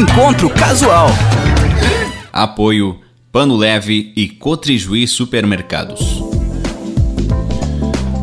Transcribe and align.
Encontro 0.00 0.48
Casual. 0.48 1.08
Apoio 2.32 2.98
Pano 3.30 3.54
Leve 3.54 4.14
e 4.16 4.30
Cotrijuí 4.30 5.06
Supermercados. 5.06 6.22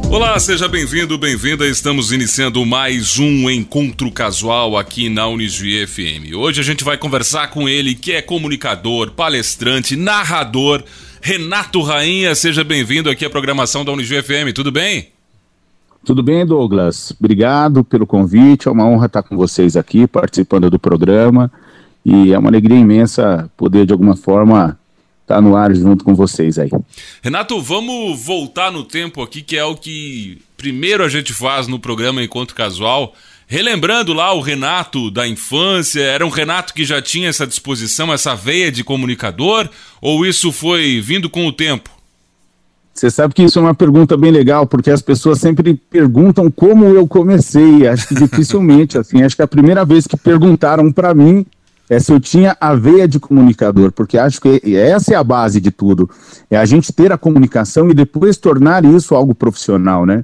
Olá, 0.10 0.40
seja 0.40 0.68
bem-vindo, 0.68 1.20
bem-vinda. 1.20 1.68
Estamos 1.68 2.12
iniciando 2.12 2.66
mais 2.66 3.20
um 3.20 3.48
encontro 3.48 4.12
casual 4.12 4.76
aqui 4.76 5.08
na 5.08 5.28
Unisvi 5.28 5.86
FM. 5.86 6.36
Hoje 6.36 6.62
a 6.62 6.64
gente 6.64 6.84
vai 6.84 6.98
conversar 6.98 7.52
com 7.52 7.70
ele, 7.70 7.94
que 7.94 8.12
é 8.12 8.24
comunicador, 8.24 9.12
palestrante, 9.12 9.96
narrador, 9.96 10.84
Renato 11.22 11.84
Rainha. 11.84 12.34
Seja 12.34 12.64
bem-vindo 12.64 13.08
aqui 13.08 13.24
à 13.24 13.30
programação 13.30 13.86
da 13.86 13.92
Unisvi 13.92 14.20
FM. 14.24 14.52
Tudo 14.52 14.72
bem? 14.72 15.10
Tudo 16.04 16.24
bem, 16.24 16.44
Douglas? 16.44 17.14
Obrigado 17.20 17.84
pelo 17.84 18.08
convite. 18.08 18.68
É 18.68 18.72
uma 18.72 18.88
honra 18.88 19.06
estar 19.06 19.22
com 19.22 19.38
vocês 19.38 19.78
aqui, 19.78 20.08
participando 20.08 20.72
do 20.72 20.80
programa. 20.80 21.52
E 22.10 22.32
é 22.32 22.40
uma 22.40 22.50
alegria 22.50 22.80
imensa 22.80 23.52
poder, 23.58 23.86
de 23.86 23.92
alguma 23.92 24.16
forma, 24.16 24.80
estar 25.24 25.42
no 25.42 25.58
ar 25.58 25.76
junto 25.76 26.06
com 26.06 26.16
vocês 26.16 26.58
aí. 26.58 26.70
Renato, 27.22 27.62
vamos 27.62 28.24
voltar 28.24 28.72
no 28.72 28.86
tempo 28.86 29.22
aqui, 29.22 29.42
que 29.42 29.58
é 29.58 29.66
o 29.66 29.76
que 29.76 30.42
primeiro 30.56 31.04
a 31.04 31.10
gente 31.10 31.34
faz 31.34 31.68
no 31.68 31.78
programa 31.78 32.24
Encontro 32.24 32.56
Casual. 32.56 33.14
Relembrando 33.46 34.14
lá 34.14 34.34
o 34.34 34.40
Renato 34.40 35.12
da 35.12 35.28
infância, 35.28 36.00
era 36.00 36.26
um 36.26 36.30
Renato 36.30 36.74
que 36.74 36.86
já 36.86 37.02
tinha 37.02 37.28
essa 37.28 37.46
disposição, 37.46 38.14
essa 38.14 38.34
veia 38.34 38.72
de 38.72 38.86
comunicador, 38.86 39.70
ou 40.00 40.26
isso 40.26 40.50
foi 40.54 41.02
vindo 41.02 41.30
com 41.30 41.46
o 41.46 41.52
tempo? 41.52 41.90
Você 42.94 43.12
sabe 43.12 43.34
que 43.34 43.44
isso 43.44 43.60
é 43.60 43.62
uma 43.62 43.76
pergunta 43.76 44.16
bem 44.16 44.32
legal, 44.32 44.66
porque 44.66 44.90
as 44.90 45.02
pessoas 45.02 45.40
sempre 45.40 45.74
perguntam 45.74 46.50
como 46.50 46.86
eu 46.86 47.06
comecei. 47.06 47.86
Acho 47.86 48.08
que 48.08 48.16
dificilmente, 48.24 48.98
assim, 48.98 49.24
acho 49.24 49.36
que 49.36 49.42
a 49.42 49.48
primeira 49.48 49.84
vez 49.84 50.08
que 50.08 50.16
perguntaram 50.16 50.90
para 50.90 51.14
mim 51.14 51.46
é 51.90 52.00
se 52.00 52.12
eu 52.12 52.20
tinha 52.20 52.56
a 52.60 52.76
veia 52.76 53.08
de 53.08 53.20
comunicador, 53.20 53.92
porque 53.92 54.18
acho 54.18 54.42
que 54.42 54.76
essa 54.76 55.14
é 55.14 55.16
a 55.16 55.24
base 55.24 55.62
de 55.62 55.72
tudo. 55.72 56.10
É 56.50 56.58
a 56.58 56.66
gente 56.66 56.92
ter 56.92 57.12
a 57.12 57.18
comunicação 57.18 57.90
e 57.90 57.94
depois 57.94 58.38
tornar 58.38 58.84
isso 58.84 59.16
algo 59.16 59.34
profissional, 59.34 60.06
né? 60.06 60.24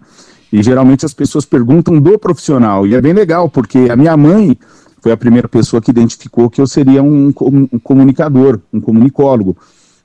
E 0.51 0.61
geralmente 0.61 1.05
as 1.05 1.13
pessoas 1.13 1.45
perguntam 1.45 1.99
do 1.99 2.19
profissional, 2.19 2.85
e 2.85 2.95
é 2.95 3.01
bem 3.01 3.13
legal, 3.13 3.49
porque 3.49 3.87
a 3.89 3.95
minha 3.95 4.15
mãe 4.15 4.57
foi 5.01 5.11
a 5.11 5.17
primeira 5.17 5.47
pessoa 5.47 5.81
que 5.81 5.91
identificou 5.91 6.49
que 6.49 6.61
eu 6.61 6.67
seria 6.67 7.01
um, 7.01 7.33
um 7.41 7.79
comunicador, 7.79 8.59
um 8.71 8.79
comunicólogo 8.79 9.57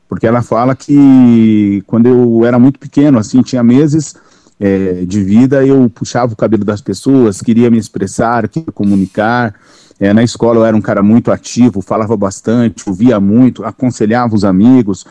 porque 0.08 0.26
ela 0.26 0.40
fala 0.40 0.74
que 0.74 1.82
quando 1.86 2.06
eu 2.06 2.44
era 2.44 2.58
muito 2.58 2.78
pequeno, 2.78 3.18
assim, 3.18 3.42
tinha 3.42 3.62
meses 3.62 4.16
é, 4.60 5.04
de 5.04 5.22
vida, 5.22 5.64
eu 5.64 5.88
puxava 5.88 6.32
o 6.32 6.36
cabelo 6.36 6.64
das 6.64 6.80
pessoas, 6.80 7.40
queria 7.40 7.70
me 7.70 7.78
expressar, 7.78 8.48
queria 8.48 8.72
comunicar. 8.72 9.54
É, 10.00 10.12
na 10.12 10.22
escola 10.22 10.60
eu 10.60 10.64
era 10.64 10.76
um 10.76 10.80
cara 10.80 11.02
muito 11.02 11.30
ativo, 11.30 11.80
falava 11.80 12.16
bastante, 12.16 12.88
ouvia 12.88 13.18
muito, 13.18 13.64
aconselhava 13.64 14.34
os 14.34 14.44
amigos. 14.44 15.04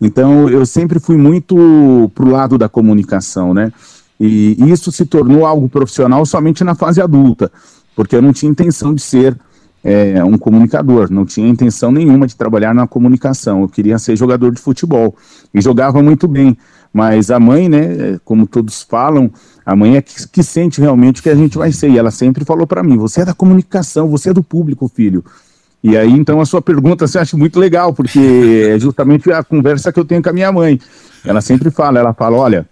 Então 0.00 0.48
eu 0.48 0.66
sempre 0.66 0.98
fui 0.98 1.16
muito 1.16 2.10
pro 2.14 2.28
lado 2.28 2.58
da 2.58 2.68
comunicação, 2.68 3.54
né? 3.54 3.72
E 4.18 4.56
isso 4.70 4.92
se 4.92 5.04
tornou 5.04 5.44
algo 5.44 5.68
profissional 5.68 6.24
somente 6.24 6.62
na 6.62 6.74
fase 6.74 7.00
adulta, 7.00 7.50
porque 7.96 8.14
eu 8.14 8.22
não 8.22 8.32
tinha 8.32 8.50
intenção 8.50 8.94
de 8.94 9.02
ser 9.02 9.36
é, 9.84 10.22
um 10.24 10.38
comunicador, 10.38 11.10
não 11.10 11.24
tinha 11.24 11.48
intenção 11.48 11.90
nenhuma 11.90 12.26
de 12.26 12.36
trabalhar 12.36 12.74
na 12.74 12.86
comunicação. 12.86 13.62
Eu 13.62 13.68
queria 13.68 13.98
ser 13.98 14.16
jogador 14.16 14.52
de 14.52 14.60
futebol 14.60 15.14
e 15.52 15.60
jogava 15.60 16.02
muito 16.02 16.28
bem. 16.28 16.56
Mas 16.92 17.30
a 17.30 17.40
mãe, 17.40 17.68
né, 17.68 18.20
como 18.24 18.46
todos 18.46 18.82
falam, 18.82 19.30
a 19.64 19.74
mãe 19.74 19.96
é 19.96 20.02
que, 20.02 20.28
que 20.28 20.42
sente 20.42 20.80
realmente 20.80 21.20
o 21.20 21.22
que 21.22 21.30
a 21.30 21.34
gente 21.34 21.56
vai 21.56 21.72
ser. 21.72 21.90
E 21.90 21.98
ela 21.98 22.10
sempre 22.10 22.44
falou 22.44 22.66
para 22.66 22.82
mim: 22.82 22.96
você 22.96 23.22
é 23.22 23.24
da 23.24 23.34
comunicação, 23.34 24.08
você 24.08 24.30
é 24.30 24.32
do 24.32 24.42
público, 24.42 24.90
filho. 24.94 25.24
E 25.82 25.96
aí, 25.96 26.12
então, 26.12 26.40
a 26.40 26.46
sua 26.46 26.62
pergunta 26.62 27.08
você 27.08 27.18
acha 27.18 27.36
muito 27.36 27.58
legal, 27.58 27.92
porque 27.92 28.70
é 28.70 28.78
justamente 28.78 29.32
a 29.32 29.42
conversa 29.42 29.92
que 29.92 29.98
eu 29.98 30.04
tenho 30.04 30.22
com 30.22 30.28
a 30.28 30.32
minha 30.32 30.52
mãe. 30.52 30.78
Ela 31.24 31.40
sempre 31.40 31.70
fala: 31.70 31.98
ela 31.98 32.12
fala, 32.12 32.36
olha, 32.36 32.68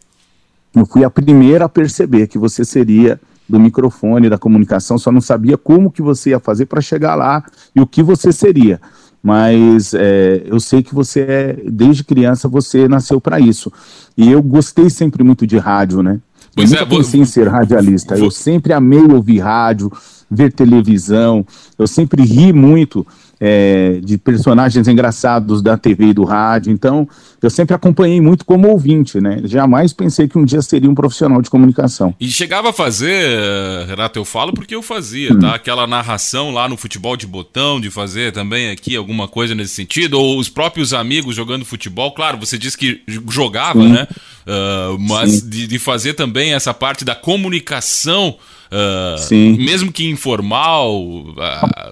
eu 0.74 0.86
fui 0.86 1.02
a 1.02 1.10
primeira 1.10 1.64
a 1.64 1.68
perceber 1.68 2.28
que 2.28 2.38
você 2.38 2.64
seria 2.64 3.18
do 3.50 3.58
microfone, 3.58 4.30
da 4.30 4.38
comunicação, 4.38 4.96
só 4.96 5.10
não 5.10 5.20
sabia 5.20 5.58
como 5.58 5.90
que 5.90 6.00
você 6.00 6.30
ia 6.30 6.40
fazer 6.40 6.66
para 6.66 6.80
chegar 6.80 7.14
lá 7.16 7.44
e 7.74 7.80
o 7.80 7.86
que 7.86 8.02
você 8.02 8.32
seria. 8.32 8.80
Mas 9.22 9.92
é, 9.92 10.42
eu 10.46 10.58
sei 10.60 10.82
que 10.82 10.94
você 10.94 11.20
é, 11.20 11.56
desde 11.70 12.04
criança, 12.04 12.48
você 12.48 12.88
nasceu 12.88 13.20
para 13.20 13.38
isso. 13.38 13.70
E 14.16 14.30
eu 14.30 14.42
gostei 14.42 14.88
sempre 14.88 15.22
muito 15.22 15.46
de 15.46 15.58
rádio, 15.58 16.02
né? 16.02 16.20
Pois 16.54 16.72
eu 16.72 16.80
nunca 16.80 16.94
é, 16.94 16.98
pensei 16.98 17.20
vou... 17.20 17.24
em 17.24 17.26
ser 17.26 17.48
radialista. 17.48 18.14
Vou... 18.14 18.24
Eu 18.24 18.30
sempre 18.30 18.72
amei 18.72 19.02
ouvir 19.02 19.40
rádio, 19.40 19.92
ver 20.30 20.52
televisão. 20.52 21.44
Eu 21.78 21.86
sempre 21.86 22.22
ri 22.22 22.52
muito 22.52 23.06
é, 23.40 24.00
de 24.04 24.18
personagens 24.18 24.86
engraçados 24.86 25.62
da 25.62 25.78
TV 25.78 26.08
e 26.08 26.12
do 26.12 26.24
rádio. 26.24 26.70
Então, 26.70 27.08
eu 27.42 27.48
sempre 27.48 27.74
acompanhei 27.74 28.20
muito 28.20 28.44
como 28.44 28.68
ouvinte, 28.68 29.18
né? 29.18 29.40
Jamais 29.44 29.94
pensei 29.94 30.28
que 30.28 30.36
um 30.36 30.44
dia 30.44 30.60
seria 30.60 30.90
um 30.90 30.94
profissional 30.94 31.40
de 31.40 31.48
comunicação. 31.48 32.14
E 32.20 32.28
chegava 32.28 32.68
a 32.68 32.72
fazer, 32.72 33.86
Renato, 33.88 34.18
eu 34.18 34.26
falo 34.26 34.52
porque 34.52 34.74
eu 34.74 34.82
fazia, 34.82 35.32
hum. 35.32 35.38
tá? 35.38 35.54
Aquela 35.54 35.86
narração 35.86 36.50
lá 36.50 36.68
no 36.68 36.76
futebol 36.76 37.16
de 37.16 37.26
botão, 37.26 37.80
de 37.80 37.90
fazer 37.90 38.30
também 38.30 38.70
aqui 38.70 38.94
alguma 38.94 39.26
coisa 39.26 39.54
nesse 39.54 39.74
sentido, 39.74 40.20
ou 40.20 40.38
os 40.38 40.50
próprios 40.50 40.92
amigos 40.92 41.34
jogando 41.34 41.64
futebol. 41.64 42.12
Claro, 42.12 42.38
você 42.38 42.58
disse 42.58 42.76
que 42.76 43.00
jogava, 43.28 43.80
Sim. 43.80 43.92
né? 43.92 44.06
Uh, 44.46 44.98
mas 44.98 45.42
de, 45.42 45.66
de 45.66 45.78
fazer 45.78 46.12
também 46.14 46.52
essa 46.52 46.74
parte 46.74 47.04
da 47.04 47.14
comunicação 47.14 48.36
Uh, 48.70 49.18
Sim. 49.18 49.56
mesmo 49.58 49.90
que 49.90 50.08
informal, 50.08 51.02
uh, 51.02 51.34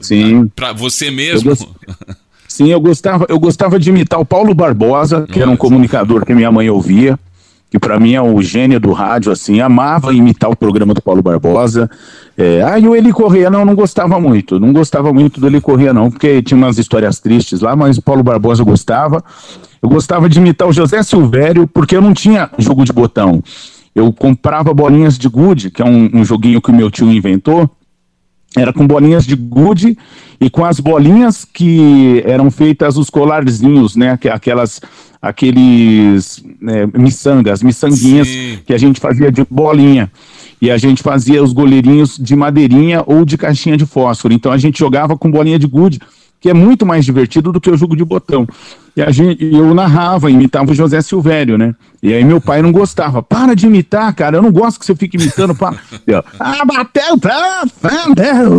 Sim. 0.00 0.48
para 0.54 0.72
você 0.72 1.10
mesmo. 1.10 1.56
Sim, 2.46 2.70
eu 2.70 2.80
gostava, 2.80 3.26
eu 3.28 3.38
gostava 3.38 3.78
de 3.78 3.90
imitar 3.90 4.18
o 4.18 4.24
Paulo 4.24 4.54
Barbosa, 4.54 5.22
que 5.22 5.32
Nossa. 5.32 5.42
era 5.42 5.50
um 5.50 5.56
comunicador 5.56 6.24
que 6.24 6.32
minha 6.32 6.50
mãe 6.50 6.70
ouvia, 6.70 7.18
que 7.70 7.78
para 7.78 7.98
mim 8.00 8.14
é 8.14 8.22
o 8.22 8.40
gênio 8.40 8.80
do 8.80 8.92
rádio, 8.92 9.30
assim, 9.30 9.60
amava 9.60 10.14
imitar 10.14 10.48
o 10.48 10.56
programa 10.56 10.94
do 10.94 11.02
Paulo 11.02 11.20
Barbosa. 11.20 11.90
É, 12.36 12.62
ah, 12.62 12.78
e 12.78 12.88
o 12.88 12.96
Eli 12.96 13.12
Corrêa, 13.12 13.50
não, 13.50 13.64
não 13.64 13.74
gostava 13.74 14.18
muito, 14.20 14.58
não 14.58 14.72
gostava 14.72 15.12
muito 15.12 15.40
do 15.40 15.46
Eli 15.46 15.60
Corrêa, 15.60 15.92
não, 15.92 16.10
porque 16.10 16.40
tinha 16.42 16.56
umas 16.56 16.78
histórias 16.78 17.18
tristes 17.18 17.60
lá, 17.60 17.76
mas 17.76 17.98
o 17.98 18.02
Paulo 18.02 18.22
Barbosa 18.22 18.64
gostava. 18.64 19.22
Eu 19.82 19.88
gostava 19.88 20.28
de 20.28 20.38
imitar 20.38 20.66
o 20.66 20.72
José 20.72 21.02
Silvério, 21.02 21.66
porque 21.68 21.96
eu 21.96 22.00
não 22.00 22.14
tinha 22.14 22.50
jogo 22.58 22.84
de 22.84 22.92
botão 22.92 23.42
eu 23.98 24.12
comprava 24.12 24.72
bolinhas 24.72 25.18
de 25.18 25.28
gude, 25.28 25.70
que 25.70 25.82
é 25.82 25.84
um, 25.84 26.10
um 26.14 26.24
joguinho 26.24 26.60
que 26.60 26.70
o 26.70 26.74
meu 26.74 26.90
tio 26.90 27.10
inventou, 27.10 27.68
era 28.56 28.72
com 28.72 28.86
bolinhas 28.86 29.26
de 29.26 29.36
gude 29.36 29.96
e 30.40 30.48
com 30.48 30.64
as 30.64 30.80
bolinhas 30.80 31.44
que 31.44 32.22
eram 32.24 32.50
feitas 32.50 32.96
os 32.96 33.10
colarzinhos, 33.10 33.94
né? 33.94 34.18
Aquelas, 34.32 34.80
aqueles 35.20 36.42
é, 36.66 36.86
miçangas, 36.98 37.62
miçanguinhas 37.62 38.28
Sim. 38.28 38.58
que 38.64 38.72
a 38.72 38.78
gente 38.78 39.00
fazia 39.00 39.30
de 39.30 39.44
bolinha. 39.50 40.10
E 40.60 40.70
a 40.70 40.78
gente 40.78 41.02
fazia 41.02 41.42
os 41.42 41.52
goleirinhos 41.52 42.16
de 42.16 42.34
madeirinha 42.34 43.04
ou 43.06 43.24
de 43.24 43.36
caixinha 43.36 43.76
de 43.76 43.86
fósforo. 43.86 44.34
Então 44.34 44.50
a 44.50 44.58
gente 44.58 44.78
jogava 44.78 45.16
com 45.16 45.30
bolinha 45.30 45.58
de 45.58 45.66
gude 45.66 46.00
que 46.40 46.48
é 46.48 46.54
muito 46.54 46.86
mais 46.86 47.04
divertido 47.04 47.52
do 47.52 47.60
que 47.60 47.70
o 47.70 47.76
jogo 47.76 47.96
de 47.96 48.04
botão. 48.04 48.46
E 48.98 49.02
a 49.02 49.12
gente, 49.12 49.44
eu 49.44 49.72
narrava, 49.74 50.28
imitava 50.28 50.72
o 50.72 50.74
José 50.74 51.00
Silvério, 51.00 51.56
né? 51.56 51.72
E 52.02 52.12
aí 52.12 52.24
meu 52.24 52.40
pai 52.40 52.60
não 52.60 52.72
gostava. 52.72 53.22
Para 53.22 53.54
de 53.54 53.64
imitar, 53.64 54.12
cara, 54.12 54.38
eu 54.38 54.42
não 54.42 54.50
gosto 54.50 54.80
que 54.80 54.84
você 54.84 54.96
fique 54.96 55.16
imitando. 55.16 55.54
Para. 55.54 55.76
Eu, 56.04 56.24
ah, 56.40 56.64
bateu, 56.64 57.16
tá, 57.16 57.62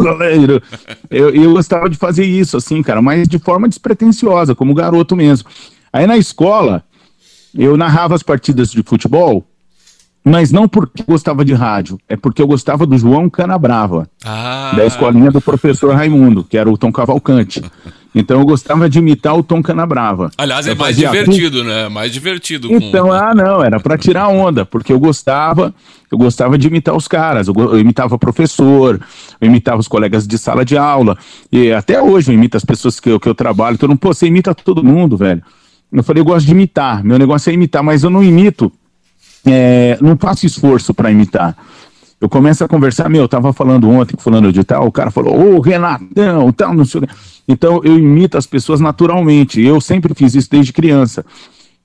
goleiro. 0.01 0.63
Eu, 1.09 1.31
eu 1.31 1.51
gostava 1.51 1.89
de 1.89 1.97
fazer 1.97 2.23
isso, 2.23 2.55
assim, 2.55 2.81
cara, 2.81 3.01
mas 3.01 3.27
de 3.27 3.37
forma 3.37 3.67
despretensiosa, 3.67 4.55
como 4.55 4.73
garoto 4.73 5.13
mesmo. 5.13 5.49
Aí 5.91 6.07
na 6.07 6.17
escola, 6.17 6.85
eu 7.53 7.75
narrava 7.75 8.15
as 8.15 8.23
partidas 8.23 8.71
de 8.71 8.81
futebol 8.81 9.45
mas 10.23 10.51
não 10.51 10.67
porque 10.67 11.01
gostava 11.07 11.43
de 11.43 11.53
rádio, 11.53 11.97
é 12.07 12.15
porque 12.15 12.41
eu 12.41 12.47
gostava 12.47 12.85
do 12.85 12.97
João 12.97 13.29
Canabrava, 13.29 14.07
ah. 14.23 14.73
da 14.75 14.85
escolinha 14.85 15.31
do 15.31 15.41
professor 15.41 15.95
Raimundo, 15.95 16.43
que 16.43 16.57
era 16.57 16.69
o 16.69 16.77
Tom 16.77 16.91
Cavalcante. 16.91 17.63
Então 18.13 18.39
eu 18.39 18.45
gostava 18.45 18.89
de 18.89 18.99
imitar 18.99 19.35
o 19.37 19.43
Tom 19.43 19.61
Canabrava. 19.61 20.31
Aliás, 20.37 20.67
é 20.67 20.73
mais 20.73 20.95
divertido, 20.95 21.63
né? 21.63 21.87
Mais 21.89 22.11
divertido. 22.11 22.67
Então, 22.71 23.07
com... 23.07 23.13
ah, 23.13 23.33
não, 23.35 23.63
era 23.63 23.79
para 23.79 23.97
tirar 23.97 24.27
onda, 24.27 24.65
porque 24.65 24.91
eu 24.91 24.99
gostava, 24.99 25.73
eu 26.11 26.17
gostava 26.17 26.57
de 26.57 26.67
imitar 26.67 26.95
os 26.95 27.07
caras. 27.07 27.47
Eu, 27.47 27.53
eu 27.55 27.79
imitava 27.79 28.15
o 28.15 28.19
professor, 28.19 28.99
eu 29.39 29.47
imitava 29.47 29.79
os 29.79 29.87
colegas 29.87 30.27
de 30.27 30.37
sala 30.37 30.65
de 30.65 30.77
aula. 30.77 31.17
E 31.51 31.71
até 31.71 32.01
hoje 32.01 32.31
eu 32.31 32.35
imito 32.35 32.57
as 32.57 32.65
pessoas 32.65 32.99
que 32.99 33.09
eu, 33.09 33.19
que 33.19 33.29
eu 33.29 33.35
trabalho. 33.35 33.77
Todo 33.77 33.89
mundo, 33.89 33.99
pô, 33.99 34.13
você 34.13 34.25
imita 34.25 34.55
todo 34.55 34.83
mundo, 34.83 35.15
velho. 35.15 35.43
Eu 35.91 36.03
falei, 36.03 36.21
eu 36.21 36.25
gosto 36.25 36.45
de 36.45 36.51
imitar. 36.51 37.03
Meu 37.03 37.17
negócio 37.19 37.49
é 37.49 37.53
imitar, 37.53 37.83
mas 37.83 38.03
eu 38.03 38.09
não 38.09 38.23
imito 38.23 38.71
é, 39.45 39.97
não 40.01 40.17
faço 40.17 40.45
esforço 40.45 40.93
para 40.93 41.11
imitar. 41.11 41.55
Eu 42.21 42.27
começo 42.27 42.63
a 42.63 42.67
conversar, 42.67 43.09
meu, 43.09 43.21
eu 43.21 43.29
tava 43.29 43.53
falando 43.53 43.89
ontem, 43.89 44.15
falando 44.17 44.51
de 44.51 44.63
tal, 44.63 44.87
o 44.87 44.91
cara 44.91 45.09
falou, 45.09 45.55
ô 45.55 45.61
Renatão, 45.61 46.51
tal, 46.51 46.73
não 46.73 46.83
sei 46.83 47.01
o. 47.01 47.07
Então 47.47 47.79
eu 47.83 47.97
imito 47.97 48.37
as 48.37 48.45
pessoas 48.45 48.81
naturalmente. 48.81 49.61
Eu 49.61 49.79
sempre 49.79 50.13
fiz 50.13 50.35
isso 50.35 50.49
desde 50.49 50.73
criança. 50.73 51.25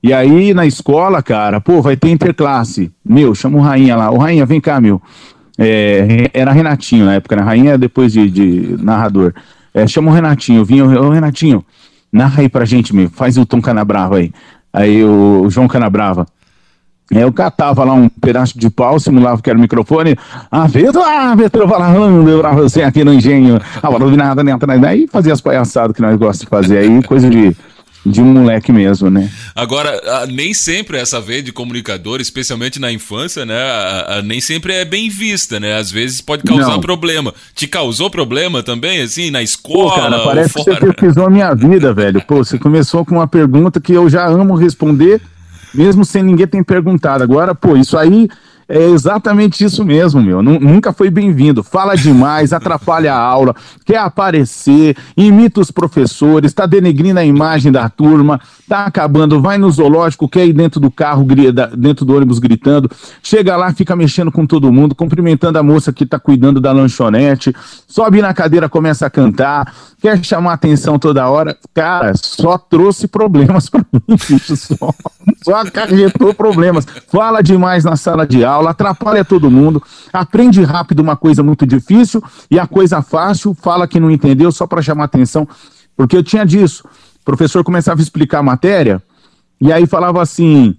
E 0.03 0.13
aí 0.13 0.53
na 0.53 0.65
escola, 0.65 1.23
cara, 1.23 1.61
pô, 1.61 1.81
vai 1.81 1.95
ter 1.95 2.09
interclasse. 2.09 2.91
Meu, 3.03 3.33
chama 3.33 3.57
o 3.57 3.61
Rainha 3.61 3.95
lá. 3.95 4.11
Ô 4.11 4.17
Rainha, 4.17 4.45
vem 4.45 4.59
cá, 4.59 4.79
meu. 4.81 5.01
É, 5.57 6.29
era 6.33 6.51
Renatinho 6.51 7.05
na 7.05 7.13
época, 7.15 7.37
né? 7.37 7.41
Rainha 7.41 7.77
depois 7.77 8.11
de, 8.11 8.29
de 8.29 8.75
narrador. 8.83 9.33
é, 9.73 9.87
chama 9.87 10.11
o 10.11 10.13
Renatinho, 10.13 10.65
vinha, 10.65 10.85
ô 10.85 11.09
Renatinho, 11.09 11.63
narra 12.11 12.41
aí 12.41 12.49
pra 12.49 12.65
gente, 12.65 12.93
meu, 12.93 13.09
faz 13.09 13.37
o 13.37 13.45
Tom 13.45 13.61
Canabrava 13.61 14.17
aí. 14.17 14.31
Aí 14.71 15.03
o 15.03 15.49
João 15.49 15.67
Canabrava. 15.67 16.27
É, 17.13 17.23
eu 17.23 17.31
catava 17.31 17.83
lá 17.83 17.93
um 17.93 18.09
pedaço 18.09 18.57
de 18.57 18.69
pau, 18.69 18.99
simulava 18.99 19.41
que 19.41 19.49
era 19.49 19.57
o 19.57 19.61
microfone. 19.61 20.17
Ah, 20.49 20.65
Vitor, 20.65 21.03
ah, 21.05 21.35
Vitor, 21.35 21.67
falando 21.67 22.39
pra 22.39 22.53
você 22.53 22.81
aqui 22.81 23.03
no 23.03 23.13
engenho. 23.13 23.61
Ah, 23.81 23.91
não 23.91 24.07
vi 24.07 24.17
nada, 24.17 24.43
nem 24.43 24.55
Aí 24.85 25.07
fazia 25.07 25.33
as 25.33 25.41
palhaçadas 25.41 25.95
que 25.95 26.01
nós 26.01 26.17
gostamos 26.17 26.39
de 26.39 26.47
fazer 26.47 26.77
aí, 26.79 27.03
coisa 27.03 27.29
de 27.29 27.55
de 28.05 28.21
um 28.21 28.25
moleque 28.25 28.71
mesmo, 28.71 29.09
né? 29.09 29.29
Agora, 29.55 29.99
nem 30.27 30.53
sempre 30.53 30.97
essa 30.97 31.19
veia 31.19 31.41
de 31.41 31.51
comunicador, 31.51 32.21
especialmente 32.21 32.79
na 32.79 32.91
infância, 32.91 33.45
né? 33.45 33.55
Nem 34.23 34.39
sempre 34.39 34.73
é 34.73 34.85
bem 34.85 35.09
vista, 35.09 35.59
né? 35.59 35.75
Às 35.75 35.89
vezes 35.89 36.21
pode 36.21 36.43
causar 36.43 36.73
Não. 36.73 36.79
problema. 36.79 37.33
Te 37.55 37.67
causou 37.67 38.09
problema 38.09 38.61
também, 38.61 39.01
assim, 39.01 39.31
na 39.31 39.41
escola? 39.41 39.89
Pô, 39.89 39.95
cara, 39.95 40.19
parece 40.19 40.53
que 40.53 40.63
você 40.63 40.75
pesquisou 40.75 41.25
a 41.25 41.29
minha 41.31 41.53
vida, 41.55 41.93
velho. 41.93 42.21
Pô, 42.27 42.37
você 42.37 42.59
começou 42.59 43.03
com 43.03 43.15
uma 43.15 43.27
pergunta 43.27 43.81
que 43.81 43.93
eu 43.93 44.07
já 44.07 44.27
amo 44.27 44.53
responder, 44.53 45.19
mesmo 45.75 46.03
sem 46.03 46.23
ninguém 46.23 46.47
ter 46.47 46.63
perguntado. 46.63 47.23
Agora, 47.23 47.53
pô, 47.53 47.75
isso 47.75 47.97
aí 47.97 48.27
é 48.67 48.83
exatamente 48.83 49.63
isso 49.63 49.85
mesmo, 49.85 50.21
meu. 50.21 50.41
Nunca 50.41 50.91
foi 50.91 51.09
bem-vindo. 51.09 51.63
Fala 51.63 51.95
demais, 51.95 52.51
atrapalha 52.51 53.13
a 53.13 53.19
aula, 53.19 53.55
quer 53.85 53.97
aparecer, 53.97 54.97
imita 55.15 55.59
os 55.59 55.69
professores, 55.69 56.51
está 56.51 56.65
denegrindo 56.65 57.19
a 57.19 57.25
imagem 57.25 57.71
da 57.71 57.87
turma, 57.89 58.39
tá 58.67 58.85
acabando, 58.85 59.41
vai 59.41 59.57
no 59.57 59.69
zoológico, 59.69 60.27
quer 60.27 60.47
ir 60.47 60.53
dentro 60.53 60.79
do 60.79 60.89
carro, 60.89 61.25
dentro 61.77 62.05
do 62.05 62.15
ônibus 62.15 62.39
gritando, 62.39 62.89
chega 63.21 63.55
lá, 63.55 63.73
fica 63.73 63.95
mexendo 63.95 64.31
com 64.31 64.45
todo 64.45 64.71
mundo, 64.71 64.95
cumprimentando 64.95 65.59
a 65.59 65.63
moça 65.63 65.93
que 65.93 66.03
está 66.03 66.19
cuidando 66.19 66.59
da 66.59 66.71
lanchonete, 66.71 67.53
sobe 67.87 68.21
na 68.21 68.33
cadeira, 68.33 68.67
começa 68.67 69.05
a 69.05 69.09
cantar, 69.09 69.73
quer 70.01 70.23
chamar 70.23 70.53
atenção 70.53 70.97
toda 70.97 71.29
hora. 71.29 71.55
Cara, 71.73 72.13
só 72.15 72.57
trouxe 72.57 73.07
problemas 73.07 73.69
para 73.69 73.85
mim, 73.91 74.17
bicho, 74.29 74.55
só, 74.55 74.93
só 75.43 75.55
acarretou 75.57 76.33
problemas. 76.33 76.85
Fala 77.07 77.41
demais 77.41 77.83
na 77.83 77.95
sala 77.95 78.25
de 78.25 78.43
aula, 78.43 78.54
atrapalha 78.61 79.25
todo 79.25 79.51
mundo, 79.51 79.81
aprende 80.11 80.63
rápido 80.63 80.99
uma 80.99 81.15
coisa 81.15 81.43
muito 81.43 81.65
difícil 81.65 82.23
e 82.49 82.59
a 82.59 82.67
coisa 82.67 83.01
fácil, 83.01 83.53
fala 83.53 83.87
que 83.87 83.99
não 83.99 84.11
entendeu 84.11 84.51
só 84.51 84.65
para 84.67 84.81
chamar 84.81 85.05
atenção, 85.05 85.47
porque 85.95 86.15
eu 86.15 86.23
tinha 86.23 86.45
disso. 86.45 86.83
O 87.21 87.25
professor 87.25 87.63
começava 87.63 87.99
a 87.99 88.03
explicar 88.03 88.39
a 88.39 88.43
matéria 88.43 89.01
e 89.59 89.71
aí 89.73 89.85
falava 89.87 90.21
assim: 90.21 90.77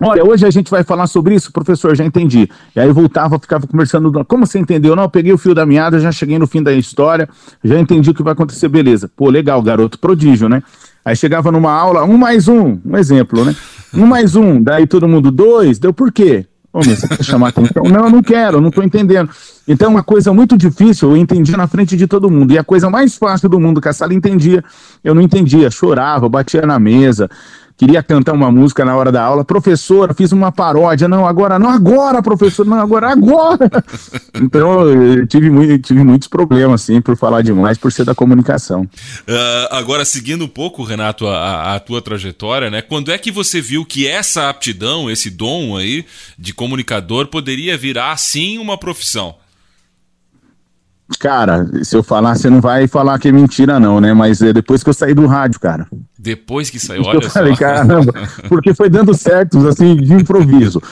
Olha, 0.00 0.24
hoje 0.24 0.46
a 0.46 0.50
gente 0.50 0.70
vai 0.70 0.84
falar 0.84 1.08
sobre 1.08 1.34
isso, 1.34 1.52
professor, 1.52 1.96
já 1.96 2.04
entendi. 2.04 2.48
E 2.74 2.78
aí 2.78 2.92
voltava, 2.92 3.36
ficava 3.36 3.66
conversando, 3.66 4.24
como 4.26 4.46
você 4.46 4.56
entendeu? 4.56 4.94
Não, 4.94 5.02
eu 5.02 5.10
peguei 5.10 5.32
o 5.32 5.38
fio 5.38 5.54
da 5.54 5.66
meada, 5.66 5.98
já 5.98 6.12
cheguei 6.12 6.38
no 6.38 6.46
fim 6.46 6.62
da 6.62 6.72
história, 6.72 7.28
já 7.64 7.78
entendi 7.80 8.08
o 8.10 8.14
que 8.14 8.22
vai 8.22 8.32
acontecer, 8.32 8.68
beleza. 8.68 9.10
Pô, 9.16 9.28
legal, 9.28 9.60
garoto 9.60 9.98
prodígio, 9.98 10.48
né? 10.48 10.62
Aí 11.04 11.16
chegava 11.16 11.50
numa 11.50 11.72
aula, 11.72 12.04
um 12.04 12.16
mais 12.16 12.46
um, 12.46 12.78
um 12.84 12.96
exemplo, 12.96 13.44
né? 13.44 13.56
Um 13.92 14.06
mais 14.06 14.36
um, 14.36 14.62
daí 14.62 14.86
todo 14.86 15.08
mundo, 15.08 15.32
dois, 15.32 15.80
deu 15.80 15.92
por 15.92 16.12
quê? 16.12 16.46
Você 16.82 17.08
quer 17.08 17.24
chamar 17.24 17.48
atenção? 17.48 17.82
Não, 17.84 18.04
eu 18.04 18.10
não 18.10 18.22
quero, 18.22 18.60
não 18.60 18.68
estou 18.68 18.84
entendendo. 18.84 19.30
Então, 19.66 19.90
uma 19.90 20.02
coisa 20.02 20.32
muito 20.32 20.56
difícil, 20.56 21.10
eu 21.10 21.16
entendia 21.16 21.56
na 21.56 21.66
frente 21.66 21.96
de 21.96 22.06
todo 22.06 22.30
mundo. 22.30 22.52
E 22.52 22.58
a 22.58 22.64
coisa 22.64 22.88
mais 22.88 23.16
fácil 23.16 23.48
do 23.48 23.60
mundo 23.60 23.80
que 23.80 23.88
a 23.88 23.92
sala 23.92 24.14
entendia, 24.14 24.64
eu 25.02 25.14
não 25.14 25.22
entendia. 25.22 25.70
Chorava, 25.70 26.28
batia 26.28 26.62
na 26.62 26.78
mesa, 26.78 27.28
queria 27.78 28.02
cantar 28.02 28.32
uma 28.32 28.50
música 28.50 28.84
na 28.84 28.96
hora 28.96 29.12
da 29.12 29.22
aula. 29.22 29.44
Professora, 29.44 30.12
fiz 30.12 30.32
uma 30.32 30.50
paródia. 30.50 31.06
Não, 31.06 31.24
agora, 31.24 31.58
não 31.58 31.70
agora, 31.70 32.20
professor, 32.20 32.66
não, 32.66 32.78
agora, 32.78 33.12
agora. 33.12 33.70
então, 34.34 34.86
eu 34.88 35.26
tive, 35.26 35.48
muito, 35.48 35.78
tive 35.78 36.02
muitos 36.02 36.26
problemas, 36.26 36.82
assim, 36.82 37.00
por 37.00 37.16
falar 37.16 37.42
demais, 37.42 37.78
por 37.78 37.92
ser 37.92 38.04
da 38.04 38.14
comunicação. 38.14 38.82
Uh, 38.82 39.68
agora, 39.70 40.04
seguindo 40.04 40.44
um 40.44 40.48
pouco, 40.48 40.82
Renato, 40.82 41.26
a, 41.28 41.76
a 41.76 41.80
tua 41.80 42.02
trajetória, 42.02 42.68
né? 42.68 42.82
Quando 42.82 43.12
é 43.12 43.16
que 43.16 43.30
você 43.30 43.60
viu 43.60 43.84
que 43.84 44.08
essa 44.08 44.48
aptidão, 44.48 45.08
esse 45.08 45.30
dom 45.30 45.76
aí 45.76 46.04
de 46.36 46.52
comunicador 46.52 47.28
poderia 47.28 47.78
virar, 47.78 48.16
sim, 48.18 48.58
uma 48.58 48.76
profissão? 48.76 49.36
Cara, 51.18 51.66
se 51.82 51.96
eu 51.96 52.02
falar, 52.02 52.34
você 52.34 52.50
não 52.50 52.60
vai 52.60 52.86
falar 52.86 53.18
que 53.18 53.28
é 53.28 53.32
mentira, 53.32 53.80
não, 53.80 54.00
né? 54.00 54.12
Mas 54.12 54.42
é 54.42 54.52
depois 54.52 54.82
que 54.82 54.90
eu 54.90 54.94
saí 54.94 55.14
do 55.14 55.26
rádio, 55.26 55.58
cara. 55.58 55.86
Depois 56.18 56.68
que 56.68 56.78
saiu, 56.78 57.02
olha 57.06 57.16
eu 57.16 57.30
falei, 57.30 57.54
só. 57.54 57.60
caramba, 57.60 58.12
porque 58.48 58.74
foi 58.74 58.90
dando 58.90 59.14
certo, 59.14 59.66
assim, 59.66 59.96
de 59.96 60.12
improviso. 60.12 60.82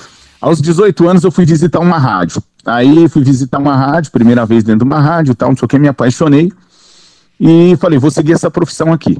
Aos 0.40 0.60
18 0.60 1.08
anos 1.08 1.24
eu 1.24 1.30
fui 1.30 1.44
visitar 1.44 1.80
uma 1.80 1.98
rádio. 1.98 2.42
Aí 2.64 3.08
fui 3.08 3.22
visitar 3.22 3.58
uma 3.58 3.76
rádio, 3.76 4.10
primeira 4.10 4.46
vez 4.46 4.64
dentro 4.64 4.80
de 4.80 4.92
uma 4.92 5.00
rádio 5.00 5.34
tal, 5.34 5.50
não 5.50 5.56
sei 5.56 5.66
o 5.66 5.68
que, 5.68 5.78
me 5.78 5.88
apaixonei. 5.88 6.50
E 7.38 7.76
falei, 7.76 7.98
vou 7.98 8.10
seguir 8.10 8.32
essa 8.32 8.50
profissão 8.50 8.92
aqui. 8.92 9.18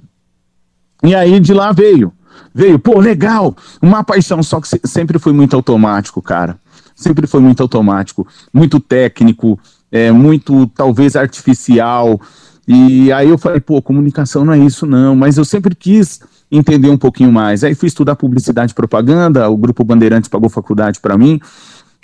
E 1.03 1.15
aí 1.15 1.39
de 1.39 1.53
lá 1.53 1.73
veio. 1.73 2.13
Veio, 2.55 2.79
pô, 2.79 2.99
legal, 2.99 3.55
uma 3.83 4.03
paixão, 4.03 4.43
só 4.43 4.61
que 4.61 4.69
sempre 4.89 5.19
foi 5.19 5.33
muito 5.33 5.55
automático, 5.55 6.23
cara. 6.23 6.59
Sempre 6.95 7.27
foi 7.27 7.41
muito 7.41 7.63
automático, 7.63 8.27
muito 8.53 8.81
técnico, 8.81 9.61
é, 9.97 10.13
muito 10.13 10.67
talvez 10.67 11.17
artificial. 11.17 12.21
E 12.69 13.11
aí 13.13 13.29
eu 13.29 13.39
falei, 13.39 13.61
pô, 13.61 13.81
comunicação 13.81 14.45
não 14.45 14.53
é 14.53 14.59
isso 14.59 14.85
não, 14.87 15.17
mas 15.17 15.39
eu 15.39 15.45
sempre 15.45 15.75
quis 15.75 16.21
entender 16.51 16.91
um 16.91 16.99
pouquinho 16.99 17.33
mais. 17.33 17.65
Aí 17.65 17.75
fui 17.75 17.87
estudar 17.87 18.15
publicidade 18.15 18.73
e 18.73 18.75
propaganda, 18.75 19.49
o 19.49 19.57
grupo 19.57 19.85
Bandeirantes 19.85 20.29
pagou 20.29 20.51
faculdade 20.51 21.01
para 21.01 21.17
mim. 21.17 21.41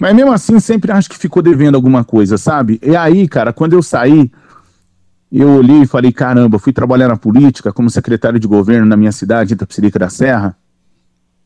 Mas 0.00 0.14
mesmo 0.14 0.32
assim, 0.32 0.58
sempre 0.58 0.90
acho 0.90 1.10
que 1.10 1.18
ficou 1.18 1.42
devendo 1.42 1.74
alguma 1.74 2.02
coisa, 2.02 2.38
sabe? 2.38 2.80
E 2.82 2.96
aí, 2.96 3.28
cara, 3.28 3.52
quando 3.52 3.74
eu 3.74 3.82
saí, 3.82 4.30
eu 5.30 5.50
olhei 5.50 5.82
e 5.82 5.86
falei, 5.86 6.12
caramba, 6.12 6.58
fui 6.58 6.72
trabalhar 6.72 7.08
na 7.08 7.16
política 7.16 7.72
como 7.72 7.90
secretário 7.90 8.40
de 8.40 8.48
governo 8.48 8.86
na 8.86 8.96
minha 8.96 9.12
cidade, 9.12 9.52
Itapsirica 9.52 9.98
da 9.98 10.08
Serra. 10.08 10.56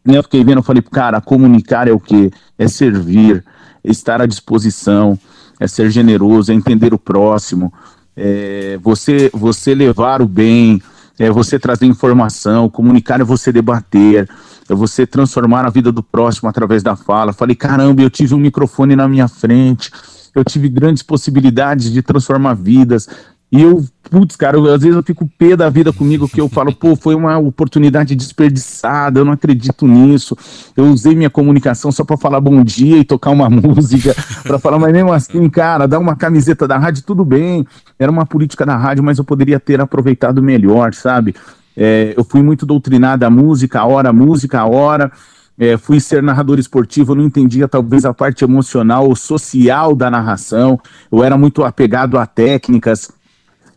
E 0.07 0.15
eu 0.15 0.23
fiquei 0.23 0.45
vendo, 0.45 0.59
eu 0.59 0.63
falei, 0.63 0.83
cara, 0.83 1.21
comunicar 1.21 1.89
é 1.89 1.93
o 1.93 1.99
quê? 1.99 2.31
É 2.57 2.69
servir, 2.69 3.45
é 3.83 3.91
estar 3.91 4.23
à 4.23 4.27
disposição, 4.27 5.19
é 5.59 5.67
ser 5.67 5.91
generoso, 5.91 6.53
é 6.53 6.55
entender 6.55 6.93
o 6.93 6.99
próximo, 6.99 7.73
é 8.17 8.79
você, 8.83 9.31
você 9.33 9.75
levar 9.75 10.23
o 10.23 10.27
bem, 10.27 10.81
é 11.19 11.31
você 11.31 11.59
trazer 11.59 11.87
informação, 11.87 12.69
comunicar 12.69 13.21
é 13.21 13.25
você 13.25 13.51
debater, 13.51 14.29
é 14.69 14.75
você 14.75 15.07
transformar 15.07 15.65
a 15.65 15.71
vida 15.71 15.91
do 15.91 16.03
próximo 16.03 16.49
através 16.49 16.83
da 16.83 16.97
fala. 16.97 17.33
Falei, 17.33 17.55
caramba, 17.55 18.03
eu 18.03 18.11
tive 18.11 18.35
um 18.35 18.39
microfone 18.39 18.97
na 18.97 19.09
minha 19.09 19.29
frente, 19.29 19.91
eu 20.35 20.45
tive 20.45 20.69
grandes 20.69 21.03
possibilidades 21.03 21.91
de 21.91 22.03
transformar 22.03 22.55
vidas, 22.55 23.09
e 23.51 23.63
eu, 23.63 23.85
putz, 24.11 24.35
cara, 24.35 24.57
eu, 24.57 24.65
às 24.73 24.83
vezes 24.83 24.97
eu 24.97 25.03
fico 25.05 25.31
pé 25.39 25.57
da 25.57 25.71
vida 25.71 25.93
comigo 25.93 26.29
que 26.29 26.41
eu 26.41 26.49
falo, 26.49 26.75
pô, 26.75 26.97
foi 26.97 27.15
uma 27.15 27.39
oportunidade 27.39 28.17
desperdiçada, 28.17 29.21
eu 29.21 29.25
não 29.25 29.33
acredito 29.33 29.87
nisso. 29.87 30.37
Eu 30.77 30.87
usei 30.87 31.15
minha 31.15 31.31
comunicação 31.31 31.93
só 31.93 32.05
para 32.05 32.17
falar 32.17 32.41
bom 32.41 32.65
dia 32.65 32.99
e 32.99 33.05
tocar 33.05 33.31
uma 33.31 33.49
música, 33.51 34.15
para 34.43 34.59
falar, 34.59 34.79
mas 34.79 34.93
mesmo 34.93 35.13
assim, 35.13 35.49
cara, 35.49 35.87
dar 35.87 36.01
uma 36.01 36.17
camiseta 36.17 36.67
da 36.67 36.77
rádio, 36.77 37.05
tudo 37.05 37.25
bem. 37.25 37.65
Era 37.99 38.11
uma 38.11 38.27
política 38.27 38.67
da 38.67 38.77
rádio, 38.77 39.05
mas 39.05 39.19
eu 39.19 39.25
poderia 39.25 39.61
ter 39.61 39.81
aproveitado 39.81 40.43
melhor, 40.43 40.93
sabe? 40.93 41.35
É, 41.77 42.15
eu 42.17 42.25
fui 42.25 42.43
muito 42.43 42.67
doutrinado 42.67 43.25
a 43.25 43.31
música, 43.31 43.81
a 43.81 43.87
hora, 43.87 44.13
música, 44.13 44.61
a 44.61 44.67
hora. 44.67 45.13
É, 45.59 45.79
fui 45.79 46.01
ser 46.01 46.23
narrador 46.23 46.59
esportivo, 46.59 47.13
eu 47.13 47.17
não 47.17 47.25
entendia 47.25 47.67
talvez 47.67 48.05
a 48.05 48.13
parte 48.13 48.45
emocional 48.45 49.09
ou 49.09 49.17
social 49.17 49.95
da 49.97 50.11
narração, 50.11 50.79
eu 51.11 51.25
era 51.25 51.39
muito 51.39 51.65
apegado 51.65 52.19
a 52.19 52.27
técnicas, 52.27 53.11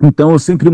então 0.01 0.32
eu 0.32 0.39
sempre 0.39 0.70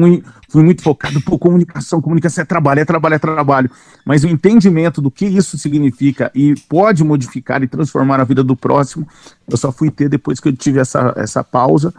fui 0.50 0.64
muito 0.64 0.84
focado, 0.84 1.20
por 1.22 1.40
comunicação, 1.40 2.00
comunicação 2.02 2.44
é 2.44 2.46
trabalho, 2.46 2.80
é 2.80 2.86
trabalho, 2.86 3.16
é 3.16 3.20
trabalho. 3.20 3.72
Mas 4.06 4.24
o 4.24 4.28
entendimento 4.28 5.02
do 5.02 5.10
que 5.10 5.26
isso 5.26 5.58
significa 5.58 6.32
e 6.36 6.54
pode 6.70 7.04
modificar 7.04 7.64
e 7.64 7.68
transformar 7.68 8.20
a 8.20 8.24
vida 8.24 8.44
do 8.44 8.56
próximo, 8.56 9.08
eu 9.50 9.58
só 9.58 9.72
fui 9.72 9.90
ter 9.90 10.10
depois 10.10 10.40
que 10.40 10.50
eu 10.50 10.56
tive 10.56 10.80
essa, 10.80 11.14
essa 11.18 11.44
pausa 11.44 11.94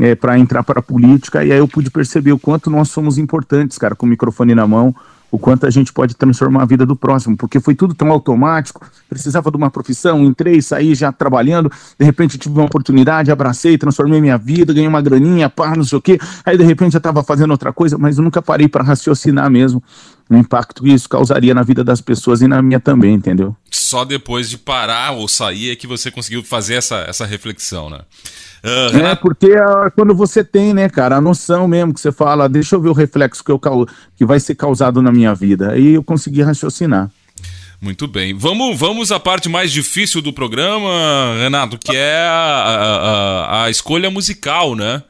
é, 0.00 0.14
para 0.14 0.38
entrar 0.38 0.62
para 0.62 0.80
a 0.80 0.82
política, 0.82 1.44
e 1.44 1.52
aí 1.52 1.58
eu 1.58 1.68
pude 1.68 1.90
perceber 1.90 2.32
o 2.32 2.38
quanto 2.38 2.70
nós 2.70 2.88
somos 2.88 3.18
importantes, 3.18 3.78
cara, 3.78 3.94
com 3.94 4.06
o 4.06 4.08
microfone 4.08 4.54
na 4.54 4.66
mão, 4.66 4.94
o 5.34 5.38
quanto 5.38 5.66
a 5.66 5.70
gente 5.70 5.92
pode 5.92 6.14
transformar 6.14 6.62
a 6.62 6.64
vida 6.64 6.86
do 6.86 6.94
próximo, 6.94 7.36
porque 7.36 7.58
foi 7.58 7.74
tudo 7.74 7.92
tão 7.92 8.08
automático, 8.12 8.88
precisava 9.08 9.50
de 9.50 9.56
uma 9.56 9.68
profissão, 9.68 10.22
entrei, 10.22 10.62
saí 10.62 10.94
já 10.94 11.10
trabalhando, 11.10 11.68
de 11.98 12.06
repente 12.06 12.38
tive 12.38 12.54
uma 12.54 12.66
oportunidade, 12.66 13.32
abracei, 13.32 13.76
transformei 13.76 14.20
minha 14.20 14.38
vida, 14.38 14.72
ganhei 14.72 14.86
uma 14.86 15.02
graninha, 15.02 15.50
pá, 15.50 15.74
não 15.74 15.82
sei 15.82 15.98
o 15.98 16.00
quê, 16.00 16.20
aí 16.46 16.56
de 16.56 16.62
repente 16.62 16.94
eu 16.94 16.98
estava 16.98 17.20
fazendo 17.24 17.50
outra 17.50 17.72
coisa, 17.72 17.98
mas 17.98 18.16
eu 18.16 18.22
nunca 18.22 18.40
parei 18.40 18.68
para 18.68 18.84
raciocinar 18.84 19.50
mesmo 19.50 19.82
o 20.28 20.36
impacto 20.36 20.82
que 20.82 20.90
isso 20.90 21.08
causaria 21.08 21.54
na 21.54 21.62
vida 21.62 21.84
das 21.84 22.00
pessoas 22.00 22.40
e 22.40 22.48
na 22.48 22.62
minha 22.62 22.80
também, 22.80 23.14
entendeu? 23.14 23.54
Só 23.70 24.04
depois 24.04 24.48
de 24.48 24.56
parar 24.56 25.12
ou 25.12 25.28
sair 25.28 25.70
é 25.70 25.76
que 25.76 25.86
você 25.86 26.10
conseguiu 26.10 26.42
fazer 26.42 26.74
essa, 26.74 27.04
essa 27.08 27.26
reflexão, 27.26 27.90
né? 27.90 28.00
Uh, 28.64 28.96
é, 28.96 29.14
porque 29.14 29.52
uh, 29.52 29.90
quando 29.94 30.14
você 30.14 30.42
tem, 30.42 30.72
né, 30.72 30.88
cara, 30.88 31.16
a 31.16 31.20
noção 31.20 31.68
mesmo 31.68 31.92
que 31.92 32.00
você 32.00 32.10
fala, 32.10 32.48
deixa 32.48 32.74
eu 32.74 32.80
ver 32.80 32.88
o 32.88 32.94
reflexo 32.94 33.44
que, 33.44 33.52
eu, 33.52 33.60
que 34.16 34.24
vai 34.24 34.40
ser 34.40 34.54
causado 34.54 35.02
na 35.02 35.12
minha 35.12 35.34
vida. 35.34 35.72
Aí 35.72 35.94
eu 35.94 36.02
consegui 36.02 36.40
raciocinar. 36.40 37.10
Muito 37.78 38.08
bem. 38.08 38.32
Vamos, 38.32 38.78
vamos 38.78 39.12
à 39.12 39.20
parte 39.20 39.46
mais 39.50 39.70
difícil 39.70 40.22
do 40.22 40.32
programa, 40.32 41.36
Renato, 41.38 41.76
que 41.76 41.94
é 41.94 42.22
a, 42.26 43.50
a, 43.50 43.64
a 43.64 43.70
escolha 43.70 44.10
musical, 44.10 44.74
né? 44.74 45.02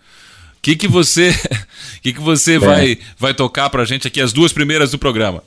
O 0.64 0.66
que, 0.72 0.76
que 0.76 0.88
você 0.88 1.30
que, 2.00 2.14
que 2.14 2.20
você 2.22 2.54
é. 2.54 2.58
vai, 2.58 2.98
vai 3.18 3.34
tocar 3.34 3.68
pra 3.68 3.84
gente 3.84 4.08
aqui, 4.08 4.18
as 4.18 4.32
duas 4.32 4.50
primeiras 4.50 4.90
do 4.92 4.98
programa? 4.98 5.42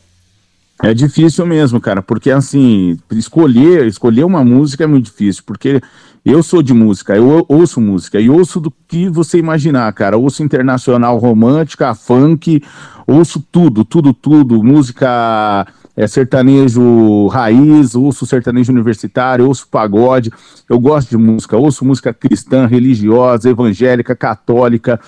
É 0.84 0.94
difícil 0.94 1.44
mesmo, 1.44 1.82
cara, 1.82 2.04
porque 2.04 2.30
assim, 2.30 3.00
escolher, 3.12 3.88
escolher 3.88 4.24
uma 4.24 4.44
música 4.44 4.84
é 4.84 4.88
muito 4.88 5.06
difícil, 5.06 5.42
porque 5.44 5.82
eu 6.24 6.44
sou 6.44 6.62
de 6.62 6.72
música, 6.72 7.16
eu 7.16 7.44
ouço 7.50 7.82
música, 7.82 8.20
e 8.20 8.30
ouço 8.30 8.60
do 8.60 8.72
que 8.88 9.10
você 9.10 9.40
imaginar, 9.40 9.92
cara. 9.94 10.20
Ouço 10.20 10.44
internacional 10.44 11.18
romântica, 11.18 11.96
funk, 11.96 12.62
ouço 13.08 13.44
tudo, 13.52 13.84
tudo, 13.84 14.14
tudo. 14.14 14.64
Música 14.64 15.66
é, 15.98 16.06
sertanejo 16.06 17.26
raiz, 17.28 17.96
ouço 17.96 18.24
sertanejo 18.28 18.72
universitário, 18.72 19.48
ouço 19.48 19.68
pagode. 19.68 20.32
Eu 20.70 20.80
gosto 20.80 21.10
de 21.10 21.18
música, 21.18 21.58
ouço 21.58 21.84
música 21.84 22.14
cristã, 22.14 22.68
religiosa, 22.68 23.50
evangélica, 23.50 24.16
católica. 24.16 25.00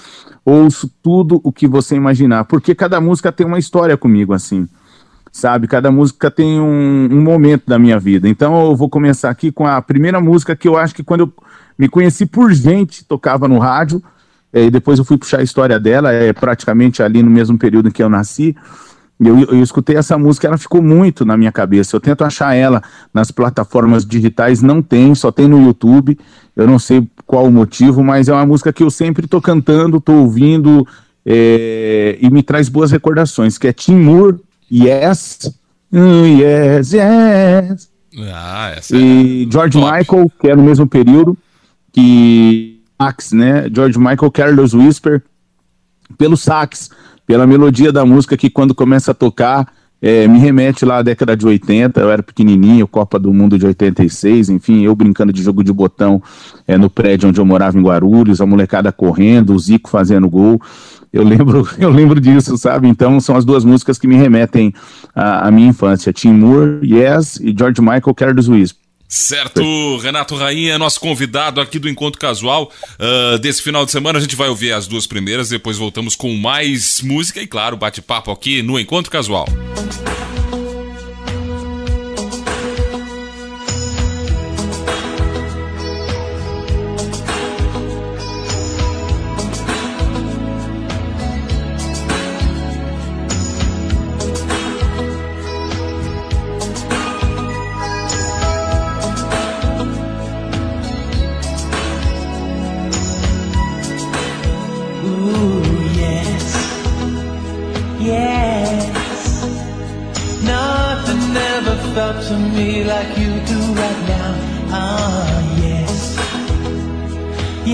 Ouço 0.44 0.92
tudo 1.04 1.40
o 1.44 1.52
que 1.52 1.68
você 1.68 1.96
imaginar, 1.96 2.46
porque 2.46 2.74
cada 2.74 3.00
música 3.00 3.32
tem 3.32 3.46
uma 3.46 3.60
história 3.60 3.96
comigo, 3.96 4.34
assim 4.34 4.68
sabe? 5.32 5.68
Cada 5.68 5.92
música 5.92 6.32
tem 6.32 6.60
um, 6.60 7.08
um, 7.12 7.22
momento 7.22 7.64
da 7.68 7.78
minha 7.78 8.00
vida. 8.00 8.28
Então 8.28 8.60
eu 8.66 8.76
vou 8.76 8.90
começar 8.90 9.30
aqui 9.30 9.52
com 9.52 9.66
a 9.66 9.80
primeira 9.80 10.20
música 10.20 10.56
que 10.56 10.68
eu 10.68 10.76
acho 10.76 10.96
que 10.96 11.04
quando 11.04 11.22
eu 11.22 11.34
me 11.78 11.88
conheci 11.88 12.26
por 12.26 12.52
gente, 12.52 13.06
tocava 13.06 13.48
no 13.48 13.60
rádio, 13.60 14.02
é, 14.52 14.66
e 14.66 14.72
depois 14.72 14.98
eu 14.98 15.06
fui 15.06 15.20
puxar 15.20 15.40
a 15.40 15.44
história 15.44 15.80
dela, 15.80 16.12
é 16.12 16.34
praticamente 16.34 17.04
ali 17.04 17.22
no 17.22 17.30
mesmo 17.30 17.60
período 17.60 17.90
em 17.90 17.92
que 17.92 18.02
eu 18.02 18.10
nasci. 18.10 18.56
Eu, 19.20 19.40
eu 19.42 19.62
escutei 19.62 19.98
essa 19.98 20.18
música, 20.18 20.48
ela 20.48 20.58
ficou 20.58 20.82
muito 20.82 21.26
na 21.26 21.36
minha 21.36 21.52
cabeça. 21.52 21.96
Eu 21.96 22.00
tento 22.00 22.24
achar 22.24 22.54
ela 22.56 22.82
nas 23.14 23.32
plataformas 23.32 24.06
digitais, 24.06 24.62
não 24.62 24.82
tem, 24.82 25.14
só 25.14 25.32
tem 25.32 25.48
no 25.48 25.62
YouTube. 25.62 26.18
Eu 26.56 26.68
não 26.68 26.80
sei 26.80 27.06
qual 27.26 27.46
o 27.46 27.52
motivo, 27.52 28.04
mas 28.04 28.30
é 28.30 28.34
uma 28.34 28.46
música 28.46 28.72
que 28.72 28.82
eu 28.82 28.90
sempre 28.90 29.26
estou 29.26 29.42
cantando, 29.42 29.98
estou 29.98 30.16
ouvindo 30.16 30.88
é, 31.26 32.18
e 32.22 32.30
me 32.30 32.42
traz 32.42 32.70
boas 32.70 32.92
recordações, 32.92 33.58
que 33.58 33.68
é 33.68 33.74
Tim 33.74 33.96
Moore, 33.96 34.38
Yes, 34.72 35.54
mm, 35.92 36.40
Yes, 36.40 36.94
Yes. 36.94 37.90
Ah, 38.34 38.74
essa 38.76 38.96
e 38.96 39.46
é 39.48 39.52
George 39.52 39.80
top. 39.80 39.98
Michael, 39.98 40.32
que 40.40 40.48
é 40.48 40.56
no 40.56 40.64
mesmo 40.64 40.88
período 40.88 41.38
que 41.92 42.82
Max, 43.00 43.32
né? 43.32 43.70
George 43.74 43.98
Michael, 43.98 44.32
Careless 44.32 44.76
Whisper, 44.76 45.24
pelo 46.18 46.36
sax, 46.36 46.90
pela 47.30 47.46
melodia 47.46 47.92
da 47.92 48.04
música 48.04 48.36
que 48.36 48.50
quando 48.50 48.74
começa 48.74 49.12
a 49.12 49.14
tocar 49.14 49.72
é, 50.02 50.28
me 50.28 50.40
remete 50.40 50.84
lá 50.84 50.98
à 50.98 51.02
década 51.04 51.38
de 51.38 51.46
80, 51.46 52.00
eu 52.00 52.10
era 52.10 52.24
pequenininho, 52.24 52.88
Copa 52.88 53.20
do 53.20 53.32
Mundo 53.32 53.56
de 53.56 53.68
86, 53.68 54.50
enfim, 54.50 54.84
eu 54.84 54.96
brincando 54.96 55.32
de 55.32 55.44
jogo 55.44 55.64
de 55.64 55.72
botão 55.72 56.24
é, 56.68 56.76
no 56.76 56.90
prédio 56.90 57.30
onde 57.30 57.40
eu 57.40 57.46
morava 57.46 57.78
em 57.78 57.84
Guarulhos, 57.84 58.42
a 58.42 58.48
molecada 58.48 58.92
correndo, 58.92 59.54
o 59.54 59.60
Zico 59.60 59.92
fazendo 59.92 60.28
gol. 60.28 60.60
Eu 61.14 61.24
lembro, 61.24 61.70
eu 61.78 61.92
lembro 61.92 62.20
disso, 62.20 62.58
sabe? 62.58 62.88
Então 62.88 63.20
são 63.20 63.36
as 63.36 63.46
duas 63.46 63.64
músicas 63.64 64.00
que 64.00 64.08
me 64.08 64.16
remetem 64.16 64.74
à, 65.14 65.50
à 65.50 65.52
minha 65.52 65.70
infância: 65.70 66.12
Tim 66.12 66.34
Moore, 66.34 66.80
Yes, 66.82 67.40
e 67.40 67.54
George 67.56 67.80
Michael, 67.80 68.16
Careless 68.16 68.50
Whisper. 68.50 68.89
Certo, 69.12 69.98
Renato 69.98 70.36
Rainha, 70.36 70.78
nosso 70.78 71.00
convidado 71.00 71.60
aqui 71.60 71.80
do 71.80 71.90
Encontro 71.90 72.22
Casual 72.22 72.72
uh, 73.00 73.40
desse 73.40 73.60
final 73.60 73.84
de 73.84 73.92
semana. 73.92 74.20
A 74.20 74.22
gente 74.22 74.36
vai 74.36 74.50
ouvir 74.50 74.72
as 74.72 74.86
duas 74.86 75.08
primeiras, 75.08 75.50
depois 75.50 75.80
voltamos 75.80 76.16
com 76.16 76.32
mais 76.36 77.02
música 77.02 77.42
e, 77.42 77.48
claro, 77.48 77.76
bate-papo 77.76 78.30
aqui 78.30 78.62
no 78.62 78.80
Encontro 78.80 79.12
Casual. 79.12 79.48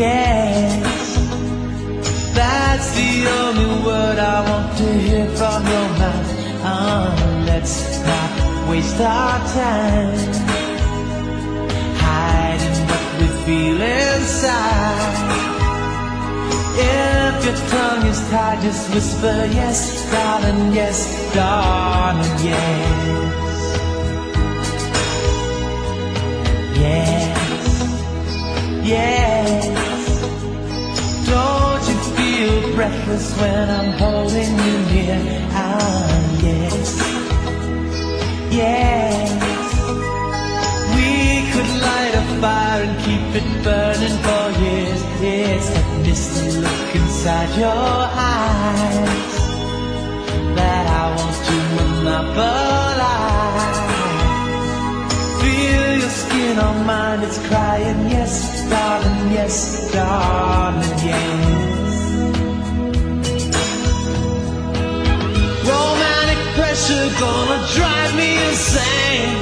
yes. 0.05 0.69
That's 2.37 2.89
the 2.99 3.11
only 3.39 3.69
word 3.85 4.17
I 4.35 4.37
want 4.49 4.69
to 4.81 4.87
hear 5.05 5.27
from 5.39 5.59
your 5.73 5.89
mouth. 6.01 6.29
Uh-huh. 6.71 7.45
Let's 7.49 7.75
not 8.09 8.31
waste 8.69 8.99
our 8.99 9.39
time 9.59 10.17
hiding 12.05 12.79
what 12.89 13.05
we 13.19 13.27
feel 13.45 13.79
inside. 13.81 15.17
If 16.77 17.35
your 17.45 17.59
tongue 17.71 18.05
is 18.11 18.21
tied, 18.29 18.61
just 18.61 18.83
whisper 18.93 19.37
yes, 19.59 19.79
darling, 20.11 20.73
yes, 20.73 20.99
darling, 21.33 22.35
yes. 22.49 23.44
breathless 32.89 33.27
when 33.39 33.69
I'm 33.69 33.91
holding 33.97 34.53
you 34.65 34.77
near. 34.91 35.19
Ah, 35.51 36.39
yes, 36.43 36.89
yes. 38.51 39.31
We 40.95 41.09
could 41.51 41.71
light 41.85 42.13
a 42.21 42.23
fire 42.41 42.81
and 42.87 42.95
keep 43.05 43.27
it 43.41 43.47
burning 43.63 44.17
for 44.25 44.45
years. 44.63 45.01
It's 45.21 45.67
that 45.73 45.87
misty 46.05 46.47
look 46.63 46.89
inside 46.95 47.51
your 47.57 48.09
eyes 48.31 49.33
that 50.57 50.85
I 51.01 51.03
want 51.17 51.37
to 51.47 51.55
monopolize. 51.77 53.79
Feel 55.41 55.85
your 56.01 56.13
skin 56.21 56.55
on 56.59 56.75
mine, 56.85 57.21
it's 57.23 57.39
crying, 57.47 58.01
yes, 58.09 58.33
darling, 58.69 59.31
yes, 59.33 59.55
darling, 59.91 60.99
yes. 61.09 61.74
You're 66.75 67.19
gonna 67.19 67.65
drive 67.73 68.15
me 68.15 68.35
insane. 68.47 69.37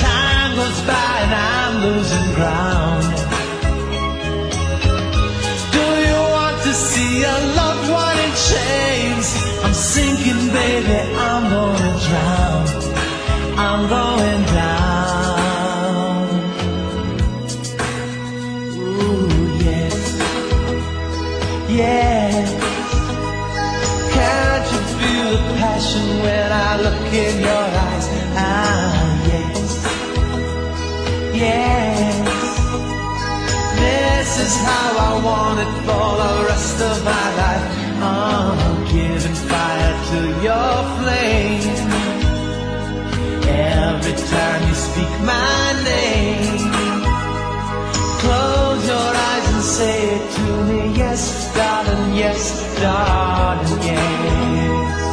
Time 0.00 0.56
goes 0.56 0.80
by 0.88 1.16
and 1.24 1.34
I'm 1.34 1.74
losing 1.84 2.28
ground. 2.34 3.04
Do 5.76 5.84
you 6.08 6.20
want 6.36 6.56
to 6.62 6.72
see 6.72 7.24
a 7.24 7.38
loved 7.60 7.90
one 7.92 8.18
in 8.26 8.32
chains? 8.50 9.26
I'm 9.64 9.74
sinking, 9.74 10.48
baby, 10.48 10.98
I'm 11.14 11.42
gonna 11.50 11.87
when 26.22 26.48
I 26.52 26.70
look 26.84 27.12
in 27.12 27.34
your 27.40 27.66
eyes. 27.86 28.06
Ah, 28.34 29.28
yes, 29.32 29.70
yes. 31.42 32.14
This 33.82 34.30
is 34.46 34.54
how 34.68 34.90
I 35.08 35.12
want 35.28 35.58
it 35.64 35.72
for 35.86 36.10
the 36.22 36.34
rest 36.50 36.78
of 36.90 36.96
my 37.04 37.26
life. 37.42 37.66
Oh, 38.00 38.86
giving 38.92 39.38
fire 39.50 39.96
to 40.10 40.20
your 40.48 40.74
flame. 40.98 41.78
Every 43.48 44.16
time 44.34 44.60
you 44.68 44.74
speak 44.74 45.12
my 45.34 45.64
name, 45.92 46.72
close 48.22 48.82
your 48.92 49.10
eyes 49.28 49.46
and 49.54 49.64
say 49.76 49.98
it 50.16 50.24
to 50.36 50.46
me. 50.68 50.80
Yes, 50.96 51.22
darling, 51.54 52.14
yes, 52.14 52.42
darling, 52.80 53.82
yes. 53.82 55.07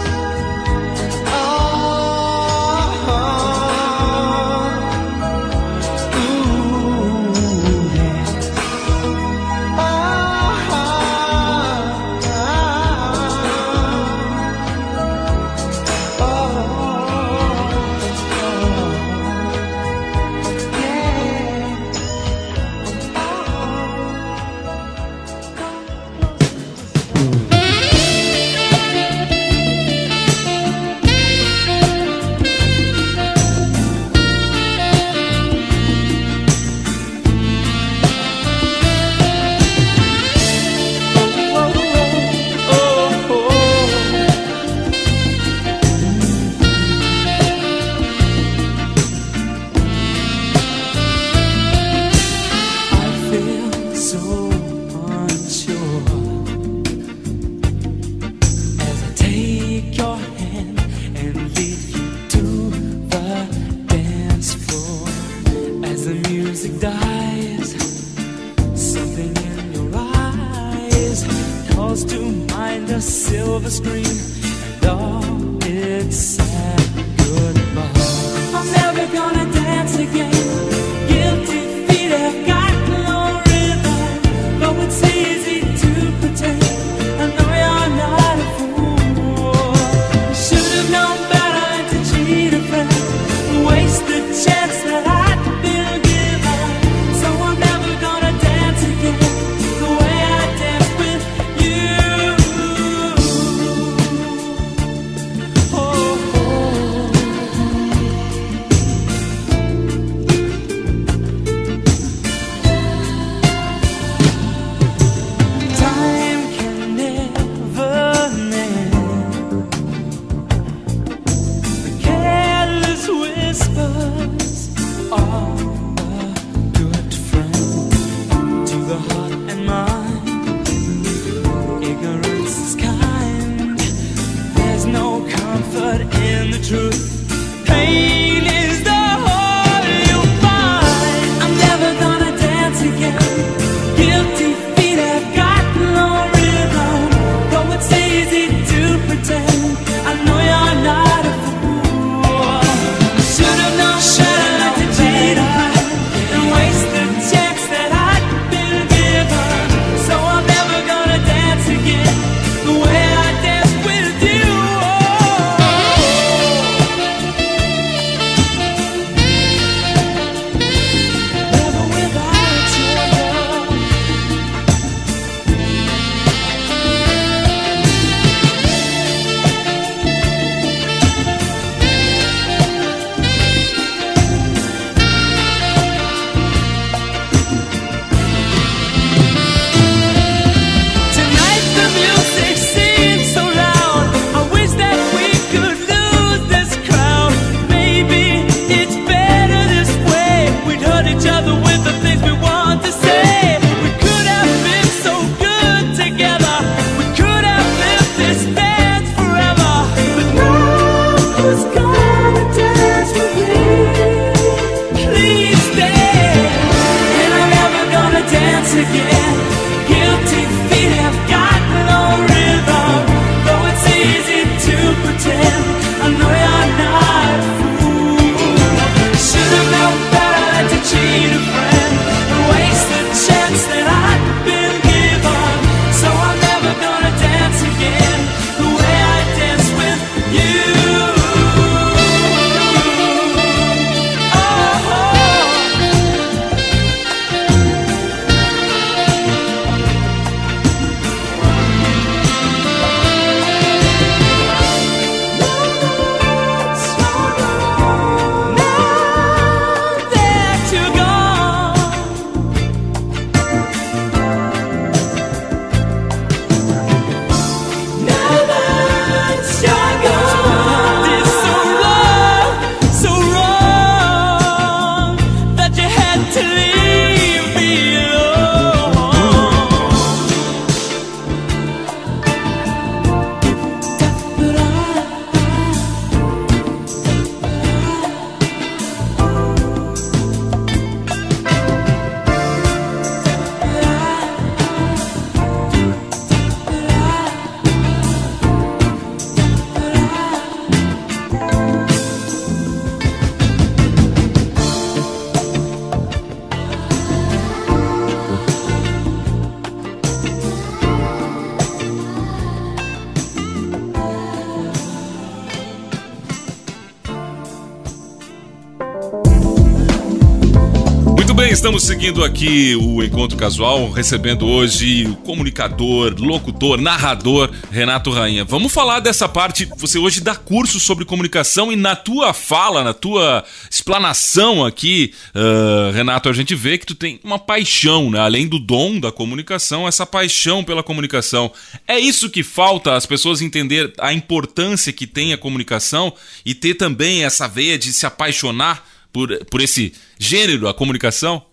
Estamos 321.66 321.82
seguindo 321.82 322.24
aqui 322.24 322.76
o 322.76 323.02
Encontro 323.02 323.36
Casual, 323.36 323.90
recebendo 323.90 324.46
hoje 324.46 325.08
o 325.08 325.16
comunicador, 325.16 326.14
locutor, 326.20 326.80
narrador 326.80 327.50
Renato 327.72 328.12
Rainha. 328.12 328.46
Vamos 328.46 328.72
falar 328.72 329.00
dessa 329.00 329.28
parte. 329.28 329.68
Você 329.76 329.98
hoje 329.98 330.22
dá 330.22 330.36
curso 330.36 330.80
sobre 330.80 331.06
comunicação 331.06 331.72
e 331.72 331.76
na 331.76 331.96
tua 331.96 332.36
fala, 332.36 332.84
na 332.84 332.94
tua 332.94 333.44
explanação 333.68 334.64
aqui, 334.64 335.12
uh, 335.34 335.92
Renato, 335.92 336.30
a 336.30 336.34
gente 336.34 336.54
vê 336.54 336.78
que 336.78 336.86
tu 336.86 336.94
tem 336.94 337.20
uma 337.24 337.40
paixão, 337.40 338.12
né? 338.12 338.20
Além 338.20 338.48
do 338.48 338.60
dom 338.60 339.00
da 339.00 339.12
comunicação, 339.12 339.88
essa 339.88 340.06
paixão 340.06 340.64
pela 340.64 340.84
comunicação. 340.84 341.52
É 341.88 341.98
isso 341.98 342.30
que 342.30 342.44
falta 342.44 342.94
as 342.94 343.08
pessoas 343.08 343.42
entender 343.42 343.92
a 344.00 344.14
importância 344.14 344.94
que 344.94 345.08
tem 345.08 345.34
a 345.34 345.38
comunicação 345.38 346.14
e 346.46 346.54
ter 346.54 346.76
também 346.76 347.26
essa 347.26 347.48
veia 347.48 347.76
de 347.76 347.92
se 347.92 348.06
apaixonar 348.06 348.88
por, 349.12 349.44
por 349.46 349.62
esse 349.62 349.94
gênero, 350.20 350.68
a 350.68 350.74
comunicação? 350.74 351.44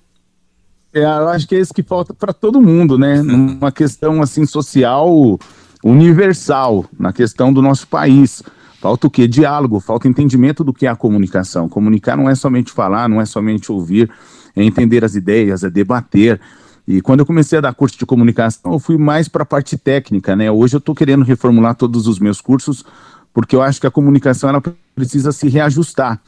É, 0.94 1.04
eu 1.04 1.28
acho 1.28 1.48
que 1.48 1.54
é 1.54 1.60
isso 1.60 1.72
que 1.72 1.82
falta 1.82 2.12
para 2.12 2.32
todo 2.32 2.60
mundo, 2.60 2.98
né? 2.98 3.22
Numa 3.22 3.72
questão 3.72 4.20
assim 4.20 4.44
social 4.44 5.38
universal, 5.82 6.84
na 6.98 7.12
questão 7.12 7.52
do 7.52 7.62
nosso 7.62 7.86
país. 7.88 8.42
Falta 8.80 9.06
o 9.06 9.10
quê? 9.10 9.26
Diálogo, 9.26 9.80
falta 9.80 10.08
entendimento 10.08 10.62
do 10.62 10.72
que 10.72 10.86
é 10.86 10.88
a 10.90 10.96
comunicação. 10.96 11.68
Comunicar 11.68 12.16
não 12.16 12.28
é 12.28 12.34
somente 12.34 12.72
falar, 12.72 13.08
não 13.08 13.20
é 13.20 13.24
somente 13.24 13.70
ouvir, 13.70 14.10
é 14.54 14.62
entender 14.62 15.04
as 15.04 15.14
ideias, 15.14 15.64
é 15.64 15.70
debater. 15.70 16.40
E 16.86 17.00
quando 17.00 17.20
eu 17.20 17.26
comecei 17.26 17.58
a 17.58 17.60
dar 17.60 17.74
curso 17.74 17.96
de 17.96 18.04
comunicação, 18.04 18.72
eu 18.72 18.78
fui 18.78 18.98
mais 18.98 19.28
para 19.28 19.44
a 19.44 19.46
parte 19.46 19.78
técnica, 19.78 20.34
né? 20.34 20.50
Hoje 20.50 20.74
eu 20.74 20.78
estou 20.78 20.94
querendo 20.94 21.24
reformular 21.24 21.76
todos 21.76 22.06
os 22.08 22.18
meus 22.18 22.40
cursos, 22.40 22.84
porque 23.32 23.54
eu 23.54 23.62
acho 23.62 23.80
que 23.80 23.86
a 23.86 23.90
comunicação 23.90 24.50
ela 24.50 24.62
precisa 24.94 25.30
se 25.32 25.48
reajustar. 25.48 26.20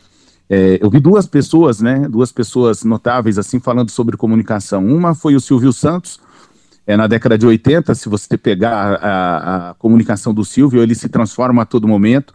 É, 0.48 0.78
eu 0.80 0.90
vi 0.90 1.00
duas 1.00 1.26
pessoas, 1.26 1.80
né? 1.80 2.06
Duas 2.08 2.30
pessoas 2.30 2.84
notáveis 2.84 3.38
assim 3.38 3.58
falando 3.58 3.90
sobre 3.90 4.16
comunicação. 4.16 4.86
Uma 4.86 5.14
foi 5.14 5.34
o 5.34 5.40
Silvio 5.40 5.72
Santos, 5.72 6.20
é, 6.86 6.96
na 6.96 7.06
década 7.06 7.38
de 7.38 7.46
80, 7.46 7.94
se 7.94 8.08
você 8.08 8.36
pegar 8.36 8.94
a, 8.96 9.70
a, 9.70 9.74
comunicação 9.74 10.34
do 10.34 10.44
Silvio, 10.44 10.82
ele 10.82 10.94
se 10.94 11.08
transforma 11.08 11.62
a 11.62 11.66
todo 11.66 11.88
momento. 11.88 12.34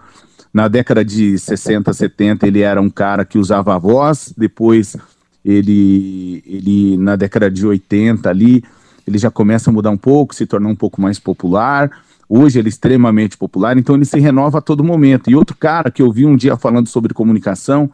Na 0.52 0.68
década 0.68 1.06
de 1.06 1.38
60, 1.38 1.94
70, 1.94 2.48
ele 2.48 2.62
era 2.62 2.82
um 2.82 2.90
cara 2.90 3.24
que 3.24 3.38
usava 3.38 3.76
a 3.76 3.78
voz, 3.78 4.34
depois 4.36 4.98
ele, 5.46 6.44
ele 6.48 6.98
na 6.98 7.16
década 7.16 7.52
de 7.52 7.66
80 7.66 8.28
ali, 8.28 8.64
ele 9.06 9.20
já 9.20 9.30
começa 9.30 9.70
a 9.70 9.74
mudar 9.74 9.92
um 9.92 9.98
pouco, 9.98 10.34
se 10.34 10.48
tornar 10.48 10.70
um 10.70 10.76
pouco 10.76 11.00
mais 11.00 11.20
popular. 11.20 11.92
Hoje 12.32 12.60
ele 12.60 12.68
é 12.68 12.70
extremamente 12.70 13.36
popular, 13.36 13.76
então 13.76 13.96
ele 13.96 14.06
se 14.06 14.20
renova 14.20 14.60
a 14.60 14.62
todo 14.62 14.84
momento. 14.84 15.32
E 15.32 15.36
outro 15.36 15.58
cara 15.58 15.90
que 15.90 16.02
eu 16.02 16.12
vi 16.12 16.28
um 16.28 16.36
dia 16.36 16.56
falando 16.56 16.88
sobre 16.88 17.12
comunicação, 17.12 17.90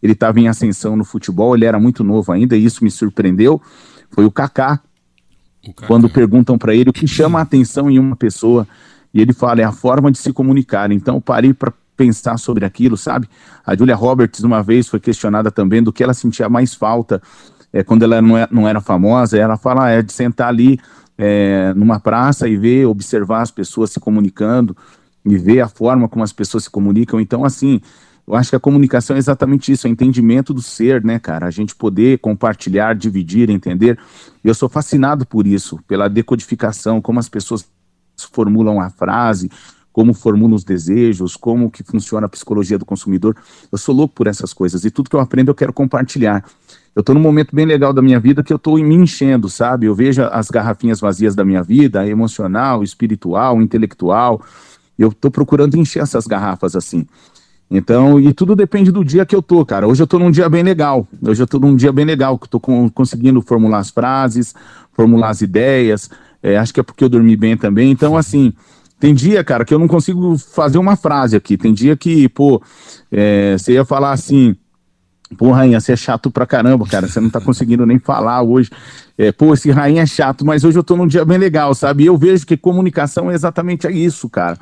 ele 0.00 0.12
estava 0.12 0.38
em 0.38 0.46
ascensão 0.46 0.96
no 0.96 1.04
futebol, 1.04 1.56
ele 1.56 1.64
era 1.64 1.80
muito 1.80 2.04
novo 2.04 2.30
ainda, 2.30 2.56
e 2.56 2.64
isso 2.64 2.84
me 2.84 2.90
surpreendeu, 2.90 3.60
foi 4.10 4.24
o 4.24 4.30
Kaká 4.30 4.80
quando 5.86 6.08
perguntam 6.08 6.56
para 6.56 6.74
ele 6.74 6.90
o 6.90 6.92
que 6.92 7.06
chama 7.06 7.40
a 7.40 7.42
atenção 7.42 7.90
em 7.90 7.98
uma 7.98 8.16
pessoa, 8.16 8.66
e 9.12 9.20
ele 9.20 9.32
fala, 9.32 9.60
é 9.60 9.64
a 9.64 9.72
forma 9.72 10.10
de 10.10 10.18
se 10.18 10.32
comunicar. 10.32 10.90
Então, 10.90 11.20
parei 11.20 11.52
para 11.52 11.72
pensar 11.96 12.38
sobre 12.38 12.64
aquilo, 12.64 12.96
sabe? 12.96 13.28
A 13.64 13.76
Julia 13.76 13.94
Roberts, 13.94 14.42
uma 14.42 14.62
vez, 14.62 14.88
foi 14.88 14.98
questionada 14.98 15.50
também 15.50 15.82
do 15.82 15.92
que 15.92 16.02
ela 16.02 16.14
sentia 16.14 16.48
mais 16.48 16.74
falta 16.74 17.20
é, 17.72 17.82
quando 17.82 18.02
ela 18.02 18.20
não, 18.20 18.36
é, 18.36 18.48
não 18.50 18.68
era 18.68 18.80
famosa. 18.80 19.38
Ela 19.38 19.56
fala, 19.56 19.86
ah, 19.86 19.90
é 19.90 20.02
de 20.02 20.12
sentar 20.12 20.48
ali 20.48 20.78
é, 21.16 21.72
numa 21.74 22.00
praça 22.00 22.48
e 22.48 22.56
ver, 22.56 22.86
observar 22.86 23.42
as 23.42 23.50
pessoas 23.50 23.90
se 23.90 24.00
comunicando 24.00 24.76
e 25.24 25.36
ver 25.36 25.60
a 25.60 25.68
forma 25.68 26.08
como 26.08 26.24
as 26.24 26.32
pessoas 26.32 26.64
se 26.64 26.70
comunicam. 26.70 27.20
Então, 27.20 27.44
assim, 27.44 27.80
eu 28.26 28.34
acho 28.34 28.50
que 28.50 28.56
a 28.56 28.60
comunicação 28.60 29.16
é 29.16 29.18
exatamente 29.18 29.72
isso, 29.72 29.86
é 29.86 29.90
entendimento 29.90 30.54
do 30.54 30.62
ser, 30.62 31.04
né, 31.04 31.18
cara? 31.18 31.46
A 31.46 31.50
gente 31.50 31.74
poder 31.74 32.18
compartilhar, 32.18 32.94
dividir, 32.94 33.50
entender. 33.50 33.98
Eu 34.44 34.54
sou 34.54 34.68
fascinado 34.68 35.26
por 35.26 35.46
isso, 35.46 35.78
pela 35.86 36.08
decodificação, 36.08 37.00
como 37.00 37.18
as 37.18 37.28
pessoas 37.28 37.66
formulam 38.32 38.80
a 38.80 38.90
frase, 38.90 39.50
como 39.92 40.14
formulam 40.14 40.54
os 40.54 40.64
desejos, 40.64 41.36
como 41.36 41.70
que 41.70 41.82
funciona 41.82 42.26
a 42.26 42.28
psicologia 42.28 42.78
do 42.78 42.86
consumidor. 42.86 43.36
Eu 43.70 43.78
sou 43.78 43.94
louco 43.94 44.14
por 44.14 44.26
essas 44.26 44.52
coisas 44.52 44.84
e 44.84 44.90
tudo 44.90 45.10
que 45.10 45.16
eu 45.16 45.20
aprendo 45.20 45.50
eu 45.50 45.54
quero 45.54 45.72
compartilhar. 45.72 46.44
Eu 46.94 47.00
estou 47.00 47.14
num 47.14 47.20
momento 47.20 47.54
bem 47.56 47.64
legal 47.64 47.92
da 47.92 48.02
minha 48.02 48.20
vida 48.20 48.42
que 48.42 48.52
eu 48.52 48.56
estou 48.56 48.76
me 48.76 48.94
enchendo, 48.94 49.48
sabe? 49.48 49.86
Eu 49.86 49.94
vejo 49.94 50.22
as 50.24 50.50
garrafinhas 50.50 51.00
vazias 51.00 51.34
da 51.34 51.44
minha 51.44 51.62
vida, 51.62 52.06
emocional, 52.06 52.82
espiritual, 52.82 53.62
intelectual. 53.62 54.42
Eu 54.98 55.08
estou 55.08 55.30
procurando 55.30 55.76
encher 55.76 56.02
essas 56.02 56.26
garrafas 56.26 56.76
assim. 56.76 57.06
Então, 57.70 58.20
e 58.20 58.34
tudo 58.34 58.54
depende 58.54 58.92
do 58.92 59.02
dia 59.02 59.24
que 59.24 59.34
eu 59.34 59.40
tô, 59.40 59.64
cara. 59.64 59.88
Hoje 59.88 60.02
eu 60.02 60.06
tô 60.06 60.18
num 60.18 60.30
dia 60.30 60.46
bem 60.50 60.62
legal. 60.62 61.08
Hoje 61.26 61.42
eu 61.42 61.46
tô 61.46 61.58
num 61.58 61.74
dia 61.74 61.90
bem 61.90 62.04
legal, 62.04 62.38
que 62.38 62.44
eu 62.44 62.50
tô 62.50 62.60
com, 62.60 62.90
conseguindo 62.90 63.40
formular 63.40 63.78
as 63.78 63.88
frases, 63.88 64.54
formular 64.92 65.30
as 65.30 65.40
ideias. 65.40 66.10
É, 66.42 66.58
acho 66.58 66.74
que 66.74 66.80
é 66.80 66.82
porque 66.82 67.02
eu 67.02 67.08
dormi 67.08 67.34
bem 67.34 67.56
também. 67.56 67.90
Então, 67.90 68.14
assim, 68.14 68.52
tem 69.00 69.14
dia, 69.14 69.42
cara, 69.42 69.64
que 69.64 69.72
eu 69.72 69.78
não 69.78 69.88
consigo 69.88 70.36
fazer 70.36 70.76
uma 70.76 70.96
frase 70.96 71.34
aqui. 71.34 71.56
Tem 71.56 71.72
dia 71.72 71.96
que, 71.96 72.28
pô, 72.28 72.62
é, 73.10 73.56
você 73.56 73.72
ia 73.72 73.84
falar 73.86 74.12
assim. 74.12 74.54
Pô, 75.36 75.50
Rainha, 75.50 75.80
você 75.80 75.92
é 75.92 75.96
chato 75.96 76.30
pra 76.30 76.46
caramba, 76.46 76.86
cara. 76.86 77.08
Você 77.08 77.20
não 77.20 77.30
tá 77.30 77.40
conseguindo 77.40 77.86
nem 77.86 77.98
falar 77.98 78.42
hoje. 78.42 78.70
É, 79.16 79.32
pô, 79.32 79.54
esse 79.54 79.70
Rainha 79.70 80.02
é 80.02 80.06
chato, 80.06 80.44
mas 80.44 80.64
hoje 80.64 80.78
eu 80.78 80.82
tô 80.82 80.96
num 80.96 81.06
dia 81.06 81.24
bem 81.24 81.38
legal, 81.38 81.74
sabe? 81.74 82.04
E 82.04 82.06
eu 82.06 82.16
vejo 82.16 82.46
que 82.46 82.56
comunicação 82.56 83.30
é 83.30 83.34
exatamente 83.34 83.86
isso, 83.88 84.28
cara. 84.28 84.58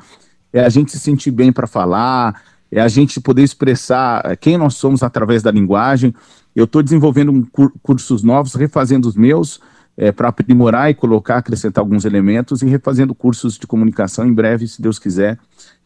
É 0.53 0.63
a 0.63 0.69
gente 0.69 0.91
se 0.91 0.99
sentir 0.99 1.31
bem 1.31 1.51
para 1.51 1.67
falar, 1.67 2.41
é 2.71 2.81
a 2.81 2.87
gente 2.87 3.19
poder 3.19 3.43
expressar 3.43 4.21
eh, 4.25 4.35
quem 4.35 4.57
nós 4.57 4.75
somos 4.75 5.03
através 5.03 5.41
da 5.41 5.51
linguagem. 5.51 6.13
Eu 6.55 6.65
estou 6.65 6.83
desenvolvendo 6.83 7.31
um 7.31 7.41
cur 7.43 7.71
cursos 7.81 8.23
novos, 8.23 8.55
refazendo 8.55 9.07
os 9.07 9.15
meus, 9.15 9.59
é, 9.97 10.11
para 10.11 10.29
aprimorar 10.29 10.89
e 10.89 10.93
colocar, 10.93 11.37
acrescentar 11.37 11.81
alguns 11.81 12.05
elementos 12.05 12.61
e 12.61 12.65
refazendo 12.65 13.15
cursos 13.15 13.57
de 13.57 13.67
comunicação. 13.67 14.25
Em 14.25 14.33
breve, 14.33 14.67
se 14.67 14.81
Deus 14.81 14.99
quiser, 14.99 15.37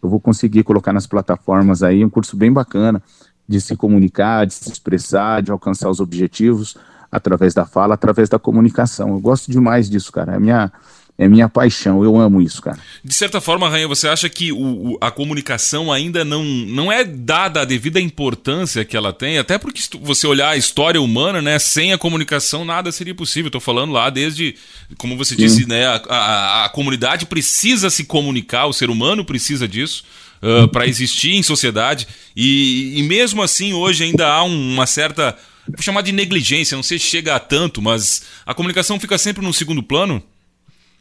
eu 0.02 0.10
vou 0.10 0.20
conseguir 0.20 0.64
colocar 0.64 0.94
nas 0.94 1.08
plataformas 1.08 1.84
aí 1.84 2.04
um 2.04 2.10
curso 2.10 2.36
bem 2.36 2.52
bacana 2.52 3.02
de 3.48 3.62
se 3.62 3.76
comunicar, 3.76 4.46
de 4.46 4.54
se 4.54 4.72
expressar, 4.72 5.42
de 5.42 5.52
alcançar 5.52 5.90
os 5.90 6.00
objetivos 6.00 6.76
através 7.12 7.54
da 7.54 7.66
fala, 7.66 7.94
através 7.94 8.28
da 8.28 8.40
comunicação. 8.40 9.10
Eu 9.10 9.20
gosto 9.20 9.52
demais 9.52 9.90
disso, 9.90 10.12
cara. 10.12 10.36
É 10.36 10.40
minha 10.40 10.72
é 11.18 11.30
minha 11.30 11.48
paixão, 11.48 12.04
eu 12.04 12.18
amo 12.18 12.42
isso, 12.42 12.62
cara. 12.62 12.78
De 13.02 13.14
certa 13.14 13.40
forma, 13.40 13.70
Rainha, 13.70 13.88
você 13.88 14.06
acha 14.06 14.28
que 14.28 14.52
o, 14.52 14.58
o, 14.58 14.98
a 15.00 15.10
comunicação 15.10 15.90
ainda 15.92 16.26
não, 16.26 16.44
não 16.44 16.92
é 16.92 17.06
dada 17.06 17.62
a 17.62 17.66
devida 17.66 18.02
importância 18.02 18.84
que 18.84 18.98
ela 18.98 19.14
tem? 19.14 19.38
Até 19.38 19.58
porque 19.58 19.82
se 19.82 19.90
você 20.02 20.28
olhar 20.28 20.50
a 20.50 20.58
história 20.58 21.02
humana, 21.02 21.42
né, 21.42 21.58
sem 21.58 21.94
a 21.94 21.98
comunicação 21.98 22.66
nada 22.66 22.92
seria 22.92 23.16
possível. 23.16 23.48
Estou 23.48 23.62
falando 23.62 23.94
lá 23.94 24.10
desde, 24.10 24.56
como 24.98 25.16
você 25.16 25.36
Sim. 25.36 25.42
disse, 25.42 25.66
né, 25.66 25.86
a, 25.88 26.02
a, 26.10 26.66
a, 26.66 26.70
comunidade 26.70 27.26
precisa 27.26 27.90
se 27.90 28.04
comunicar, 28.04 28.66
o 28.66 28.74
ser 28.74 28.90
humano 28.90 29.24
precisa 29.24 29.70
disso. 29.70 30.04
Uh, 30.46 30.68
para 30.68 30.86
existir 30.86 31.32
em 31.32 31.42
sociedade 31.42 32.08
e, 32.36 33.00
e 33.00 33.04
mesmo 33.04 33.42
assim 33.42 33.74
hoje 33.74 34.04
ainda 34.04 34.28
há 34.28 34.44
uma 34.44 34.86
certa 34.86 35.36
vou 35.68 35.82
chamar 35.82 36.02
de 36.02 36.12
negligência, 36.12 36.76
não 36.76 36.84
sei 36.84 37.00
se 37.00 37.06
chega 37.06 37.36
a 37.36 37.40
tanto, 37.40 37.82
mas 37.82 38.24
a 38.46 38.54
comunicação 38.54 39.00
fica 39.00 39.18
sempre 39.18 39.44
no 39.44 39.54
segundo 39.54 39.82
plano. 39.82 40.22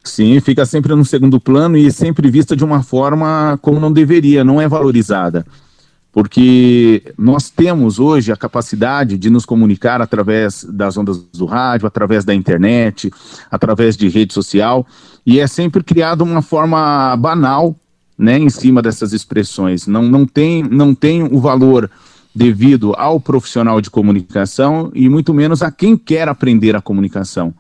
Sim, 0.02 0.38
fica 0.40 0.66
sempre 0.66 0.94
no 0.94 1.04
segundo 1.04 1.40
plano 1.40 1.76
e 1.76 1.90
sempre 1.90 2.30
vista 2.30 2.54
de 2.54 2.64
uma 2.64 2.82
forma 2.82 3.58
como 3.62 3.80
não 3.80 3.92
deveria, 3.92 4.44
não 4.44 4.60
é 4.60 4.68
valorizada. 4.68 5.46
Porque 6.12 7.02
nós 7.18 7.50
temos 7.50 7.98
hoje 7.98 8.30
a 8.30 8.36
capacidade 8.36 9.18
de 9.18 9.30
nos 9.30 9.44
comunicar 9.44 10.00
através 10.00 10.64
das 10.64 10.96
ondas 10.96 11.18
do 11.18 11.44
rádio, 11.44 11.88
através 11.88 12.24
da 12.24 12.34
internet, 12.34 13.10
através 13.50 13.96
de 13.96 14.08
rede 14.08 14.32
social, 14.32 14.86
e 15.26 15.40
é 15.40 15.46
sempre 15.46 15.82
criada 15.82 16.22
uma 16.22 16.42
forma 16.42 17.16
banal 17.16 17.74
né, 18.16 18.38
em 18.38 18.50
cima 18.50 18.80
dessas 18.80 19.12
expressões. 19.12 19.86
Não, 19.86 20.02
não, 20.02 20.26
tem, 20.26 20.62
não 20.62 20.94
tem 20.94 21.22
o 21.22 21.40
valor 21.40 21.90
devido 22.34 22.94
ao 22.96 23.20
profissional 23.20 23.80
de 23.80 23.90
comunicação 23.90 24.90
e 24.94 25.08
muito 25.08 25.32
menos 25.32 25.62
a 25.62 25.70
quem 25.70 25.96
quer 25.96 26.28
aprender 26.28 26.74
a 26.74 26.80
comunicação. 26.80 27.54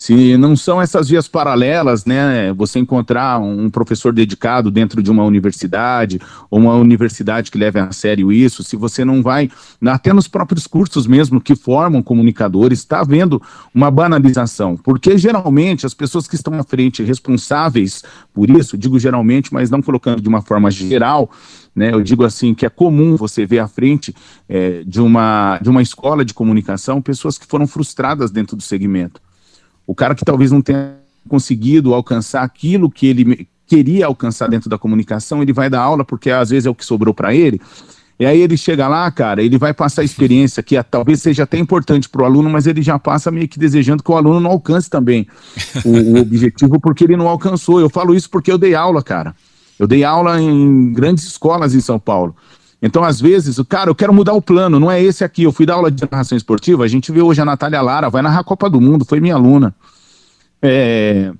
Se 0.00 0.34
não 0.38 0.56
são 0.56 0.80
essas 0.80 1.10
vias 1.10 1.28
paralelas, 1.28 2.06
né, 2.06 2.54
você 2.54 2.78
encontrar 2.78 3.38
um 3.38 3.68
professor 3.68 4.14
dedicado 4.14 4.70
dentro 4.70 5.02
de 5.02 5.10
uma 5.10 5.22
universidade, 5.24 6.18
ou 6.50 6.58
uma 6.58 6.74
universidade 6.74 7.50
que 7.50 7.58
leve 7.58 7.78
a 7.78 7.92
sério 7.92 8.32
isso, 8.32 8.64
se 8.64 8.76
você 8.76 9.04
não 9.04 9.22
vai, 9.22 9.50
até 9.84 10.10
nos 10.10 10.26
próprios 10.26 10.66
cursos 10.66 11.06
mesmo 11.06 11.38
que 11.38 11.54
formam 11.54 12.02
comunicadores, 12.02 12.78
está 12.78 13.00
havendo 13.00 13.42
uma 13.74 13.90
banalização, 13.90 14.74
porque 14.74 15.18
geralmente 15.18 15.84
as 15.84 15.92
pessoas 15.92 16.26
que 16.26 16.34
estão 16.34 16.54
à 16.54 16.64
frente 16.64 17.02
responsáveis 17.02 18.02
por 18.32 18.48
isso, 18.48 18.78
digo 18.78 18.98
geralmente, 18.98 19.52
mas 19.52 19.68
não 19.68 19.82
colocando 19.82 20.22
de 20.22 20.28
uma 20.30 20.40
forma 20.40 20.70
geral, 20.70 21.30
né, 21.76 21.92
eu 21.92 22.02
digo 22.02 22.24
assim 22.24 22.54
que 22.54 22.64
é 22.64 22.70
comum 22.70 23.16
você 23.16 23.44
ver 23.44 23.58
à 23.58 23.68
frente 23.68 24.16
é, 24.48 24.82
de, 24.82 25.02
uma, 25.02 25.58
de 25.60 25.68
uma 25.68 25.82
escola 25.82 26.24
de 26.24 26.32
comunicação 26.32 27.02
pessoas 27.02 27.36
que 27.36 27.46
foram 27.46 27.66
frustradas 27.66 28.30
dentro 28.30 28.56
do 28.56 28.62
segmento 28.62 29.20
o 29.90 29.94
cara 29.94 30.14
que 30.14 30.24
talvez 30.24 30.52
não 30.52 30.62
tenha 30.62 30.94
conseguido 31.28 31.92
alcançar 31.92 32.44
aquilo 32.44 32.88
que 32.88 33.08
ele 33.08 33.48
queria 33.66 34.06
alcançar 34.06 34.48
dentro 34.48 34.70
da 34.70 34.78
comunicação, 34.78 35.42
ele 35.42 35.52
vai 35.52 35.68
dar 35.68 35.80
aula 35.80 36.04
porque 36.04 36.30
às 36.30 36.50
vezes 36.50 36.64
é 36.64 36.70
o 36.70 36.74
que 36.76 36.84
sobrou 36.84 37.12
para 37.12 37.34
ele. 37.34 37.60
E 38.16 38.24
aí 38.24 38.40
ele 38.40 38.56
chega 38.56 38.86
lá, 38.86 39.10
cara, 39.10 39.42
ele 39.42 39.58
vai 39.58 39.74
passar 39.74 40.02
a 40.02 40.04
experiência 40.04 40.62
que 40.62 40.80
talvez 40.84 41.20
seja 41.20 41.42
até 41.42 41.58
importante 41.58 42.08
para 42.08 42.22
o 42.22 42.24
aluno, 42.24 42.48
mas 42.48 42.68
ele 42.68 42.82
já 42.82 43.00
passa 43.00 43.32
meio 43.32 43.48
que 43.48 43.58
desejando 43.58 44.00
que 44.00 44.12
o 44.12 44.16
aluno 44.16 44.38
não 44.38 44.52
alcance 44.52 44.88
também 44.88 45.26
o, 45.84 45.88
o 45.88 46.20
objetivo 46.22 46.78
porque 46.78 47.02
ele 47.02 47.16
não 47.16 47.26
alcançou. 47.26 47.80
Eu 47.80 47.90
falo 47.90 48.14
isso 48.14 48.30
porque 48.30 48.52
eu 48.52 48.58
dei 48.58 48.76
aula, 48.76 49.02
cara. 49.02 49.34
Eu 49.76 49.88
dei 49.88 50.04
aula 50.04 50.40
em 50.40 50.92
grandes 50.92 51.24
escolas 51.24 51.74
em 51.74 51.80
São 51.80 51.98
Paulo. 51.98 52.36
Então, 52.82 53.04
às 53.04 53.20
vezes, 53.20 53.58
o 53.58 53.64
cara, 53.64 53.90
eu 53.90 53.94
quero 53.94 54.14
mudar 54.14 54.32
o 54.32 54.40
plano, 54.40 54.80
não 54.80 54.90
é 54.90 55.02
esse 55.02 55.22
aqui. 55.22 55.42
Eu 55.42 55.52
fui 55.52 55.66
dar 55.66 55.74
aula 55.74 55.90
de 55.90 56.02
narração 56.10 56.36
esportiva, 56.36 56.84
a 56.84 56.88
gente 56.88 57.12
vê 57.12 57.20
hoje 57.20 57.40
a 57.40 57.44
Natália 57.44 57.82
Lara, 57.82 58.08
vai 58.08 58.22
narrar 58.22 58.40
a 58.40 58.44
Copa 58.44 58.70
do 58.70 58.80
Mundo, 58.80 59.04
foi 59.04 59.20
minha 59.20 59.34
aluna. 59.34 59.74
É, 60.62 61.32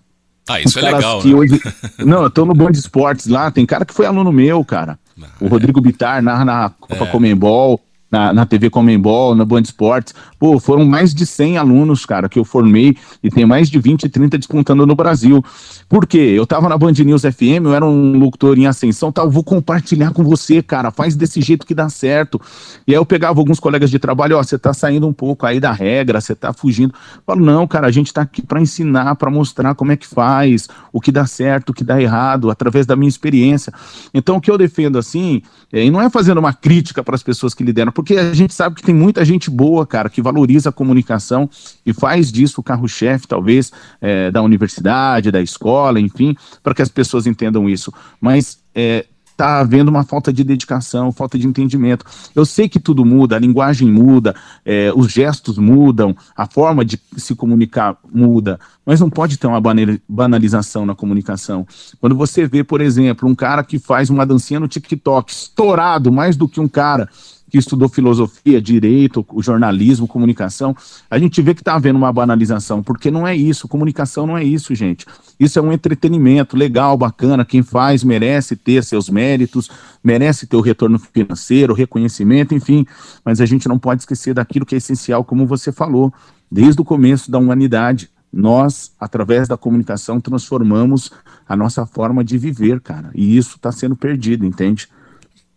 ah, 0.50 0.61
isso 0.61 0.78
é 0.78 0.83
legal. 0.83 1.24
Né? 1.24 1.35
Hoje, 1.35 1.61
não, 1.98 2.24
eu 2.24 2.30
tô 2.30 2.44
no 2.44 2.54
Band 2.54 2.72
Esportes 2.72 3.26
lá, 3.26 3.50
tem 3.50 3.64
cara 3.64 3.85
que 3.85 3.94
foi 3.94 4.06
aluno 4.06 4.33
meu, 4.33 4.64
cara. 4.64 4.98
Não, 5.16 5.28
o 5.40 5.46
Rodrigo 5.46 5.78
é. 5.78 5.83
Bitar 5.83 6.22
narra 6.22 6.44
na 6.44 6.70
Copa 6.70 7.04
é. 7.04 7.06
Comembol. 7.06 7.80
Na, 8.10 8.32
na 8.32 8.46
TV 8.46 8.68
Comembol, 8.68 9.34
na 9.34 9.44
Band 9.44 9.62
Esportes. 9.62 10.14
Pô, 10.38 10.58
foram 10.58 10.84
mais 10.84 11.14
de 11.14 11.24
100 11.24 11.58
alunos, 11.58 12.04
cara, 12.04 12.28
que 12.28 12.38
eu 12.38 12.44
formei 12.44 12.96
e 13.22 13.30
tem 13.30 13.46
mais 13.46 13.70
de 13.70 13.78
20, 13.78 14.08
30 14.08 14.38
disputando 14.38 14.86
no 14.86 14.94
Brasil. 14.94 15.44
Por 15.88 16.06
quê? 16.06 16.18
Eu 16.18 16.46
tava 16.46 16.68
na 16.68 16.76
Band 16.76 16.92
News 16.92 17.22
FM, 17.22 17.64
eu 17.64 17.74
era 17.74 17.84
um 17.84 18.18
locutor 18.18 18.58
em 18.58 18.66
ascensão, 18.66 19.12
tal, 19.12 19.30
vou 19.30 19.44
compartilhar 19.44 20.12
com 20.12 20.24
você, 20.24 20.62
cara, 20.62 20.90
faz 20.90 21.14
desse 21.14 21.40
jeito 21.40 21.66
que 21.66 21.74
dá 21.74 21.88
certo. 21.88 22.40
E 22.86 22.92
aí 22.92 22.96
eu 22.96 23.04
pegava 23.04 23.38
alguns 23.38 23.60
colegas 23.60 23.90
de 23.90 23.98
trabalho, 23.98 24.36
ó, 24.36 24.42
você 24.42 24.58
tá 24.58 24.72
saindo 24.72 25.06
um 25.06 25.12
pouco 25.12 25.46
aí 25.46 25.60
da 25.60 25.72
regra, 25.72 26.20
você 26.20 26.34
tá 26.34 26.52
fugindo. 26.52 26.94
Eu 26.94 27.22
falo, 27.26 27.44
não, 27.44 27.66
cara, 27.66 27.86
a 27.86 27.90
gente 27.90 28.12
tá 28.12 28.22
aqui 28.22 28.42
para 28.42 28.60
ensinar, 28.60 29.14
para 29.16 29.30
mostrar 29.30 29.74
como 29.74 29.92
é 29.92 29.96
que 29.96 30.06
faz, 30.06 30.68
o 30.92 31.00
que 31.00 31.12
dá 31.12 31.26
certo, 31.26 31.70
o 31.70 31.74
que 31.74 31.84
dá 31.84 32.00
errado, 32.00 32.50
através 32.50 32.86
da 32.86 32.96
minha 32.96 33.08
experiência. 33.08 33.72
Então, 34.12 34.36
o 34.36 34.40
que 34.40 34.50
eu 34.50 34.58
defendo 34.58 34.98
assim, 34.98 35.42
é, 35.72 35.84
e 35.84 35.90
não 35.90 36.00
é 36.00 36.08
fazendo 36.10 36.38
uma 36.38 36.52
crítica 36.52 37.02
para 37.02 37.14
as 37.14 37.22
pessoas 37.22 37.54
que 37.54 37.62
lideram, 37.62 37.92
porque 38.00 38.16
a 38.16 38.32
gente 38.32 38.54
sabe 38.54 38.76
que 38.76 38.82
tem 38.82 38.94
muita 38.94 39.22
gente 39.26 39.50
boa, 39.50 39.86
cara, 39.86 40.08
que 40.08 40.22
valoriza 40.22 40.70
a 40.70 40.72
comunicação 40.72 41.50
e 41.84 41.92
faz 41.92 42.32
disso 42.32 42.62
o 42.62 42.64
carro-chefe, 42.64 43.28
talvez, 43.28 43.70
é, 44.00 44.30
da 44.30 44.40
universidade, 44.40 45.30
da 45.30 45.42
escola, 45.42 46.00
enfim, 46.00 46.34
para 46.62 46.74
que 46.74 46.80
as 46.80 46.88
pessoas 46.88 47.26
entendam 47.26 47.68
isso. 47.68 47.92
Mas 48.18 48.58
é, 48.74 49.04
está 49.40 49.60
havendo 49.60 49.90
uma 49.90 50.02
falta 50.02 50.32
de 50.32 50.42
dedicação, 50.42 51.12
falta 51.12 51.38
de 51.38 51.46
entendimento. 51.46 52.06
Eu 52.34 52.46
sei 52.46 52.70
que 52.70 52.80
tudo 52.80 53.04
muda, 53.04 53.36
a 53.36 53.38
linguagem 53.38 53.90
muda, 53.90 54.34
é, 54.64 54.90
os 54.96 55.12
gestos 55.12 55.58
mudam, 55.58 56.16
a 56.34 56.46
forma 56.46 56.82
de 56.82 56.98
se 57.18 57.34
comunicar 57.34 57.98
muda, 58.10 58.58
mas 58.86 58.98
não 58.98 59.10
pode 59.10 59.36
ter 59.36 59.46
uma 59.46 59.60
banalização 60.08 60.86
na 60.86 60.94
comunicação. 60.94 61.66
Quando 62.00 62.16
você 62.16 62.46
vê, 62.46 62.64
por 62.64 62.80
exemplo, 62.80 63.28
um 63.28 63.34
cara 63.34 63.62
que 63.62 63.78
faz 63.78 64.08
uma 64.08 64.24
dancinha 64.24 64.58
no 64.58 64.68
TikTok, 64.68 65.30
estourado 65.30 66.10
mais 66.10 66.34
do 66.34 66.48
que 66.48 66.60
um 66.60 66.68
cara 66.68 67.10
que 67.50 67.58
estudou 67.58 67.88
filosofia, 67.88 68.62
direito, 68.62 69.26
jornalismo, 69.38 70.06
comunicação, 70.06 70.74
a 71.10 71.18
gente 71.18 71.42
vê 71.42 71.54
que 71.54 71.60
está 71.60 71.74
havendo 71.74 71.96
uma 71.96 72.12
banalização, 72.12 72.82
porque 72.82 73.10
não 73.10 73.26
é 73.26 73.34
isso, 73.34 73.66
comunicação 73.66 74.26
não 74.26 74.38
é 74.38 74.44
isso, 74.44 74.74
gente. 74.74 75.04
Isso 75.38 75.58
é 75.58 75.62
um 75.62 75.72
entretenimento 75.72 76.56
legal, 76.56 76.96
bacana, 76.96 77.44
quem 77.44 77.62
faz 77.62 78.04
merece 78.04 78.54
ter 78.54 78.84
seus 78.84 79.10
méritos, 79.10 79.68
merece 80.02 80.46
ter 80.46 80.56
o 80.56 80.60
retorno 80.60 80.98
financeiro, 80.98 81.74
reconhecimento, 81.74 82.54
enfim, 82.54 82.86
mas 83.24 83.40
a 83.40 83.46
gente 83.46 83.68
não 83.68 83.78
pode 83.78 84.02
esquecer 84.02 84.32
daquilo 84.32 84.64
que 84.64 84.74
é 84.74 84.78
essencial, 84.78 85.24
como 85.24 85.46
você 85.46 85.72
falou, 85.72 86.12
desde 86.50 86.80
o 86.80 86.84
começo 86.84 87.30
da 87.30 87.38
humanidade. 87.38 88.10
Nós, 88.32 88.92
através 89.00 89.48
da 89.48 89.56
comunicação, 89.56 90.20
transformamos 90.20 91.10
a 91.48 91.56
nossa 91.56 91.84
forma 91.84 92.22
de 92.22 92.38
viver, 92.38 92.80
cara. 92.80 93.10
E 93.12 93.36
isso 93.36 93.56
está 93.56 93.72
sendo 93.72 93.96
perdido, 93.96 94.46
entende? 94.46 94.88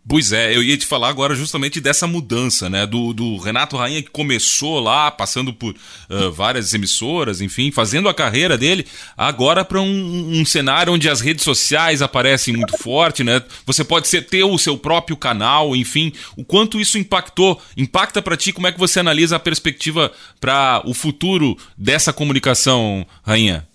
Pois 0.05 0.33
é, 0.33 0.53
eu 0.53 0.61
ia 0.61 0.77
te 0.77 0.85
falar 0.85 1.07
agora 1.07 1.33
justamente 1.33 1.79
dessa 1.79 2.05
mudança, 2.05 2.69
né? 2.69 2.85
Do, 2.85 3.13
do 3.13 3.37
Renato 3.37 3.77
Rainha 3.77 4.01
que 4.01 4.09
começou 4.09 4.81
lá, 4.81 5.09
passando 5.09 5.53
por 5.53 5.73
uh, 5.73 6.29
várias 6.29 6.73
emissoras, 6.73 7.39
enfim, 7.39 7.71
fazendo 7.71 8.09
a 8.09 8.13
carreira 8.13 8.57
dele, 8.57 8.85
agora 9.15 9.63
para 9.63 9.79
um, 9.79 10.41
um, 10.41 10.45
cenário 10.45 10.91
onde 10.91 11.07
as 11.07 11.21
redes 11.21 11.45
sociais 11.45 12.01
aparecem 12.01 12.53
muito 12.53 12.77
forte, 12.77 13.23
né? 13.23 13.41
Você 13.65 13.81
pode 13.85 14.09
ser, 14.09 14.23
ter 14.23 14.43
o 14.43 14.57
seu 14.57 14.77
próprio 14.77 15.15
canal, 15.15 15.73
enfim. 15.73 16.11
O 16.35 16.43
quanto 16.43 16.81
isso 16.81 16.97
impactou, 16.97 17.61
impacta 17.77 18.21
para 18.21 18.35
ti? 18.35 18.51
Como 18.51 18.67
é 18.67 18.73
que 18.73 18.79
você 18.79 18.99
analisa 18.99 19.37
a 19.37 19.39
perspectiva 19.39 20.11
para 20.39 20.81
o 20.85 20.93
futuro 20.93 21.57
dessa 21.77 22.11
comunicação, 22.11 23.05
Rainha? 23.23 23.65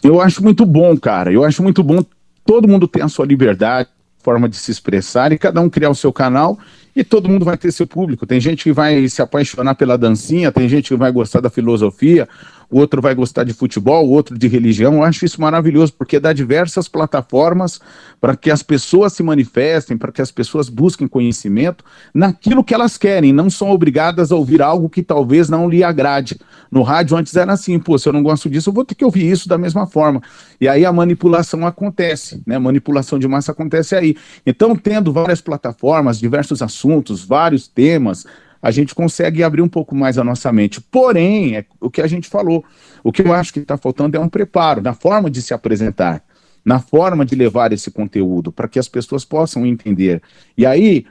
Eu 0.00 0.20
acho 0.20 0.40
muito 0.44 0.64
bom, 0.64 0.96
cara. 0.96 1.32
Eu 1.32 1.42
acho 1.42 1.60
muito 1.60 1.82
bom. 1.82 2.04
Todo 2.44 2.68
mundo 2.68 2.86
tem 2.86 3.02
a 3.02 3.08
sua 3.08 3.26
liberdade 3.26 3.88
forma 4.26 4.48
de 4.48 4.56
se 4.56 4.72
expressar 4.72 5.30
e 5.30 5.38
cada 5.38 5.60
um 5.60 5.70
criar 5.70 5.88
o 5.88 5.94
seu 5.94 6.12
canal 6.12 6.58
e 6.96 7.04
todo 7.04 7.28
mundo 7.28 7.44
vai 7.44 7.56
ter 7.56 7.70
seu 7.70 7.86
público. 7.86 8.26
Tem 8.26 8.40
gente 8.40 8.64
que 8.64 8.72
vai 8.72 9.08
se 9.08 9.22
apaixonar 9.22 9.76
pela 9.76 9.96
dancinha, 9.96 10.50
tem 10.50 10.68
gente 10.68 10.88
que 10.88 10.96
vai 10.96 11.12
gostar 11.12 11.40
da 11.40 11.48
filosofia, 11.48 12.28
o 12.70 12.78
outro 12.78 13.00
vai 13.00 13.14
gostar 13.14 13.44
de 13.44 13.52
futebol, 13.52 14.06
o 14.06 14.10
outro 14.10 14.36
de 14.38 14.48
religião. 14.48 14.94
Eu 14.94 15.02
acho 15.02 15.24
isso 15.24 15.40
maravilhoso, 15.40 15.92
porque 15.92 16.18
dá 16.18 16.32
diversas 16.32 16.88
plataformas 16.88 17.80
para 18.20 18.36
que 18.36 18.50
as 18.50 18.62
pessoas 18.62 19.12
se 19.12 19.22
manifestem, 19.22 19.96
para 19.96 20.10
que 20.10 20.22
as 20.22 20.30
pessoas 20.30 20.68
busquem 20.68 21.06
conhecimento 21.06 21.84
naquilo 22.12 22.64
que 22.64 22.74
elas 22.74 22.96
querem, 22.96 23.32
não 23.32 23.48
são 23.48 23.70
obrigadas 23.70 24.32
a 24.32 24.36
ouvir 24.36 24.62
algo 24.62 24.88
que 24.88 25.02
talvez 25.02 25.48
não 25.48 25.68
lhe 25.68 25.84
agrade. 25.84 26.38
No 26.70 26.82
rádio 26.82 27.16
antes 27.16 27.36
era 27.36 27.52
assim, 27.52 27.78
pô, 27.78 27.98
se 27.98 28.08
eu 28.08 28.12
não 28.12 28.22
gosto 28.22 28.50
disso, 28.50 28.70
eu 28.70 28.74
vou 28.74 28.84
ter 28.84 28.94
que 28.94 29.04
ouvir 29.04 29.30
isso 29.30 29.48
da 29.48 29.58
mesma 29.58 29.86
forma. 29.86 30.20
E 30.60 30.68
aí 30.68 30.84
a 30.84 30.92
manipulação 30.92 31.66
acontece, 31.66 32.42
né? 32.46 32.58
Manipulação 32.58 33.18
de 33.18 33.28
massa 33.28 33.52
acontece 33.52 33.94
aí. 33.94 34.16
Então, 34.44 34.74
tendo 34.74 35.12
várias 35.12 35.40
plataformas, 35.40 36.18
diversos 36.18 36.62
assuntos, 36.62 37.24
vários 37.24 37.68
temas, 37.68 38.26
a 38.60 38.70
gente 38.70 38.94
consegue 38.94 39.42
abrir 39.42 39.62
um 39.62 39.68
pouco 39.68 39.94
mais 39.94 40.18
a 40.18 40.24
nossa 40.24 40.52
mente. 40.52 40.80
Porém, 40.80 41.56
é 41.56 41.64
o 41.80 41.90
que 41.90 42.00
a 42.00 42.06
gente 42.06 42.28
falou, 42.28 42.64
o 43.02 43.12
que 43.12 43.22
eu 43.22 43.32
acho 43.32 43.52
que 43.52 43.60
está 43.60 43.76
faltando 43.76 44.16
é 44.16 44.20
um 44.20 44.28
preparo 44.28 44.82
na 44.82 44.94
forma 44.94 45.30
de 45.30 45.40
se 45.42 45.54
apresentar, 45.54 46.22
na 46.64 46.80
forma 46.80 47.24
de 47.24 47.34
levar 47.34 47.72
esse 47.72 47.90
conteúdo, 47.90 48.50
para 48.50 48.68
que 48.68 48.78
as 48.78 48.88
pessoas 48.88 49.24
possam 49.24 49.64
entender. 49.64 50.20
E 50.56 50.66
aí 50.66 51.06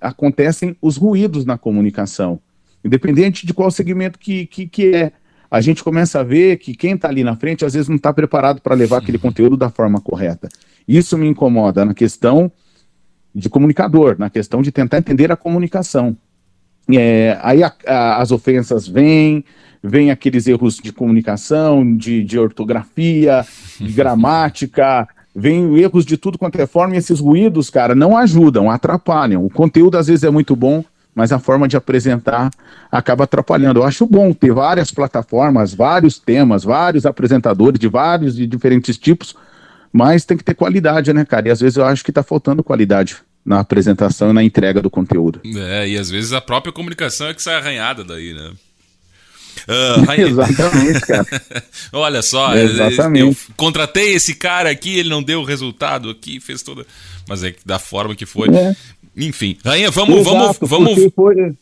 acontecem 0.00 0.76
os 0.80 0.96
ruídos 0.96 1.44
na 1.44 1.58
comunicação, 1.58 2.40
independente 2.84 3.46
de 3.46 3.52
qual 3.52 3.70
segmento 3.70 4.18
que, 4.18 4.46
que, 4.46 4.66
que 4.68 4.94
é. 4.94 5.12
A 5.50 5.60
gente 5.60 5.84
começa 5.84 6.20
a 6.20 6.22
ver 6.22 6.56
que 6.56 6.74
quem 6.74 6.94
está 6.94 7.08
ali 7.08 7.22
na 7.22 7.36
frente 7.36 7.64
às 7.64 7.74
vezes 7.74 7.88
não 7.88 7.96
está 7.96 8.10
preparado 8.10 8.62
para 8.62 8.74
levar 8.74 8.98
aquele 8.98 9.18
conteúdo 9.18 9.54
da 9.54 9.68
forma 9.68 10.00
correta. 10.00 10.48
Isso 10.88 11.18
me 11.18 11.28
incomoda 11.28 11.84
na 11.84 11.92
questão 11.92 12.50
de 13.34 13.48
comunicador, 13.48 14.16
na 14.18 14.30
questão 14.30 14.62
de 14.62 14.70
tentar 14.70 14.98
entender 14.98 15.30
a 15.32 15.36
comunicação. 15.36 16.16
É, 16.90 17.38
aí 17.42 17.62
a, 17.62 17.72
a, 17.86 18.20
as 18.20 18.30
ofensas 18.30 18.88
vêm, 18.88 19.44
vem 19.82 20.10
aqueles 20.10 20.46
erros 20.46 20.76
de 20.76 20.92
comunicação, 20.92 21.96
de, 21.96 22.24
de 22.24 22.38
ortografia, 22.38 23.44
de 23.78 23.92
gramática, 23.92 25.06
vem 25.34 25.78
erros 25.78 26.04
de 26.04 26.16
tudo 26.16 26.38
quanto 26.38 26.60
é 26.60 26.66
forma, 26.66 26.94
e 26.94 26.98
esses 26.98 27.20
ruídos, 27.20 27.70
cara, 27.70 27.94
não 27.94 28.16
ajudam, 28.16 28.70
atrapalham. 28.70 29.44
O 29.44 29.50
conteúdo 29.50 29.96
às 29.96 30.08
vezes 30.08 30.24
é 30.24 30.30
muito 30.30 30.56
bom, 30.56 30.84
mas 31.14 31.32
a 31.32 31.38
forma 31.38 31.68
de 31.68 31.76
apresentar 31.76 32.50
acaba 32.90 33.24
atrapalhando. 33.24 33.80
Eu 33.80 33.84
acho 33.84 34.06
bom 34.06 34.32
ter 34.32 34.52
várias 34.52 34.90
plataformas, 34.90 35.74
vários 35.74 36.18
temas, 36.18 36.64
vários 36.64 37.06
apresentadores 37.06 37.78
de 37.78 37.88
vários 37.88 38.38
e 38.38 38.46
diferentes 38.46 38.98
tipos, 38.98 39.36
mas 39.92 40.24
tem 40.24 40.36
que 40.36 40.44
ter 40.44 40.54
qualidade, 40.54 41.12
né, 41.12 41.24
cara? 41.24 41.48
E 41.48 41.50
às 41.50 41.60
vezes 41.60 41.76
eu 41.76 41.84
acho 41.84 42.02
que 42.02 42.10
está 42.10 42.22
faltando 42.22 42.64
qualidade 42.64 43.22
na 43.44 43.60
apresentação 43.60 44.30
e 44.30 44.32
na 44.32 44.42
entrega 44.42 44.80
do 44.80 44.90
conteúdo. 44.90 45.40
É, 45.44 45.88
e 45.88 45.98
às 45.98 46.08
vezes 46.08 46.32
a 46.32 46.40
própria 46.40 46.72
comunicação 46.72 47.28
é 47.28 47.34
que 47.34 47.42
sai 47.42 47.56
arranhada 47.56 48.04
daí, 48.04 48.32
né? 48.32 48.52
Uh, 49.68 50.10
Exatamente, 50.20 51.00
cara. 51.02 51.26
Olha 51.92 52.22
só, 52.22 52.56
Exatamente. 52.56 53.20
eu 53.20 53.54
contratei 53.56 54.14
esse 54.14 54.34
cara 54.34 54.70
aqui, 54.70 54.98
ele 54.98 55.08
não 55.08 55.22
deu 55.22 55.40
o 55.40 55.44
resultado 55.44 56.10
aqui, 56.10 56.40
fez 56.40 56.62
toda. 56.62 56.84
Mas 57.28 57.44
é 57.44 57.54
da 57.64 57.78
forma 57.78 58.16
que 58.16 58.26
foi. 58.26 58.48
É. 58.48 58.74
Enfim, 59.16 59.56
Rainha, 59.64 59.90
vamos, 59.90 60.26
Exato, 60.26 60.66
vamos, 60.66 60.96
vamos. 60.96 61.12
Foi... 61.14 61.54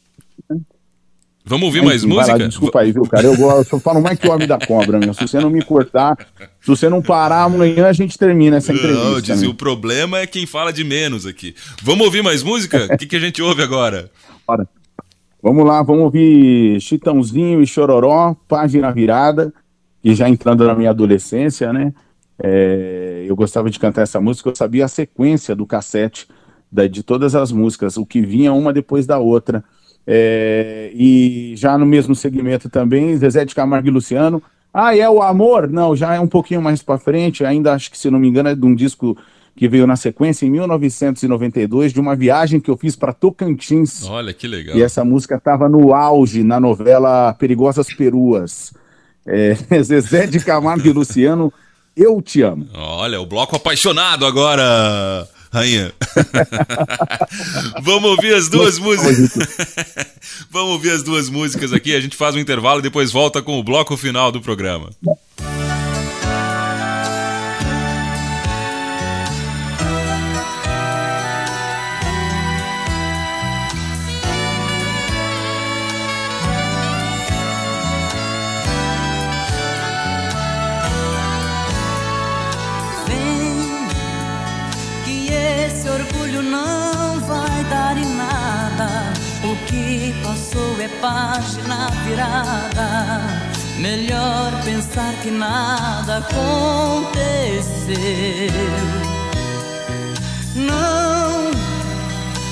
Vamos 1.44 1.66
ouvir 1.66 1.82
mais 1.82 2.04
música? 2.04 2.36
Lá, 2.36 2.46
desculpa 2.46 2.80
aí, 2.80 2.92
viu, 2.92 3.02
cara? 3.04 3.26
Eu, 3.26 3.36
gosto, 3.36 3.74
eu 3.74 3.80
falo 3.80 4.00
mais 4.00 4.18
que 4.18 4.28
o 4.28 4.30
homem 4.30 4.46
da 4.46 4.58
cobra, 4.58 4.98
meu. 4.98 5.14
Se 5.14 5.22
você 5.26 5.40
não 5.40 5.50
me 5.50 5.62
cortar, 5.64 6.16
se 6.60 6.68
você 6.68 6.88
não 6.88 7.00
parar 7.00 7.44
amanhã, 7.44 7.86
a 7.86 7.92
gente 7.92 8.18
termina 8.18 8.58
essa 8.58 8.72
entrevista. 8.72 9.10
Não, 9.10 9.20
disse, 9.20 9.46
o 9.46 9.54
problema 9.54 10.18
é 10.18 10.26
quem 10.26 10.46
fala 10.46 10.72
de 10.72 10.84
menos 10.84 11.26
aqui. 11.26 11.54
Vamos 11.82 12.04
ouvir 12.04 12.22
mais 12.22 12.42
música? 12.42 12.88
O 12.92 12.96
que, 12.98 13.06
que 13.06 13.16
a 13.16 13.20
gente 13.20 13.42
ouve 13.42 13.62
agora? 13.62 14.10
Bora. 14.46 14.68
Vamos 15.42 15.66
lá, 15.66 15.82
vamos 15.82 16.02
ouvir 16.02 16.78
Chitãozinho 16.80 17.62
e 17.62 17.66
Chororó, 17.66 18.36
Página 18.46 18.92
Virada, 18.92 19.52
que 20.02 20.14
já 20.14 20.28
entrando 20.28 20.66
na 20.66 20.74
minha 20.74 20.90
adolescência, 20.90 21.72
né? 21.72 21.94
É, 22.42 23.24
eu 23.26 23.34
gostava 23.34 23.70
de 23.70 23.78
cantar 23.78 24.02
essa 24.02 24.20
música, 24.20 24.50
eu 24.50 24.56
sabia 24.56 24.84
a 24.84 24.88
sequência 24.88 25.54
do 25.54 25.66
cassete 25.66 26.28
da, 26.70 26.86
de 26.86 27.02
todas 27.02 27.34
as 27.34 27.50
músicas, 27.52 27.96
o 27.96 28.04
que 28.04 28.20
vinha 28.20 28.52
uma 28.52 28.72
depois 28.72 29.06
da 29.06 29.18
outra. 29.18 29.64
É, 30.12 30.90
e 30.92 31.54
já 31.56 31.78
no 31.78 31.86
mesmo 31.86 32.16
segmento 32.16 32.68
também, 32.68 33.16
Zezé 33.16 33.44
de 33.44 33.54
Camargo 33.54 33.86
e 33.86 33.92
Luciano. 33.92 34.42
Ah, 34.74 34.96
é 34.96 35.08
o 35.08 35.22
Amor? 35.22 35.68
Não, 35.68 35.94
já 35.94 36.14
é 36.14 36.18
um 36.18 36.26
pouquinho 36.26 36.60
mais 36.60 36.82
para 36.82 36.98
frente, 36.98 37.44
ainda 37.44 37.72
acho 37.72 37.88
que, 37.88 37.96
se 37.96 38.10
não 38.10 38.18
me 38.18 38.26
engano, 38.26 38.48
é 38.48 38.54
de 38.56 38.66
um 38.66 38.74
disco 38.74 39.16
que 39.54 39.68
veio 39.68 39.86
na 39.86 39.94
sequência 39.94 40.44
em 40.44 40.50
1992, 40.50 41.92
de 41.92 42.00
uma 42.00 42.16
viagem 42.16 42.58
que 42.58 42.68
eu 42.68 42.76
fiz 42.76 42.96
para 42.96 43.12
Tocantins. 43.12 44.04
Olha, 44.08 44.32
que 44.32 44.48
legal. 44.48 44.76
E 44.76 44.82
essa 44.82 45.04
música 45.04 45.36
estava 45.36 45.68
no 45.68 45.94
auge 45.94 46.42
na 46.42 46.58
novela 46.58 47.32
Perigosas 47.34 47.92
Peruas. 47.94 48.72
É, 49.24 49.54
Zezé 49.80 50.26
de 50.26 50.40
Camargo 50.40 50.88
e 50.88 50.92
Luciano, 50.92 51.52
Eu 51.96 52.20
Te 52.20 52.42
Amo. 52.42 52.66
Olha, 52.74 53.20
o 53.20 53.26
bloco 53.26 53.54
apaixonado 53.54 54.26
agora 54.26 55.28
rainha. 55.52 55.92
Vamos 57.82 58.10
ouvir 58.10 58.34
as 58.34 58.48
duas 58.48 58.78
músicas. 58.78 59.36
Vamos 60.50 60.70
ouvir 60.72 60.92
as 60.92 61.02
duas 61.02 61.28
músicas 61.28 61.72
aqui. 61.72 61.94
A 61.94 62.00
gente 62.00 62.16
faz 62.16 62.34
um 62.34 62.38
intervalo 62.38 62.80
e 62.80 62.82
depois 62.82 63.10
volta 63.10 63.42
com 63.42 63.58
o 63.58 63.64
bloco 63.64 63.96
final 63.96 64.30
do 64.30 64.40
programa. 64.40 64.90
Melhor 93.90 94.52
pensar 94.64 95.12
que 95.20 95.32
nada 95.32 96.18
aconteceu. 96.18 97.96
Não, 100.54 101.50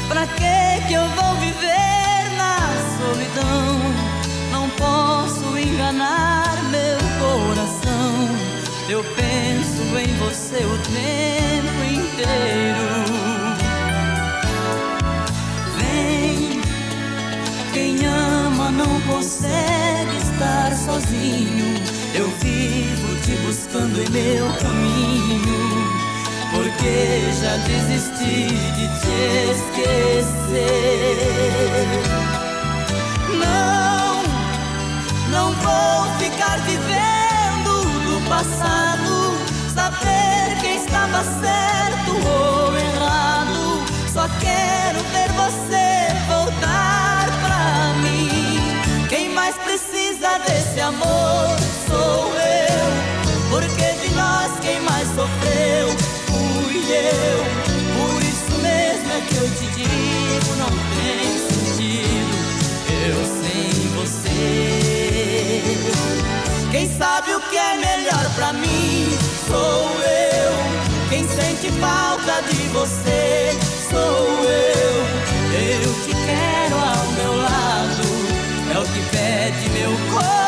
pra 0.08 0.26
que 0.26 0.88
que 0.88 0.94
eu 0.94 1.06
vou 1.10 1.36
viver 1.36 2.34
na 2.36 2.58
solidão? 2.98 3.78
Não 4.50 4.68
posso 4.70 5.56
enganar 5.56 6.60
meu 6.72 6.98
coração. 7.20 8.36
Eu 8.88 9.04
penso 9.04 9.96
em 9.96 10.12
você 10.18 10.56
o 10.56 10.78
tempo 10.90 11.84
inteiro. 11.84 13.04
Vem, 15.76 16.60
quem 17.72 18.06
ama 18.06 18.72
não 18.72 19.00
consegue 19.02 20.27
sozinho. 20.76 21.74
Eu 22.14 22.28
vivo 22.40 23.20
te 23.22 23.32
buscando 23.46 24.00
em 24.00 24.08
meu 24.10 24.46
caminho. 24.58 25.48
Porque 26.52 27.30
já 27.40 27.56
desisti 27.58 28.46
de 28.74 28.88
te 29.00 29.37
que 67.58 67.60
é 67.60 67.76
melhor 67.76 68.34
pra 68.36 68.52
mim 68.52 69.08
sou 69.48 69.90
eu. 70.00 71.08
Quem 71.08 71.26
sente 71.26 71.72
falta 71.80 72.40
de 72.42 72.68
você 72.68 73.58
sou 73.90 74.44
eu. 74.44 74.94
Eu 75.52 75.92
te 76.04 76.14
quero 76.14 76.76
ao 76.76 77.06
meu 77.14 77.36
lado, 77.36 78.02
é 78.72 78.78
o 78.78 78.84
que 78.84 79.00
pede 79.10 79.70
meu 79.70 79.90
coração. 80.12 80.47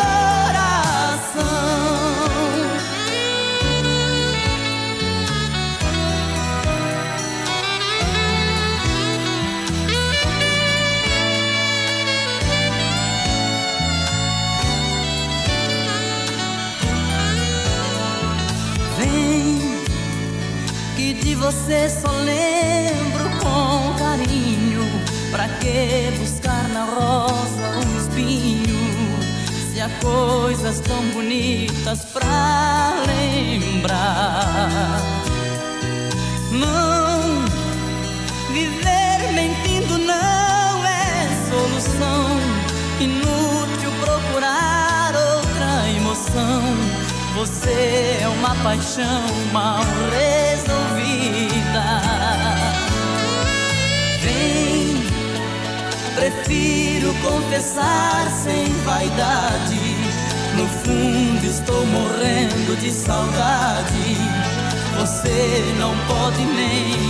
Você 21.71 21.89
só 21.89 22.11
lembro 22.11 23.31
com 23.39 23.95
carinho. 23.97 24.83
Pra 25.31 25.47
que 25.61 26.11
buscar 26.19 26.69
na 26.71 26.85
rosa 26.85 27.87
um 27.87 27.97
espinho? 27.97 28.77
Se 29.73 29.81
há 29.81 29.89
coisas 30.03 30.81
tão 30.81 31.01
bonitas 31.11 32.05
pra 32.07 33.05
lembrar. 33.07 35.01
Não, 36.51 37.45
viver 38.53 39.33
mentindo 39.33 39.97
não 39.99 40.85
é 40.85 41.29
solução. 41.49 42.41
Inútil 42.99 43.93
procurar 44.01 45.15
outra 45.15 45.89
emoção 45.97 47.01
você 47.37 48.19
é 48.23 48.29
uma 48.29 48.55
paixão 48.57 49.23
mal 49.53 49.81
resolvida. 50.11 50.90
Vem, 54.23 55.03
prefiro 56.15 57.15
confessar 57.23 58.31
sem 58.31 58.67
vaidade. 58.85 59.81
No 60.57 60.67
fundo 60.67 61.47
estou 61.47 61.87
morrendo 61.87 62.77
de 62.81 62.91
saudade. 62.91 64.17
Você 64.99 65.75
não 65.79 65.97
pode 66.07 66.45
nem 66.45 67.10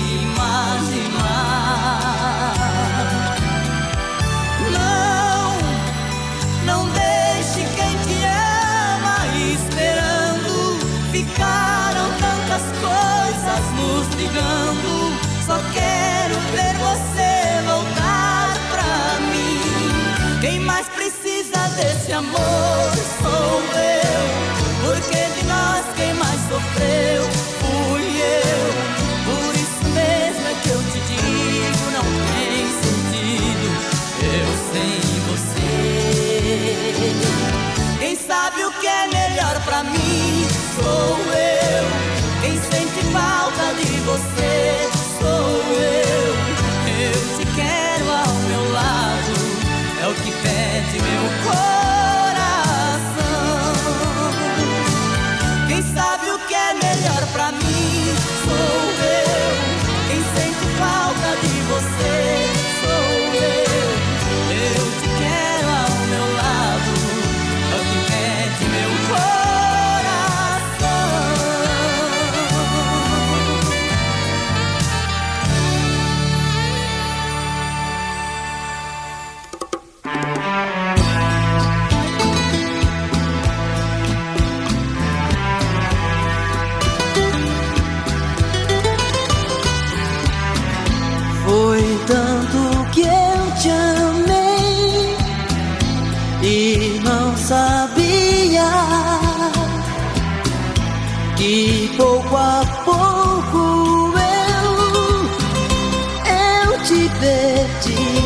amor 22.20 22.92
sou 23.22 23.60
eu. 23.80 24.24
Porque 24.82 25.39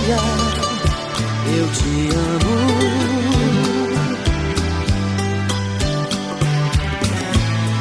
perdia, 0.04 0.16
eu 1.56 1.66
te 1.72 2.10
amo. 2.14 2.56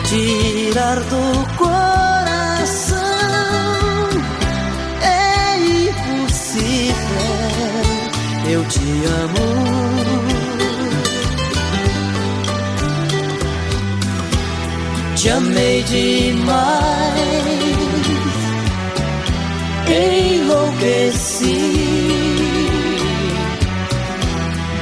tirar 0.04 1.00
do 1.00 1.46
coração 1.56 2.08
eu 8.50 8.64
te 8.64 9.04
amo. 9.04 9.37
Te 15.28 15.32
amei 15.32 15.82
demais, 15.82 16.54
enlouqueci. 19.86 21.58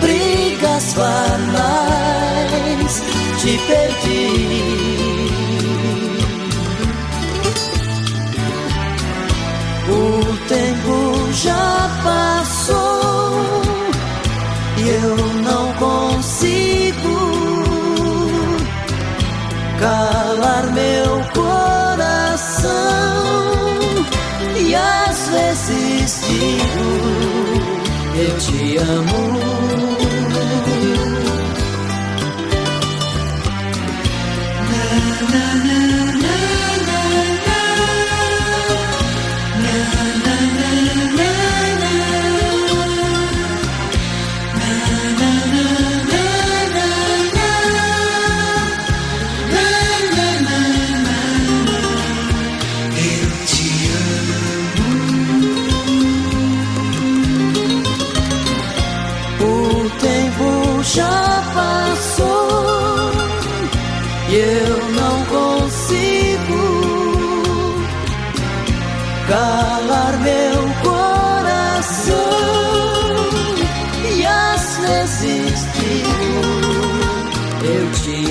Brigas 0.00 0.94
banais, 0.94 1.82
te 3.40 3.58
perdi. 3.66 4.26
O 9.88 9.92
tempo 10.46 10.96
já 11.32 11.90
passou 12.04 13.62
e 14.78 14.88
eu 14.88 15.16
não 15.42 15.72
consigo 15.74 16.66
digo 26.38 26.86
eu 28.18 28.38
te 28.38 28.78
amo. 28.78 29.55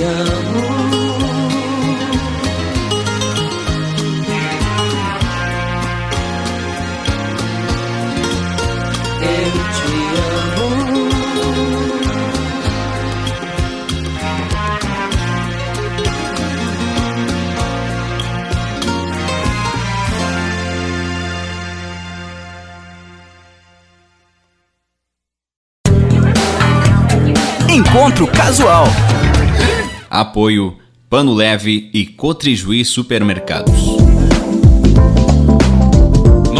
Amo. 0.06 0.62
Te 9.18 9.52
amo. 10.22 10.86
Encontro 27.68 28.26
Casual. 28.28 29.15
Apoio 30.20 30.78
Pano 31.10 31.34
Leve 31.34 31.90
e 31.92 32.06
Cotrijuí 32.06 32.84
Supermercados. 32.84 33.75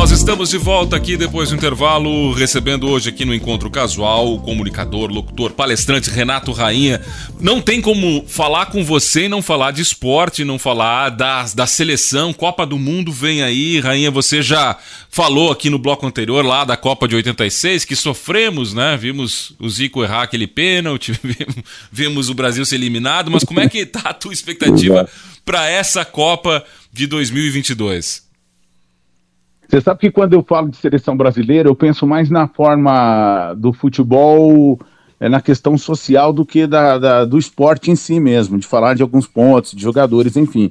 Nós 0.06 0.12
estamos 0.12 0.50
de 0.50 0.56
volta 0.56 0.94
aqui 0.94 1.16
depois 1.16 1.48
do 1.48 1.56
intervalo, 1.56 2.32
recebendo 2.32 2.88
hoje 2.88 3.08
aqui 3.08 3.24
no 3.24 3.34
Encontro 3.34 3.68
Casual 3.68 4.34
o 4.34 4.40
comunicador, 4.40 5.10
locutor, 5.10 5.50
palestrante 5.50 6.10
Renato 6.10 6.52
Rainha. 6.52 7.04
Não 7.40 7.60
tem 7.60 7.80
como 7.80 8.24
falar 8.28 8.66
com 8.66 8.84
você 8.84 9.24
e 9.24 9.28
não 9.28 9.42
falar 9.42 9.72
de 9.72 9.82
esporte, 9.82 10.44
não 10.44 10.60
falar 10.60 11.08
da, 11.08 11.42
da 11.52 11.66
seleção. 11.66 12.32
Copa 12.32 12.64
do 12.64 12.78
Mundo 12.78 13.10
vem 13.10 13.42
aí. 13.42 13.80
Rainha, 13.80 14.08
você 14.08 14.42
já 14.42 14.78
falou 15.10 15.50
aqui 15.50 15.68
no 15.68 15.78
bloco 15.78 16.06
anterior, 16.06 16.44
lá 16.44 16.64
da 16.64 16.76
Copa 16.76 17.08
de 17.08 17.16
86, 17.16 17.84
que 17.84 17.96
sofremos, 17.96 18.72
né? 18.72 18.96
Vimos 18.96 19.54
o 19.58 19.68
Zico 19.68 20.04
errar 20.04 20.22
aquele 20.22 20.46
pênalti, 20.46 21.18
vimos 21.90 22.30
o 22.30 22.34
Brasil 22.34 22.64
ser 22.64 22.76
eliminado. 22.76 23.28
Mas 23.28 23.42
como 23.42 23.58
é 23.58 23.68
que 23.68 23.84
tá 23.84 24.02
a 24.04 24.14
tua 24.14 24.32
expectativa 24.32 25.08
para 25.44 25.68
essa 25.68 26.04
Copa 26.04 26.64
de 26.92 27.08
2022? 27.08 28.25
Você 29.68 29.80
sabe 29.80 30.00
que 30.00 30.10
quando 30.10 30.32
eu 30.34 30.42
falo 30.42 30.68
de 30.68 30.76
seleção 30.76 31.16
brasileira, 31.16 31.68
eu 31.68 31.74
penso 31.74 32.06
mais 32.06 32.30
na 32.30 32.46
forma 32.46 33.52
do 33.54 33.72
futebol, 33.72 34.78
é, 35.18 35.28
na 35.28 35.40
questão 35.40 35.76
social, 35.76 36.32
do 36.32 36.44
que 36.46 36.66
da, 36.66 36.98
da- 36.98 37.24
do 37.24 37.38
esporte 37.38 37.90
em 37.90 37.96
si 37.96 38.20
mesmo, 38.20 38.58
de 38.58 38.66
falar 38.66 38.94
de 38.94 39.02
alguns 39.02 39.26
pontos, 39.26 39.72
de 39.72 39.82
jogadores, 39.82 40.36
enfim. 40.36 40.70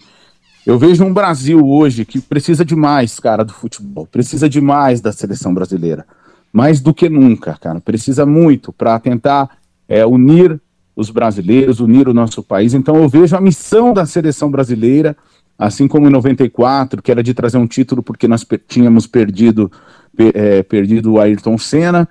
Eu 0.66 0.80
vejo 0.80 1.04
um 1.04 1.14
Brasil 1.14 1.64
hoje 1.68 2.06
que 2.06 2.20
precisa 2.20 2.64
demais, 2.66 3.20
cara, 3.20 3.44
do 3.44 3.54
futebol, 3.54 4.08
precisa 4.08 4.50
demais 4.50 5.02
da 5.02 5.12
seleção 5.12 5.54
brasileira. 5.54 6.06
Mais 6.52 6.80
do 6.80 6.94
que 6.94 7.10
nunca, 7.10 7.58
cara. 7.60 7.82
Precisa 7.82 8.26
muito 8.26 8.72
para 8.72 8.98
tentar 9.00 9.50
é, 9.90 10.06
unir 10.06 10.60
os 10.96 11.10
brasileiros, 11.10 11.82
unir 11.82 12.08
o 12.08 12.14
nosso 12.14 12.42
país. 12.42 12.74
Então 12.74 12.96
eu 12.96 13.10
vejo 13.10 13.36
a 13.36 13.42
missão 13.42 13.94
da 13.94 14.06
seleção 14.06 14.50
brasileira 14.50 15.16
assim 15.58 15.88
como 15.88 16.08
em 16.08 16.12
94, 16.12 17.02
que 17.02 17.12
era 17.12 17.24
de 17.24 17.34
trazer 17.34 17.58
um 17.58 17.68
título 17.68 18.04
porque 18.04 18.28
nós 18.28 18.44
per- 18.44 18.62
tínhamos 18.68 19.08
perdido, 19.08 19.72
pe- 20.16 20.32
é, 20.34 20.64
perdido 20.64 21.14
o 21.14 21.20
Ayrton 21.20 21.58
Senna. 21.58 22.08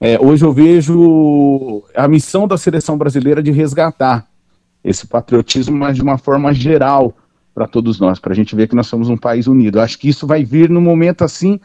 É, 0.00 0.18
hoje 0.18 0.44
eu 0.44 0.52
vejo 0.52 1.82
a 1.94 2.08
missão 2.08 2.48
da 2.48 2.56
seleção 2.56 2.96
brasileira 2.96 3.42
de 3.42 3.50
resgatar 3.50 4.26
esse 4.82 5.06
patriotismo, 5.06 5.76
mas 5.76 5.94
de 5.96 6.02
uma 6.02 6.16
forma 6.16 6.52
geral 6.54 7.14
para 7.54 7.66
todos 7.66 8.00
nós, 8.00 8.18
para 8.18 8.32
a 8.32 8.36
gente 8.36 8.56
ver 8.56 8.66
que 8.68 8.74
nós 8.74 8.86
somos 8.86 9.08
um 9.08 9.16
país 9.16 9.46
unido. 9.46 9.80
Acho 9.80 9.98
que 9.98 10.08
isso 10.08 10.26
vai 10.26 10.44
vir 10.44 10.70
num 10.70 10.80
momento 10.80 11.22
assim 11.22 11.60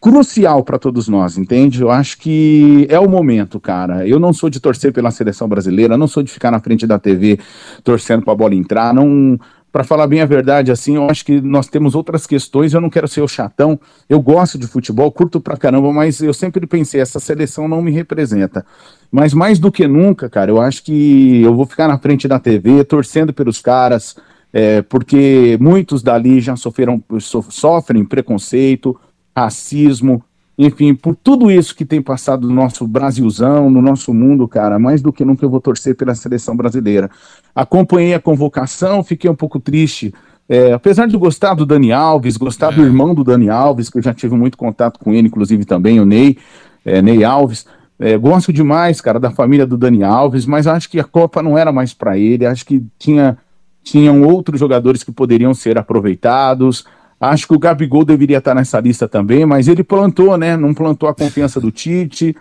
crucial 0.00 0.62
para 0.62 0.78
todos 0.78 1.08
nós, 1.08 1.38
entende? 1.38 1.80
Eu 1.80 1.90
acho 1.90 2.18
que 2.18 2.86
é 2.90 3.00
o 3.00 3.08
momento, 3.08 3.58
cara. 3.58 4.06
Eu 4.06 4.18
não 4.18 4.34
sou 4.34 4.50
de 4.50 4.60
torcer 4.60 4.92
pela 4.92 5.10
seleção 5.10 5.48
brasileira, 5.48 5.96
não 5.96 6.06
sou 6.06 6.22
de 6.22 6.30
ficar 6.30 6.50
na 6.50 6.60
frente 6.60 6.86
da 6.86 6.98
TV 6.98 7.38
torcendo 7.82 8.22
para 8.22 8.34
a 8.34 8.36
bola 8.36 8.54
entrar, 8.54 8.92
não 8.92 9.40
para 9.74 9.82
falar 9.82 10.06
bem 10.06 10.20
a 10.20 10.24
verdade, 10.24 10.70
assim, 10.70 10.94
eu 10.94 11.10
acho 11.10 11.24
que 11.24 11.40
nós 11.40 11.66
temos 11.66 11.96
outras 11.96 12.28
questões. 12.28 12.72
Eu 12.72 12.80
não 12.80 12.88
quero 12.88 13.08
ser 13.08 13.22
o 13.22 13.26
chatão. 13.26 13.76
Eu 14.08 14.22
gosto 14.22 14.56
de 14.56 14.68
futebol, 14.68 15.10
curto 15.10 15.40
pra 15.40 15.56
caramba, 15.56 15.92
mas 15.92 16.20
eu 16.20 16.32
sempre 16.32 16.64
pensei, 16.64 17.00
essa 17.00 17.18
seleção 17.18 17.66
não 17.66 17.82
me 17.82 17.90
representa. 17.90 18.64
Mas 19.10 19.34
mais 19.34 19.58
do 19.58 19.72
que 19.72 19.88
nunca, 19.88 20.30
cara, 20.30 20.48
eu 20.48 20.60
acho 20.60 20.84
que 20.84 21.42
eu 21.42 21.56
vou 21.56 21.66
ficar 21.66 21.88
na 21.88 21.98
frente 21.98 22.28
da 22.28 22.38
TV, 22.38 22.84
torcendo 22.84 23.32
pelos 23.32 23.60
caras, 23.60 24.14
é, 24.52 24.80
porque 24.82 25.58
muitos 25.60 26.04
dali 26.04 26.40
já 26.40 26.54
sofreram, 26.54 27.02
so- 27.18 27.44
sofrem 27.50 28.04
preconceito, 28.04 28.96
racismo, 29.36 30.22
enfim, 30.56 30.94
por 30.94 31.16
tudo 31.16 31.50
isso 31.50 31.74
que 31.74 31.84
tem 31.84 32.00
passado 32.00 32.46
no 32.46 32.54
nosso 32.54 32.86
Brasilzão, 32.86 33.68
no 33.68 33.82
nosso 33.82 34.14
mundo, 34.14 34.46
cara, 34.46 34.78
mais 34.78 35.02
do 35.02 35.12
que 35.12 35.24
nunca 35.24 35.44
eu 35.44 35.50
vou 35.50 35.60
torcer 35.60 35.96
pela 35.96 36.14
seleção 36.14 36.56
brasileira. 36.56 37.10
Acompanhei 37.54 38.14
a 38.14 38.20
convocação, 38.20 39.02
fiquei 39.02 39.28
um 39.28 39.34
pouco 39.34 39.58
triste. 39.58 40.14
é, 40.48 40.72
apesar 40.72 41.06
de 41.06 41.16
gostar 41.16 41.54
do 41.54 41.64
Dani 41.66 41.90
Alves, 41.90 42.36
gostar 42.36 42.70
do 42.70 42.82
irmão 42.84 43.14
do 43.14 43.24
Dani 43.24 43.48
Alves, 43.48 43.88
que 43.88 43.98
eu 43.98 44.02
já 44.02 44.12
tive 44.12 44.36
muito 44.36 44.58
contato 44.58 44.98
com 45.00 45.12
ele, 45.12 45.28
inclusive 45.28 45.64
também, 45.64 45.98
o 46.00 46.04
Ney, 46.04 46.36
é, 46.84 47.00
Ney 47.02 47.24
Alves. 47.24 47.66
É, 47.98 48.18
gosto 48.18 48.52
demais, 48.52 49.00
cara, 49.00 49.18
da 49.18 49.30
família 49.30 49.66
do 49.66 49.76
Dani 49.76 50.02
Alves, 50.02 50.46
mas 50.46 50.66
acho 50.66 50.90
que 50.90 51.00
a 51.00 51.04
Copa 51.04 51.42
não 51.42 51.56
era 51.56 51.72
mais 51.72 51.94
para 51.94 52.18
ele. 52.18 52.44
Acho 52.44 52.64
que 52.66 52.84
tinha, 52.98 53.38
tinham 53.82 54.22
outros 54.22 54.60
jogadores 54.60 55.02
que 55.02 55.12
poderiam 55.12 55.54
ser 55.54 55.78
aproveitados. 55.78 56.84
Acho 57.20 57.48
que 57.48 57.54
o 57.54 57.58
Gabigol 57.58 58.04
deveria 58.04 58.38
estar 58.38 58.54
nessa 58.54 58.80
lista 58.80 59.08
também, 59.08 59.46
mas 59.46 59.68
ele 59.68 59.82
plantou, 59.82 60.36
né? 60.36 60.56
Não 60.56 60.74
plantou 60.74 61.08
a 61.08 61.14
confiança 61.14 61.60
do 61.60 61.70
Tite. 61.70 62.36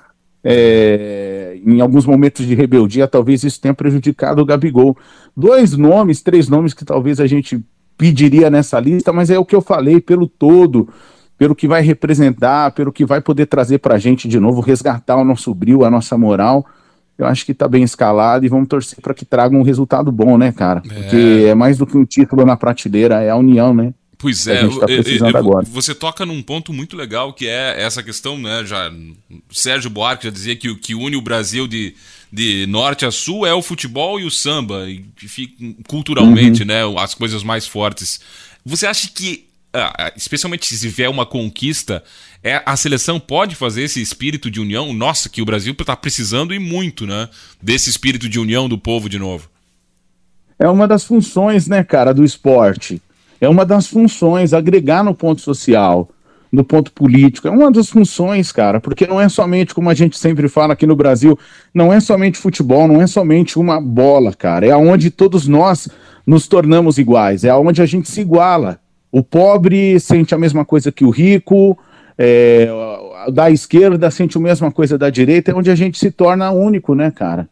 É, 0.45 1.57
em 1.65 1.79
alguns 1.79 2.05
momentos 2.05 2.45
de 2.45 2.53
rebeldia, 2.53 3.07
talvez 3.07 3.43
isso 3.43 3.61
tenha 3.61 3.73
prejudicado 3.73 4.41
o 4.41 4.45
Gabigol. 4.45 4.97
Dois 5.35 5.77
nomes, 5.77 6.21
três 6.21 6.49
nomes 6.49 6.73
que 6.73 6.83
talvez 6.83 7.21
a 7.21 7.27
gente 7.27 7.63
pediria 7.97 8.49
nessa 8.49 8.79
lista, 8.79 9.13
mas 9.13 9.29
é 9.29 9.39
o 9.39 9.45
que 9.45 9.55
eu 9.55 9.61
falei, 9.61 10.01
pelo 10.01 10.27
todo, 10.27 10.89
pelo 11.37 11.55
que 11.55 11.67
vai 11.67 11.81
representar, 11.81 12.71
pelo 12.71 12.91
que 12.91 13.05
vai 13.05 13.21
poder 13.21 13.45
trazer 13.45 13.77
para 13.77 13.95
a 13.95 13.97
gente 13.97 14.27
de 14.27 14.39
novo, 14.39 14.59
resgatar 14.59 15.15
o 15.15 15.23
nosso 15.23 15.53
brilho, 15.53 15.85
a 15.85 15.89
nossa 15.89 16.17
moral. 16.17 16.65
Eu 17.17 17.25
acho 17.27 17.45
que 17.45 17.51
está 17.51 17.67
bem 17.67 17.83
escalado 17.83 18.45
e 18.45 18.49
vamos 18.49 18.67
torcer 18.67 18.99
para 18.99 19.13
que 19.13 19.23
traga 19.23 19.55
um 19.55 19.61
resultado 19.61 20.11
bom, 20.11 20.37
né, 20.37 20.51
cara? 20.51 20.81
Porque 20.81 21.45
é 21.47 21.55
mais 21.55 21.77
do 21.77 21.85
que 21.85 21.95
um 21.95 22.03
título 22.03 22.43
na 22.43 22.57
prateleira, 22.57 23.21
é 23.21 23.29
a 23.29 23.35
união, 23.35 23.73
né? 23.73 23.93
Pois 24.23 24.47
é, 24.47 24.61
tá 24.61 24.87
eu- 24.87 25.63
você 25.67 25.93
toca 25.93 26.25
num 26.25 26.41
ponto 26.41 26.71
muito 26.71 26.95
legal 26.95 27.33
que 27.33 27.45
é 27.45 27.75
essa 27.83 28.01
questão, 28.01 28.39
né? 28.39 28.63
Já 28.65 28.89
Sérgio 29.51 29.89
Buarque 29.89 30.23
já 30.23 30.29
dizia 30.31 30.55
que 30.55 30.69
o 30.69 30.77
que 30.77 30.95
une 30.95 31.17
o 31.17 31.21
Brasil 31.21 31.67
de, 31.67 31.93
de 32.31 32.65
norte 32.67 33.05
a 33.05 33.11
sul 33.11 33.45
é 33.45 33.53
o 33.53 33.61
futebol 33.61 34.17
e 34.21 34.23
o 34.23 34.31
samba, 34.31 34.89
e 34.89 35.03
culturalmente, 35.87 36.61
Uhum. 36.61 36.67
né? 36.67 36.81
As 36.97 37.13
coisas 37.13 37.43
mais 37.43 37.67
fortes. 37.67 38.21
Você 38.65 38.87
acha 38.87 39.09
que, 39.13 39.45
ah, 39.73 39.93
ah, 40.05 40.13
especialmente 40.15 40.73
se 40.73 40.87
vier 40.87 41.09
uma 41.09 41.25
conquista, 41.25 42.01
é, 42.41 42.63
a 42.65 42.77
seleção 42.77 43.19
pode 43.19 43.55
fazer 43.55 43.83
esse 43.83 44.01
espírito 44.01 44.49
de 44.49 44.61
união? 44.61 44.93
Nossa, 44.93 45.27
que 45.27 45.41
o 45.41 45.45
Brasil 45.45 45.73
está 45.77 45.97
precisando 45.97 46.53
e 46.53 46.59
muito, 46.59 47.05
né? 47.05 47.27
Desse 47.61 47.89
espírito 47.89 48.29
de 48.29 48.39
união 48.39 48.69
do 48.69 48.77
povo 48.77 49.09
de 49.09 49.19
novo. 49.19 49.49
É 50.57 50.69
uma 50.69 50.87
das 50.87 51.03
funções, 51.03 51.67
né, 51.67 51.83
cara, 51.83 52.13
do 52.13 52.23
esporte. 52.23 53.01
É 53.43 53.49
uma 53.49 53.65
das 53.65 53.87
funções, 53.87 54.53
agregar 54.53 55.03
no 55.03 55.13
ponto 55.13 55.41
social, 55.41 56.09
no 56.49 56.63
ponto 56.63 56.93
político. 56.93 57.45
É 57.47 57.51
uma 57.51 57.69
das 57.69 57.89
funções, 57.89 58.53
cara, 58.53 58.79
porque 58.79 59.05
não 59.05 59.19
é 59.19 59.27
somente, 59.27 59.75
como 59.75 59.89
a 59.89 59.93
gente 59.93 60.17
sempre 60.17 60.47
fala 60.47 60.71
aqui 60.71 60.87
no 60.87 60.95
Brasil, 60.95 61.37
não 61.73 61.91
é 61.91 61.99
somente 61.99 62.37
futebol, 62.37 62.87
não 62.87 63.01
é 63.01 63.07
somente 63.07 63.59
uma 63.59 63.81
bola, 63.81 64.33
cara. 64.33 64.65
É 64.65 64.73
onde 64.75 65.11
todos 65.11 65.45
nós 65.45 65.89
nos 66.25 66.47
tornamos 66.47 66.97
iguais, 66.97 67.43
é 67.43 67.53
onde 67.53 67.81
a 67.81 67.85
gente 67.85 68.09
se 68.09 68.21
iguala. 68.21 68.79
O 69.11 69.21
pobre 69.21 69.99
sente 69.99 70.33
a 70.33 70.37
mesma 70.37 70.63
coisa 70.63 70.89
que 70.89 71.03
o 71.03 71.09
rico, 71.09 71.77
é, 72.17 72.69
da 73.33 73.51
esquerda 73.51 74.09
sente 74.09 74.37
a 74.37 74.41
mesma 74.41 74.71
coisa 74.71 74.97
da 74.97 75.09
direita, 75.09 75.51
é 75.51 75.53
onde 75.53 75.69
a 75.69 75.75
gente 75.75 75.99
se 75.99 76.11
torna 76.11 76.49
único, 76.51 76.95
né, 76.95 77.11
cara? 77.11 77.49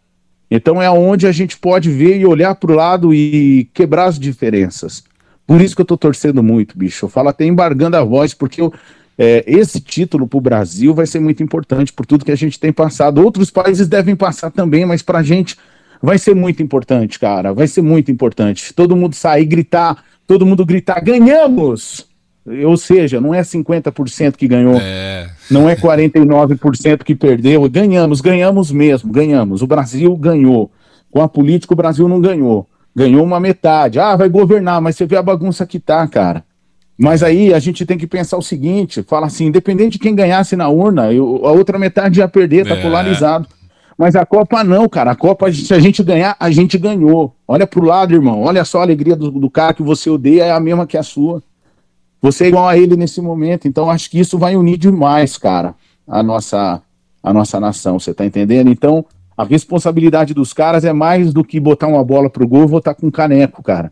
Então 0.50 0.82
é 0.82 0.90
onde 0.90 1.28
a 1.28 1.34
gente 1.34 1.58
pode 1.58 1.90
ver 1.90 2.18
e 2.18 2.26
olhar 2.26 2.56
para 2.56 2.72
o 2.72 2.76
lado 2.76 3.14
e 3.14 3.70
quebrar 3.74 4.06
as 4.06 4.18
diferenças. 4.18 5.11
Por 5.52 5.60
isso 5.60 5.76
que 5.76 5.82
eu 5.82 5.86
tô 5.86 5.98
torcendo 5.98 6.42
muito, 6.42 6.78
bicho. 6.78 7.04
Eu 7.04 7.10
falo 7.10 7.28
até 7.28 7.44
embargando 7.46 7.98
a 7.98 8.04
voz, 8.06 8.34
porque 8.34 8.62
eu- 8.62 8.72
é, 9.20 9.44
esse 9.46 9.82
título 9.82 10.26
para 10.26 10.38
o 10.38 10.42
Brasil 10.42 10.94
vai 10.94 11.06
ser 11.06 11.20
muito 11.20 11.44
importante 11.44 11.92
por 11.92 12.06
tudo 12.06 12.24
que 12.24 12.32
a 12.32 12.38
gente 12.38 12.58
tem 12.58 12.72
passado. 12.72 13.22
Outros 13.22 13.52
países 13.52 13.86
devem 13.86 14.16
passar 14.16 14.50
também, 14.50 14.86
mas 14.86 15.02
para 15.02 15.20
a 15.20 15.24
gente 15.24 15.58
vai 16.02 16.18
ser 16.18 16.34
muito 16.34 16.64
importante, 16.64 17.20
cara. 17.20 17.54
Vai 17.54 17.68
ser 17.68 17.82
muito 17.82 18.10
importante. 18.10 18.74
Todo 18.74 18.96
mundo 18.96 19.14
sair, 19.14 19.44
gritar, 19.44 20.02
todo 20.26 20.46
mundo 20.46 20.66
gritar, 20.66 21.02
ganhamos! 21.02 22.08
Ou 22.66 22.78
seja, 22.78 23.20
não 23.20 23.34
é 23.36 23.44
50% 23.44 24.38
que 24.38 24.48
ganhou, 24.48 24.78
É. 24.82 25.30
não 25.50 25.68
é 25.68 25.76
49% 25.76 27.04
que 27.04 27.14
perdeu. 27.14 27.70
Ganhamos, 27.70 28.22
ganhamos 28.22 28.72
mesmo, 28.72 29.12
ganhamos. 29.12 29.62
O 29.62 29.68
Brasil 29.68 30.16
ganhou. 30.16 30.72
Com 31.12 31.22
a 31.22 31.28
política, 31.28 31.74
o 31.74 31.76
Brasil 31.78 32.08
não 32.08 32.22
ganhou. 32.22 32.68
Ganhou 32.96 33.24
uma 33.24 33.40
metade. 33.40 34.00
Ah, 34.00 34.16
vai 34.16 34.28
governar, 34.30 34.82
mas 34.82 34.96
você 34.96 35.06
vê 35.06 35.16
a 35.16 35.24
bagunça 35.24 35.66
que 35.66 35.80
tá, 35.80 36.06
cara. 36.08 36.44
Mas 36.98 37.24
aí 37.24 37.54
a 37.54 37.60
gente 37.60 37.86
tem 37.86 37.98
que 37.98 38.06
pensar 38.06 38.38
o 38.38 38.42
seguinte: 38.42 39.02
fala 39.04 39.28
assim, 39.28 39.46
independente 39.46 39.94
de 39.94 40.00
quem 40.00 40.14
ganhasse 40.14 40.56
na 40.56 40.68
urna, 40.70 41.12
eu- 41.12 41.42
a 41.46 41.52
outra 41.52 41.80
metade 41.80 42.20
ia 42.20 42.28
perder, 42.28 42.68
tá 42.68 42.76
É. 42.76 42.82
polarizado. 42.82 43.48
Mas 43.98 44.16
a 44.16 44.26
Copa 44.26 44.64
não, 44.64 44.90
cara. 44.90 45.12
A 45.12 45.16
Copa, 45.16 45.52
se 45.52 45.74
a 45.74 45.80
gente 45.80 46.02
ganhar, 46.04 46.36
a 46.40 46.50
gente 46.52 46.78
ganhou. 46.78 47.36
Olha 47.48 47.66
pro 47.68 47.84
lado, 47.86 48.14
irmão. 48.14 48.42
Olha 48.44 48.66
só 48.66 48.80
a 48.80 48.84
alegria 48.84 49.16
do, 49.16 49.30
do 49.32 49.50
cara 49.50 49.74
que 49.74 49.84
você 49.84 50.10
odeia, 50.10 50.44
é 50.46 50.52
a 50.52 50.60
mesma 50.60 50.88
que 50.88 50.98
a 50.98 51.04
sua. 51.04 51.42
Você 52.22 52.46
é 52.46 52.48
igual 52.50 52.68
a 52.68 52.78
ele 52.78 52.96
nesse 52.96 53.22
momento. 53.22 53.68
Então, 53.68 53.90
acho 53.90 54.10
que 54.10 54.20
isso 54.20 54.38
vai 54.38 54.56
unir 54.56 54.78
demais, 54.78 55.38
cara, 55.38 55.76
a 56.08 56.22
nossa, 56.22 56.82
a 57.24 57.34
nossa 57.34 57.60
nação. 57.60 58.00
Você 58.00 58.14
tá 58.14 58.26
entendendo? 58.26 58.70
Então, 58.70 59.06
a 59.42 59.44
responsabilidade 59.44 60.34
dos 60.34 60.54
caras 60.54 60.86
é 60.86 60.94
mais 60.94 61.34
do 61.34 61.44
que 61.44 61.60
botar 61.60 61.88
uma 61.88 62.04
bola 62.04 62.30
pro 62.30 62.48
gol 62.48 62.64
e 62.64 62.68
votar 62.68 62.94
com 62.94 63.08
um 63.08 63.12
caneco, 63.12 63.64
cara. 63.64 63.92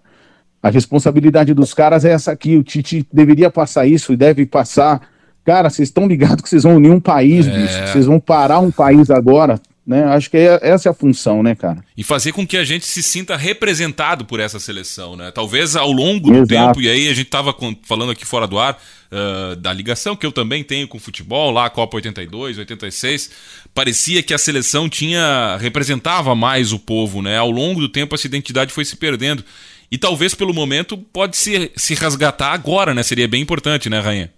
A 0.62 0.70
responsabilidade 0.70 1.54
dos 1.54 1.74
caras 1.74 2.06
é 2.06 2.12
essa 2.12 2.32
aqui. 2.32 2.56
O 2.58 2.64
Tite 2.64 3.06
deveria 3.12 3.50
passar 3.50 3.88
isso 3.88 4.14
e 4.14 4.18
deve 4.18 4.46
passar. 4.46 5.02
Cara, 5.44 5.70
vocês 5.70 5.88
estão 5.88 6.06
ligados 6.06 6.44
que 6.44 6.50
vocês 6.50 6.64
vão 6.64 6.76
unir 6.76 6.92
um 6.92 7.00
país, 7.00 7.48
É. 7.48 7.52
bicho. 7.52 7.88
Vocês 7.88 8.06
vão 8.06 8.20
parar 8.20 8.60
um 8.60 8.70
país 8.70 9.10
agora, 9.10 9.60
né? 9.90 10.04
Acho 10.06 10.30
que 10.30 10.38
é- 10.38 10.60
essa 10.62 10.88
é 10.88 10.92
a 10.92 10.94
função, 10.94 11.42
né, 11.44 11.56
cara? 11.56 11.84
e 11.98 12.04
fazer 12.04 12.32
com 12.32 12.48
que 12.48 12.56
a 12.56 12.64
gente 12.64 12.86
se 12.86 13.04
sinta 13.04 13.36
representado 13.36 14.24
por 14.24 14.40
essa 14.40 14.60
seleção, 14.60 15.18
né? 15.18 15.32
Talvez 15.32 15.76
ao 15.76 15.92
longo 15.92 16.32
do 16.32 16.38
Exato. 16.38 16.48
tempo, 16.48 16.82
e 16.82 16.90
aí 16.90 17.08
a 17.10 17.14
gente 17.14 17.26
estava 17.26 17.54
falando 17.84 18.12
aqui 18.12 18.26
fora 18.26 18.48
do 18.48 18.58
ar 18.58 18.80
ah, 19.12 19.56
da 19.56 19.74
ligação 19.74 20.16
que 20.16 20.26
eu 20.26 20.32
também 20.32 20.64
tenho 20.64 20.88
com 20.88 20.98
o 20.98 21.02
futebol, 21.02 21.52
lá 21.52 21.66
a 21.66 21.70
Copa 21.70 21.98
82, 21.98 22.60
86, 22.60 23.32
parecia 23.74 24.22
que 24.22 24.34
a 24.34 24.38
seleção 24.38 24.88
tinha 24.88 25.58
representava 25.60 26.36
mais 26.36 26.72
o 26.72 26.80
povo, 26.80 27.22
né? 27.22 27.38
Ao 27.38 27.50
longo 27.50 27.82
do 27.82 27.90
tempo 27.90 28.14
essa 28.14 28.28
identidade 28.28 28.72
foi 28.72 28.86
se 28.86 28.96
perdendo. 28.96 29.44
E 29.92 29.98
talvez 29.98 30.36
pelo 30.36 30.54
momento 30.54 30.96
pode 30.96 31.36
se, 31.36 31.72
se 31.76 31.96
resgatar 31.96 32.54
agora, 32.54 32.94
né? 32.94 33.02
Seria 33.02 33.28
bem 33.28 33.42
importante, 33.42 33.90
né, 33.90 34.00
Rainha? 34.00 34.32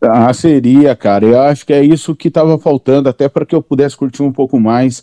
Ah, 0.00 0.32
seria, 0.32 0.96
cara. 0.96 1.26
Eu 1.26 1.40
acho 1.40 1.66
que 1.66 1.72
é 1.72 1.84
isso 1.84 2.14
que 2.14 2.28
estava 2.28 2.58
faltando, 2.58 3.08
até 3.08 3.28
para 3.28 3.44
que 3.44 3.54
eu 3.54 3.62
pudesse 3.62 3.96
curtir 3.96 4.22
um 4.22 4.32
pouco 4.32 4.58
mais 4.58 5.02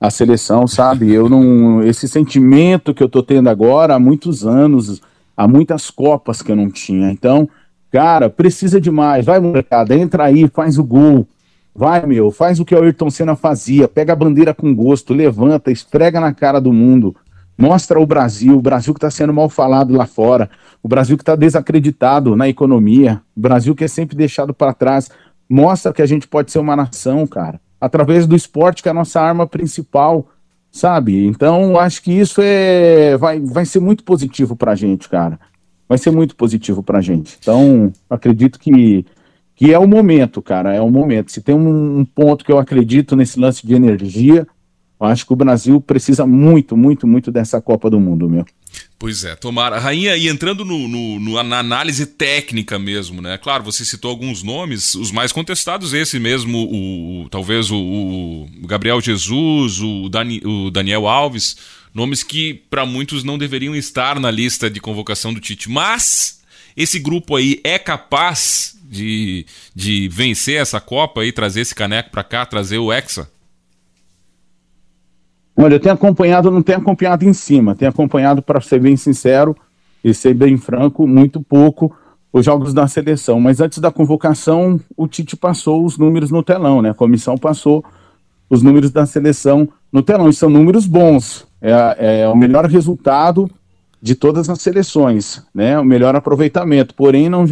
a 0.00 0.10
seleção, 0.10 0.66
sabe? 0.66 1.12
Eu 1.12 1.28
não. 1.28 1.82
Esse 1.82 2.08
sentimento 2.08 2.92
que 2.92 3.02
eu 3.02 3.08
tô 3.08 3.22
tendo 3.22 3.48
agora 3.48 3.94
há 3.94 3.98
muitos 3.98 4.46
anos, 4.46 5.00
há 5.36 5.46
muitas 5.46 5.90
Copas 5.90 6.42
que 6.42 6.50
eu 6.50 6.56
não 6.56 6.70
tinha. 6.70 7.10
Então, 7.10 7.48
cara, 7.90 8.28
precisa 8.28 8.80
demais. 8.80 9.24
Vai, 9.24 9.38
molecada, 9.40 9.94
entra 9.94 10.24
aí, 10.24 10.48
faz 10.48 10.78
o 10.78 10.84
gol. 10.84 11.26
Vai, 11.74 12.06
meu, 12.06 12.30
faz 12.30 12.60
o 12.60 12.64
que 12.64 12.74
o 12.74 12.82
Ayrton 12.82 13.10
Senna 13.10 13.34
fazia. 13.34 13.88
Pega 13.88 14.12
a 14.12 14.16
bandeira 14.16 14.54
com 14.54 14.74
gosto, 14.74 15.12
levanta, 15.12 15.72
esfrega 15.72 16.20
na 16.20 16.32
cara 16.32 16.60
do 16.60 16.72
mundo. 16.72 17.16
Mostra 17.56 18.00
o 18.00 18.06
Brasil, 18.06 18.56
o 18.56 18.62
Brasil 18.62 18.92
que 18.92 18.98
está 18.98 19.10
sendo 19.10 19.32
mal 19.32 19.48
falado 19.48 19.94
lá 19.94 20.06
fora, 20.06 20.50
o 20.82 20.88
Brasil 20.88 21.16
que 21.16 21.22
está 21.22 21.36
desacreditado 21.36 22.34
na 22.34 22.48
economia, 22.48 23.22
o 23.36 23.40
Brasil 23.40 23.74
que 23.74 23.84
é 23.84 23.88
sempre 23.88 24.16
deixado 24.16 24.52
para 24.52 24.74
trás. 24.74 25.08
Mostra 25.48 25.92
que 25.92 26.02
a 26.02 26.06
gente 26.06 26.26
pode 26.26 26.50
ser 26.50 26.58
uma 26.58 26.74
nação, 26.74 27.26
cara, 27.26 27.60
através 27.80 28.26
do 28.26 28.34
esporte, 28.34 28.82
que 28.82 28.88
é 28.88 28.90
a 28.90 28.94
nossa 28.94 29.20
arma 29.20 29.46
principal, 29.46 30.28
sabe? 30.70 31.26
Então, 31.26 31.78
acho 31.78 32.02
que 32.02 32.12
isso 32.12 32.40
é 32.42 33.16
vai, 33.16 33.38
vai 33.38 33.64
ser 33.64 33.80
muito 33.80 34.02
positivo 34.02 34.56
para 34.56 34.72
a 34.72 34.74
gente, 34.74 35.08
cara. 35.08 35.38
Vai 35.88 35.98
ser 35.98 36.10
muito 36.10 36.34
positivo 36.34 36.82
para 36.82 36.98
a 36.98 37.02
gente. 37.02 37.36
Então, 37.38 37.92
acredito 38.10 38.58
que, 38.58 39.06
que 39.54 39.72
é 39.72 39.78
o 39.78 39.86
momento, 39.86 40.42
cara, 40.42 40.74
é 40.74 40.80
o 40.80 40.90
momento. 40.90 41.30
Se 41.30 41.40
tem 41.40 41.54
um, 41.54 41.98
um 42.00 42.04
ponto 42.04 42.44
que 42.44 42.50
eu 42.50 42.58
acredito 42.58 43.14
nesse 43.14 43.38
lance 43.38 43.64
de 43.64 43.74
energia, 43.74 44.46
acho 45.04 45.26
que 45.26 45.32
o 45.32 45.36
Brasil 45.36 45.80
precisa 45.80 46.26
muito, 46.26 46.76
muito, 46.76 47.06
muito 47.06 47.30
dessa 47.30 47.60
Copa 47.60 47.88
do 47.90 47.98
Mundo, 48.00 48.28
meu. 48.28 48.44
Pois 48.98 49.24
é, 49.24 49.36
tomara. 49.36 49.78
Rainha, 49.78 50.16
e 50.16 50.28
entrando 50.28 50.64
no, 50.64 50.88
no- 50.88 51.20
no- 51.20 51.42
na 51.42 51.58
análise 51.58 52.06
técnica 52.06 52.78
mesmo, 52.78 53.20
né? 53.22 53.38
Claro, 53.38 53.62
você 53.62 53.84
citou 53.84 54.10
alguns 54.10 54.42
nomes, 54.42 54.94
os 54.94 55.10
mais 55.12 55.30
contestados, 55.32 55.92
esse 55.92 56.18
mesmo, 56.18 56.58
o, 56.58 57.22
o- 57.24 57.28
talvez 57.28 57.70
o, 57.70 57.76
o 57.76 58.48
Gabriel 58.66 59.00
Jesus, 59.00 59.80
o, 59.80 60.08
Dani- 60.08 60.42
o 60.44 60.70
Daniel 60.70 61.06
Alves, 61.06 61.56
nomes 61.94 62.22
que 62.22 62.54
para 62.68 62.84
muitos 62.84 63.22
não 63.22 63.38
deveriam 63.38 63.74
estar 63.76 64.18
na 64.18 64.30
lista 64.30 64.68
de 64.68 64.80
convocação 64.80 65.32
do 65.32 65.40
Tite. 65.40 65.70
Mas 65.70 66.40
esse 66.76 66.98
grupo 66.98 67.36
aí 67.36 67.60
é 67.62 67.78
capaz 67.78 68.76
de, 68.90 69.46
de 69.74 70.08
vencer 70.08 70.60
essa 70.60 70.80
Copa 70.80 71.24
e 71.24 71.30
trazer 71.32 71.60
esse 71.60 71.74
caneco 71.74 72.10
para 72.10 72.24
cá, 72.24 72.44
trazer 72.46 72.78
o 72.78 72.92
Hexa? 72.92 73.30
Olha, 75.56 75.74
eu 75.74 75.80
tenho 75.80 75.94
acompanhado, 75.94 76.50
não 76.50 76.62
tenho 76.62 76.78
acompanhado 76.78 77.24
em 77.24 77.32
cima, 77.32 77.74
tenho 77.74 77.90
acompanhado, 77.90 78.42
para 78.42 78.60
ser 78.60 78.80
bem 78.80 78.96
sincero 78.96 79.56
e 80.02 80.12
ser 80.12 80.34
bem 80.34 80.56
franco, 80.56 81.06
muito 81.06 81.40
pouco 81.40 81.94
os 82.32 82.44
jogos 82.44 82.74
da 82.74 82.88
seleção. 82.88 83.38
Mas 83.40 83.60
antes 83.60 83.78
da 83.78 83.92
convocação, 83.92 84.80
o 84.96 85.06
Tite 85.06 85.36
passou 85.36 85.84
os 85.84 85.96
números 85.96 86.32
no 86.32 86.42
telão, 86.42 86.82
né? 86.82 86.90
A 86.90 86.94
comissão 86.94 87.38
passou 87.38 87.84
os 88.50 88.62
números 88.62 88.90
da 88.90 89.06
seleção 89.06 89.68
no 89.92 90.02
telão. 90.02 90.28
E 90.28 90.32
são 90.32 90.50
números 90.50 90.86
bons. 90.86 91.46
É, 91.62 92.22
é 92.22 92.28
o 92.28 92.36
melhor 92.36 92.66
resultado 92.66 93.48
de 94.02 94.16
todas 94.16 94.50
as 94.50 94.60
seleções, 94.60 95.46
né? 95.54 95.78
O 95.78 95.84
melhor 95.84 96.16
aproveitamento. 96.16 96.94
Porém, 96.94 97.28
não 97.28 97.46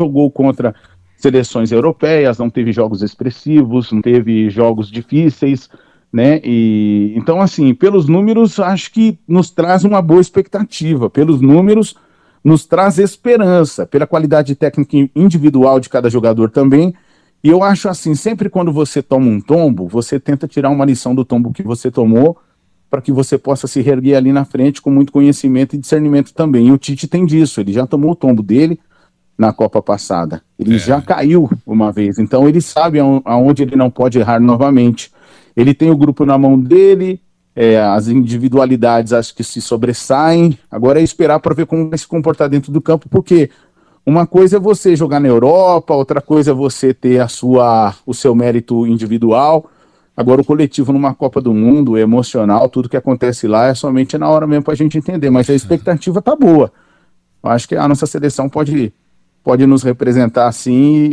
jogou 0.00 0.30
contra 0.30 0.74
seleções 1.18 1.70
europeias, 1.70 2.38
não 2.38 2.50
teve 2.50 2.72
jogos 2.72 3.02
expressivos, 3.02 3.92
não 3.92 4.00
teve 4.00 4.50
jogos 4.50 4.90
difíceis, 4.90 5.68
né? 6.12 6.40
E 6.44 7.14
então, 7.16 7.40
assim, 7.40 7.74
pelos 7.74 8.06
números, 8.06 8.60
acho 8.60 8.92
que 8.92 9.18
nos 9.26 9.50
traz 9.50 9.84
uma 9.84 10.02
boa 10.02 10.20
expectativa. 10.20 11.08
Pelos 11.08 11.40
números, 11.40 11.96
nos 12.44 12.66
traz 12.66 12.98
esperança, 12.98 13.86
pela 13.86 14.06
qualidade 14.06 14.54
técnica 14.54 14.96
individual 15.16 15.80
de 15.80 15.88
cada 15.88 16.10
jogador 16.10 16.50
também. 16.50 16.94
E 17.42 17.48
eu 17.48 17.62
acho 17.62 17.88
assim, 17.88 18.14
sempre 18.14 18.48
quando 18.48 18.72
você 18.72 19.02
toma 19.02 19.26
um 19.26 19.40
tombo, 19.40 19.88
você 19.88 20.20
tenta 20.20 20.46
tirar 20.46 20.70
uma 20.70 20.84
lição 20.84 21.14
do 21.14 21.24
tombo 21.24 21.52
que 21.52 21.62
você 21.62 21.90
tomou, 21.90 22.36
para 22.90 23.00
que 23.00 23.10
você 23.10 23.38
possa 23.38 23.66
se 23.66 23.80
reerguer 23.80 24.16
ali 24.16 24.32
na 24.32 24.44
frente 24.44 24.82
com 24.82 24.90
muito 24.90 25.10
conhecimento 25.12 25.74
e 25.74 25.78
discernimento 25.78 26.34
também. 26.34 26.68
E 26.68 26.72
o 26.72 26.78
Tite 26.78 27.08
tem 27.08 27.24
disso, 27.24 27.60
ele 27.60 27.72
já 27.72 27.86
tomou 27.86 28.10
o 28.10 28.14
tombo 28.14 28.42
dele 28.42 28.78
na 29.38 29.50
Copa 29.52 29.80
passada. 29.80 30.42
Ele 30.58 30.76
É. 30.76 30.78
já 30.78 31.00
caiu 31.00 31.50
uma 31.66 31.90
vez, 31.90 32.18
então 32.18 32.46
ele 32.46 32.60
sabe 32.60 33.00
aon- 33.00 33.22
aonde 33.24 33.62
ele 33.62 33.76
não 33.76 33.90
pode 33.90 34.18
errar 34.18 34.38
novamente. 34.38 35.10
Ele 35.56 35.74
tem 35.74 35.90
o 35.90 35.96
grupo 35.96 36.24
na 36.24 36.38
mão 36.38 36.58
dele, 36.58 37.20
é, 37.54 37.80
as 37.80 38.08
individualidades 38.08 39.12
acho 39.12 39.34
que 39.34 39.44
se 39.44 39.60
sobressaem. 39.60 40.58
Agora 40.70 41.00
é 41.00 41.02
esperar 41.02 41.38
para 41.40 41.54
ver 41.54 41.66
como 41.66 41.88
vai 41.88 41.98
se 41.98 42.06
comportar 42.06 42.48
dentro 42.48 42.72
do 42.72 42.80
campo, 42.80 43.08
porque 43.08 43.50
uma 44.04 44.26
coisa 44.26 44.56
é 44.56 44.60
você 44.60 44.96
jogar 44.96 45.20
na 45.20 45.28
Europa, 45.28 45.94
outra 45.94 46.20
coisa 46.20 46.50
é 46.50 46.54
você 46.54 46.92
ter 46.92 47.20
a 47.20 47.28
sua, 47.28 47.94
o 48.04 48.12
seu 48.12 48.34
mérito 48.34 48.86
individual. 48.86 49.70
Agora, 50.16 50.42
o 50.42 50.44
coletivo 50.44 50.92
numa 50.92 51.14
Copa 51.14 51.40
do 51.40 51.54
Mundo, 51.54 51.96
emocional, 51.96 52.68
tudo 52.68 52.88
que 52.88 52.96
acontece 52.96 53.46
lá 53.46 53.66
é 53.66 53.74
somente 53.74 54.18
na 54.18 54.28
hora 54.28 54.46
mesmo 54.46 54.64
para 54.64 54.74
a 54.74 54.76
gente 54.76 54.98
entender. 54.98 55.30
Mas 55.30 55.48
a 55.48 55.54
expectativa 55.54 56.20
tá 56.20 56.36
boa. 56.36 56.70
Eu 57.42 57.50
acho 57.50 57.68
que 57.68 57.76
a 57.76 57.88
nossa 57.88 58.06
seleção 58.06 58.48
pode 58.48 58.92
pode 59.42 59.66
nos 59.66 59.82
representar 59.82 60.46
assim 60.46 61.10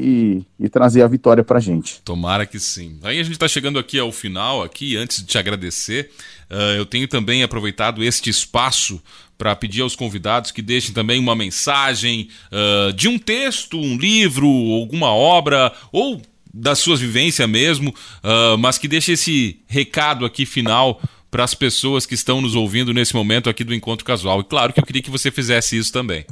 e, 0.59 0.65
e 0.65 0.69
trazer 0.69 1.01
a 1.01 1.07
vitória 1.07 1.43
para 1.43 1.57
a 1.57 1.61
gente. 1.61 2.01
Tomara 2.03 2.45
que 2.45 2.59
sim. 2.59 2.97
Aí 3.03 3.19
a 3.19 3.23
gente 3.23 3.33
está 3.33 3.47
chegando 3.47 3.79
aqui 3.79 3.97
ao 3.97 4.11
final, 4.11 4.61
aqui 4.63 4.95
antes 4.95 5.17
de 5.17 5.25
te 5.25 5.37
agradecer, 5.37 6.11
uh, 6.49 6.77
eu 6.77 6.85
tenho 6.85 7.07
também 7.07 7.43
aproveitado 7.43 8.03
este 8.03 8.29
espaço 8.29 9.01
para 9.37 9.55
pedir 9.55 9.81
aos 9.81 9.95
convidados 9.95 10.51
que 10.51 10.61
deixem 10.61 10.93
também 10.93 11.19
uma 11.19 11.35
mensagem 11.35 12.27
uh, 12.51 12.93
de 12.93 13.07
um 13.07 13.17
texto, 13.17 13.79
um 13.79 13.97
livro, 13.97 14.47
alguma 14.47 15.13
obra 15.13 15.71
ou 15.91 16.21
da 16.53 16.75
sua 16.75 16.97
vivência 16.97 17.47
mesmo, 17.47 17.89
uh, 17.89 18.57
mas 18.57 18.77
que 18.77 18.87
deixe 18.87 19.13
esse 19.13 19.59
recado 19.67 20.25
aqui 20.25 20.45
final 20.45 21.01
para 21.31 21.43
as 21.43 21.53
pessoas 21.53 22.05
que 22.05 22.15
estão 22.15 22.41
nos 22.41 22.55
ouvindo 22.55 22.93
nesse 22.93 23.15
momento 23.15 23.49
aqui 23.49 23.63
do 23.63 23.73
Encontro 23.73 24.03
Casual. 24.03 24.41
E 24.41 24.43
claro 24.43 24.73
que 24.73 24.79
eu 24.79 24.85
queria 24.85 25.01
que 25.01 25.11
você 25.11 25.31
fizesse 25.31 25.77
isso 25.77 25.93
também. 25.93 26.25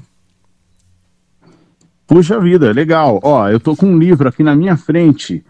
Puxa 2.08 2.39
vida, 2.39 2.72
legal. 2.72 3.20
Ó, 3.22 3.49
eu 3.49 3.60
tô 3.60 3.76
com 3.76 3.86
um 3.86 3.99
livro 3.99 4.30
aqui 4.30 4.41
na 4.41 4.55
minha 4.55 4.78
frente. 4.78 5.43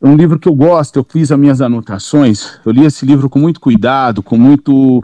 Um 0.00 0.16
livro 0.16 0.38
que 0.38 0.46
eu 0.46 0.54
gosto, 0.54 0.98
eu 0.98 1.06
fiz 1.08 1.32
as 1.32 1.38
minhas 1.38 1.62
anotações. 1.62 2.60
Eu 2.64 2.72
li 2.72 2.84
esse 2.84 3.06
livro 3.06 3.30
com 3.30 3.38
muito 3.38 3.58
cuidado, 3.58 4.22
com 4.22 4.36
muito, 4.36 5.02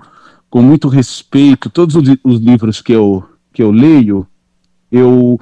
com 0.50 0.60
muito 0.60 0.88
respeito. 0.88 1.70
Todos 1.70 1.96
os, 1.96 2.02
os 2.22 2.38
livros 2.38 2.82
que 2.82 2.92
eu, 2.92 3.24
que 3.50 3.62
eu 3.62 3.70
leio, 3.70 4.26
eu, 4.92 5.40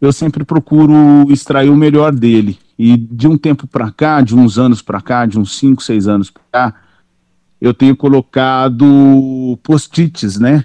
eu 0.00 0.10
sempre 0.10 0.42
procuro 0.42 0.94
extrair 1.30 1.68
o 1.68 1.76
melhor 1.76 2.10
dele. 2.14 2.58
E 2.78 2.96
de 2.96 3.28
um 3.28 3.36
tempo 3.36 3.66
para 3.66 3.90
cá, 3.90 4.22
de 4.22 4.34
uns 4.34 4.58
anos 4.58 4.80
para 4.80 5.02
cá, 5.02 5.26
de 5.26 5.38
uns 5.38 5.58
5, 5.58 5.82
6 5.82 6.08
anos 6.08 6.30
para 6.30 6.42
cá, 6.50 6.74
eu 7.60 7.74
tenho 7.74 7.94
colocado 7.94 9.58
post-its, 9.62 10.38
né? 10.38 10.64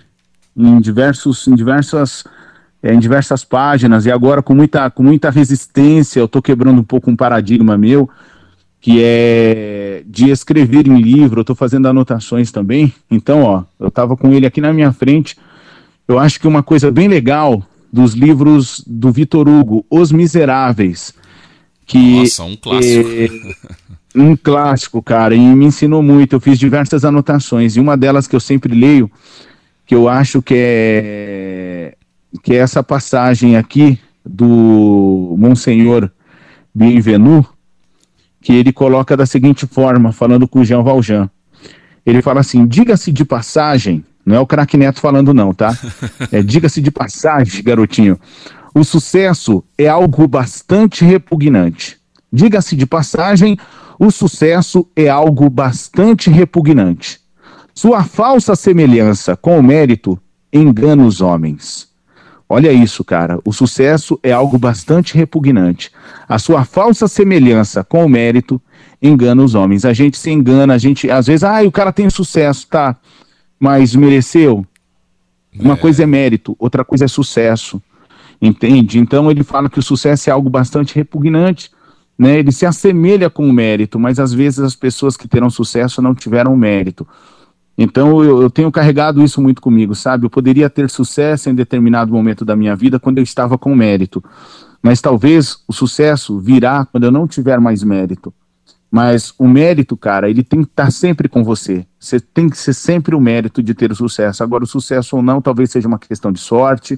Em 0.56 0.80
diversos, 0.80 1.46
em 1.46 1.56
diversas 1.56 2.24
é, 2.84 2.94
em 2.94 3.00
diversas 3.00 3.46
páginas, 3.46 4.06
e 4.06 4.12
agora 4.12 4.44
com 4.44 4.54
muita, 4.54 4.92
com 4.92 5.02
muita 5.02 5.30
resistência, 5.30 6.20
eu 6.20 6.26
estou 6.26 6.42
quebrando 6.42 6.82
um 6.82 6.84
pouco 6.84 7.10
um 7.10 7.16
paradigma 7.16 7.78
meu, 7.78 8.10
que 8.82 9.00
é 9.02 10.04
de 10.06 10.30
escrever 10.30 10.86
em 10.86 11.02
livro, 11.02 11.40
eu 11.40 11.44
estou 11.44 11.56
fazendo 11.56 11.88
anotações 11.88 12.52
também. 12.52 12.94
Então, 13.10 13.42
ó, 13.44 13.64
eu 13.80 13.88
estava 13.88 14.18
com 14.18 14.34
ele 14.34 14.46
aqui 14.46 14.60
na 14.60 14.74
minha 14.74 14.92
frente. 14.92 15.38
Eu 16.06 16.20
acho 16.20 16.38
que 16.38 16.46
uma 16.46 16.62
coisa 16.62 16.92
bem 16.92 17.08
legal 17.08 17.64
dos 17.92 18.14
livros 18.14 18.84
do 18.86 19.10
Vitor 19.10 19.48
Hugo, 19.48 19.86
Os 19.90 20.12
Miseráveis, 20.12 21.14
que 21.86 22.20
Nossa, 22.20 22.44
um 22.44 22.58
clássico. 22.58 23.10
É, 23.10 23.30
um 24.14 24.36
clássico, 24.36 25.02
cara, 25.02 25.34
e 25.34 25.40
me 25.40 25.64
ensinou 25.64 26.04
muito. 26.04 26.34
Eu 26.34 26.42
fiz 26.42 26.60
diversas 26.60 27.06
anotações, 27.06 27.78
e 27.78 27.80
uma 27.80 27.96
delas 27.96 28.28
que 28.28 28.36
eu 28.36 28.42
sempre 28.42 28.76
leio, 28.76 29.10
que 29.86 29.96
eu 29.96 30.10
acho 30.10 30.42
que 30.42 30.54
é 30.58 31.96
que 32.42 32.54
é 32.54 32.58
essa 32.58 32.82
passagem 32.82 33.58
aqui 33.58 34.00
do 34.26 35.36
Monsenhor 35.38 36.10
Bienvenu, 36.74 37.46
que 38.42 38.54
ele 38.54 38.74
coloca 38.74 39.16
da 39.16 39.26
seguinte 39.26 39.68
forma, 39.68 40.12
falando 40.12 40.48
com 40.48 40.60
o 40.60 40.66
Jean 40.66 40.82
Valjean. 40.82 41.30
Ele 42.06 42.22
fala 42.22 42.42
assim: 42.42 42.66
diga-se 42.66 43.12
de 43.12 43.24
passagem, 43.24 44.04
não 44.26 44.36
é 44.36 44.40
o 44.40 44.48
craque 44.48 44.78
Neto 44.78 45.00
falando, 45.00 45.34
não, 45.34 45.54
tá? 45.54 45.78
É 46.32 46.42
diga-se 46.42 46.82
de 46.82 46.92
passagem, 46.92 47.64
garotinho. 47.64 48.20
O 48.74 48.84
sucesso 48.84 49.64
é 49.78 49.88
algo 49.88 50.28
bastante 50.28 51.06
repugnante. 51.06 51.98
Diga-se 52.32 52.76
de 52.76 52.86
passagem, 52.86 53.58
o 54.00 54.10
sucesso 54.10 54.88
é 54.96 55.08
algo 55.08 55.50
bastante 55.50 56.30
repugnante. 56.32 57.20
Sua 57.76 58.04
falsa 58.04 58.56
semelhança 58.56 59.36
com 59.38 59.60
o 59.60 59.64
mérito 59.64 60.20
engana 60.52 61.06
os 61.06 61.22
homens. 61.22 61.93
Olha 62.54 62.72
isso, 62.72 63.04
cara. 63.04 63.40
O 63.44 63.52
sucesso 63.52 64.20
é 64.22 64.32
algo 64.32 64.60
bastante 64.60 65.16
repugnante. 65.16 65.90
A 66.30 66.38
sua 66.38 66.64
falsa 66.64 67.08
semelhança 67.08 67.84
com 67.84 68.06
o 68.06 68.08
mérito 68.08 68.62
engana 69.02 69.42
os 69.42 69.56
homens. 69.56 69.86
A 69.86 69.92
gente 69.92 70.20
se 70.20 70.30
engana, 70.30 70.76
a 70.76 70.78
gente, 70.78 71.10
às 71.10 71.26
vezes, 71.26 71.44
ah, 71.44 71.64
o 71.64 71.72
cara 71.72 71.92
tem 71.92 72.08
sucesso, 72.12 72.68
tá? 72.68 72.96
Mas 73.60 73.96
mereceu? 73.96 74.64
Uma 75.60 75.74
é. 75.74 75.78
coisa 75.78 76.04
é 76.04 76.06
mérito, 76.06 76.56
outra 76.60 76.86
coisa 76.86 77.06
é 77.06 77.08
sucesso. 77.08 77.82
Entende? 78.40 79.00
Então 79.00 79.32
ele 79.32 79.44
fala 79.44 79.68
que 79.68 79.80
o 79.80 79.84
sucesso 79.84 80.30
é 80.30 80.34
algo 80.34 80.48
bastante 80.48 80.94
repugnante, 80.94 81.72
né? 82.16 82.38
Ele 82.38 82.52
se 82.52 82.68
assemelha 82.68 83.32
com 83.32 83.50
o 83.50 83.54
mérito, 83.54 83.98
mas 83.98 84.20
às 84.20 84.32
vezes 84.32 84.60
as 84.60 84.76
pessoas 84.76 85.18
que 85.18 85.28
terão 85.28 85.50
sucesso 85.50 86.04
não 86.04 86.14
tiveram 86.14 86.56
mérito. 86.56 87.08
Então 87.78 88.24
eu, 88.24 88.44
eu, 88.44 88.50
tenho 88.50 88.72
carregado 88.72 89.24
isso 89.24 89.42
muito 89.42 89.62
comigo, 89.62 89.96
sabe? 89.96 90.26
Eu 90.26 90.30
poderia 90.30 90.70
ter 90.70 90.90
sucesso 90.90 91.50
em 91.50 91.56
determinado 91.56 92.12
momento 92.12 92.46
da 92.46 92.56
minha 92.56 92.76
vida 92.76 93.00
quando 93.00 93.18
eu 93.18 93.24
estava 93.24 93.58
com 93.58 93.76
mérito, 93.76 94.24
mas 94.82 95.02
talvez 95.02 95.58
o 95.68 95.74
sucesso 95.74 96.40
virá 96.40 96.86
quando 96.86 97.06
eu 97.06 97.12
não 97.12 97.28
tiver 97.28 97.60
mais 97.60 97.84
mérito. 97.84 98.34
Mas 98.92 99.34
o 99.40 99.48
mérito, 99.48 99.98
cara, 99.98 100.30
ele 100.30 100.44
tem 100.44 100.62
que 100.62 100.70
estar 100.70 100.92
sempre 100.92 101.28
com 101.28 101.44
você. 101.44 101.84
Você 102.00 102.20
tem 102.20 102.48
que 102.48 102.56
ser 102.56 102.74
sempre 102.74 103.16
o 103.16 103.20
mérito 103.20 103.64
de 103.64 103.74
ter 103.74 103.92
o 103.92 103.96
sucesso. 103.96 104.44
Agora, 104.44 104.66
o 104.66 104.68
sucesso 104.68 105.16
ou 105.16 105.24
não, 105.24 105.42
talvez 105.42 105.72
seja 105.72 105.88
uma 105.88 105.98
questão 105.98 106.32
de 106.32 106.40
sorte, 106.40 106.96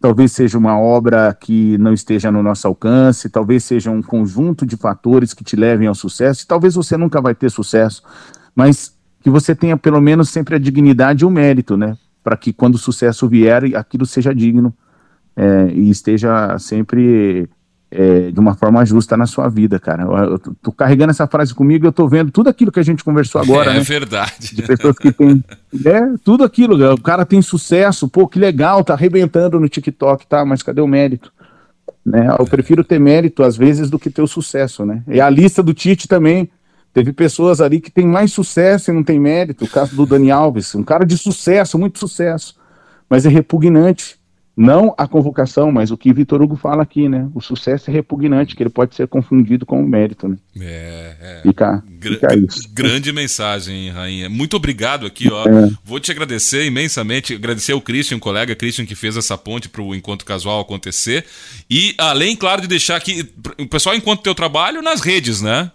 talvez 0.00 0.30
seja 0.30 0.56
uma 0.56 0.78
obra 0.78 1.34
que 1.34 1.76
não 1.78 1.92
esteja 1.92 2.30
no 2.30 2.44
nosso 2.44 2.68
alcance, 2.68 3.28
talvez 3.28 3.64
seja 3.64 3.90
um 3.90 4.00
conjunto 4.00 4.64
de 4.64 4.76
fatores 4.76 5.34
que 5.34 5.42
te 5.42 5.56
levem 5.56 5.88
ao 5.88 5.96
sucesso. 5.96 6.44
E 6.44 6.46
talvez 6.46 6.76
você 6.76 6.96
nunca 6.96 7.20
vai 7.20 7.34
ter 7.34 7.50
sucesso, 7.50 8.04
mas 8.54 8.91
que 9.22 9.30
você 9.30 9.54
tenha 9.54 9.76
pelo 9.76 10.00
menos 10.00 10.28
sempre 10.28 10.56
a 10.56 10.58
dignidade 10.58 11.22
e 11.22 11.26
o 11.26 11.30
mérito, 11.30 11.76
né? 11.76 11.96
Para 12.22 12.36
que 12.36 12.52
quando 12.52 12.74
o 12.74 12.78
sucesso 12.78 13.28
vier, 13.28 13.76
aquilo 13.76 14.04
seja 14.04 14.34
digno 14.34 14.74
é, 15.36 15.72
e 15.72 15.90
esteja 15.90 16.58
sempre 16.58 17.48
é, 17.90 18.30
de 18.30 18.40
uma 18.40 18.54
forma 18.54 18.84
justa 18.84 19.16
na 19.16 19.26
sua 19.26 19.48
vida, 19.48 19.78
cara. 19.78 20.04
Eu, 20.04 20.12
eu 20.32 20.38
tô 20.38 20.72
carregando 20.72 21.10
essa 21.10 21.26
frase 21.26 21.54
comigo 21.54 21.86
eu 21.86 21.92
tô 21.92 22.08
vendo 22.08 22.30
tudo 22.30 22.48
aquilo 22.48 22.72
que 22.72 22.80
a 22.80 22.84
gente 22.84 23.04
conversou 23.04 23.40
agora. 23.40 23.70
É 23.70 23.74
né? 23.74 23.80
verdade. 23.80 24.54
De 24.54 24.62
pessoas 24.62 24.96
que 24.98 25.12
têm. 25.12 25.44
É, 25.84 26.00
tudo 26.24 26.42
aquilo. 26.42 26.92
O 26.94 27.00
cara 27.00 27.24
tem 27.26 27.40
sucesso, 27.42 28.08
pô, 28.08 28.26
que 28.26 28.38
legal, 28.38 28.82
tá 28.82 28.94
arrebentando 28.94 29.60
no 29.60 29.68
TikTok, 29.68 30.26
tá? 30.26 30.44
Mas 30.44 30.62
cadê 30.62 30.80
o 30.80 30.86
mérito? 30.86 31.32
Né? 32.04 32.34
Eu 32.38 32.46
prefiro 32.46 32.82
ter 32.82 32.98
mérito, 32.98 33.42
às 33.42 33.56
vezes, 33.56 33.88
do 33.88 33.98
que 33.98 34.10
ter 34.10 34.22
o 34.22 34.26
sucesso, 34.26 34.84
né? 34.84 35.02
E 35.06 35.20
a 35.20 35.30
lista 35.30 35.62
do 35.62 35.72
Tite 35.72 36.08
também 36.08 36.50
Teve 36.92 37.12
pessoas 37.12 37.60
ali 37.60 37.80
que 37.80 37.90
têm 37.90 38.06
mais 38.06 38.32
sucesso 38.32 38.90
e 38.90 38.94
não 38.94 39.02
tem 39.02 39.18
mérito. 39.18 39.64
O 39.64 39.68
caso 39.68 39.96
do 39.96 40.04
Dani 40.04 40.30
Alves, 40.30 40.74
um 40.74 40.82
cara 40.82 41.04
de 41.04 41.16
sucesso, 41.16 41.78
muito 41.78 41.98
sucesso, 41.98 42.54
mas 43.08 43.24
é 43.24 43.28
repugnante. 43.28 44.20
Não 44.54 44.94
a 44.98 45.08
convocação, 45.08 45.72
mas 45.72 45.90
o 45.90 45.96
que 45.96 46.12
Vitor 46.12 46.42
Hugo 46.42 46.56
fala 46.56 46.82
aqui, 46.82 47.08
né? 47.08 47.26
O 47.34 47.40
sucesso 47.40 47.88
é 47.88 47.92
repugnante, 47.94 48.54
que 48.54 48.62
ele 48.62 48.68
pode 48.68 48.94
ser 48.94 49.08
confundido 49.08 49.64
com 49.64 49.82
o 49.82 49.88
mérito, 49.88 50.28
né? 50.28 50.36
É, 50.60 51.16
é. 51.20 51.40
Fica, 51.42 51.82
Gra 51.88 52.12
fica 52.12 52.36
isso. 52.36 52.68
Grande 52.70 53.10
mensagem, 53.12 53.88
Rainha. 53.88 54.28
Muito 54.28 54.54
obrigado 54.54 55.06
aqui, 55.06 55.32
ó. 55.32 55.48
É. 55.48 55.70
Vou 55.82 55.98
te 55.98 56.12
agradecer 56.12 56.66
imensamente, 56.66 57.34
agradecer 57.34 57.72
ao 57.72 57.80
Christian, 57.80 58.18
colega 58.18 58.54
Christian, 58.54 58.84
que 58.84 58.94
fez 58.94 59.16
essa 59.16 59.38
ponte 59.38 59.70
para 59.70 59.80
o 59.80 59.94
Encontro 59.94 60.26
Casual 60.26 60.60
acontecer. 60.60 61.24
E 61.70 61.94
além, 61.96 62.36
claro, 62.36 62.60
de 62.60 62.68
deixar 62.68 62.96
aqui, 62.96 63.26
o 63.58 63.66
pessoal 63.66 63.96
encontra 63.96 64.22
teu 64.22 64.34
trabalho 64.34 64.82
nas 64.82 65.00
redes, 65.00 65.40
né? 65.40 65.70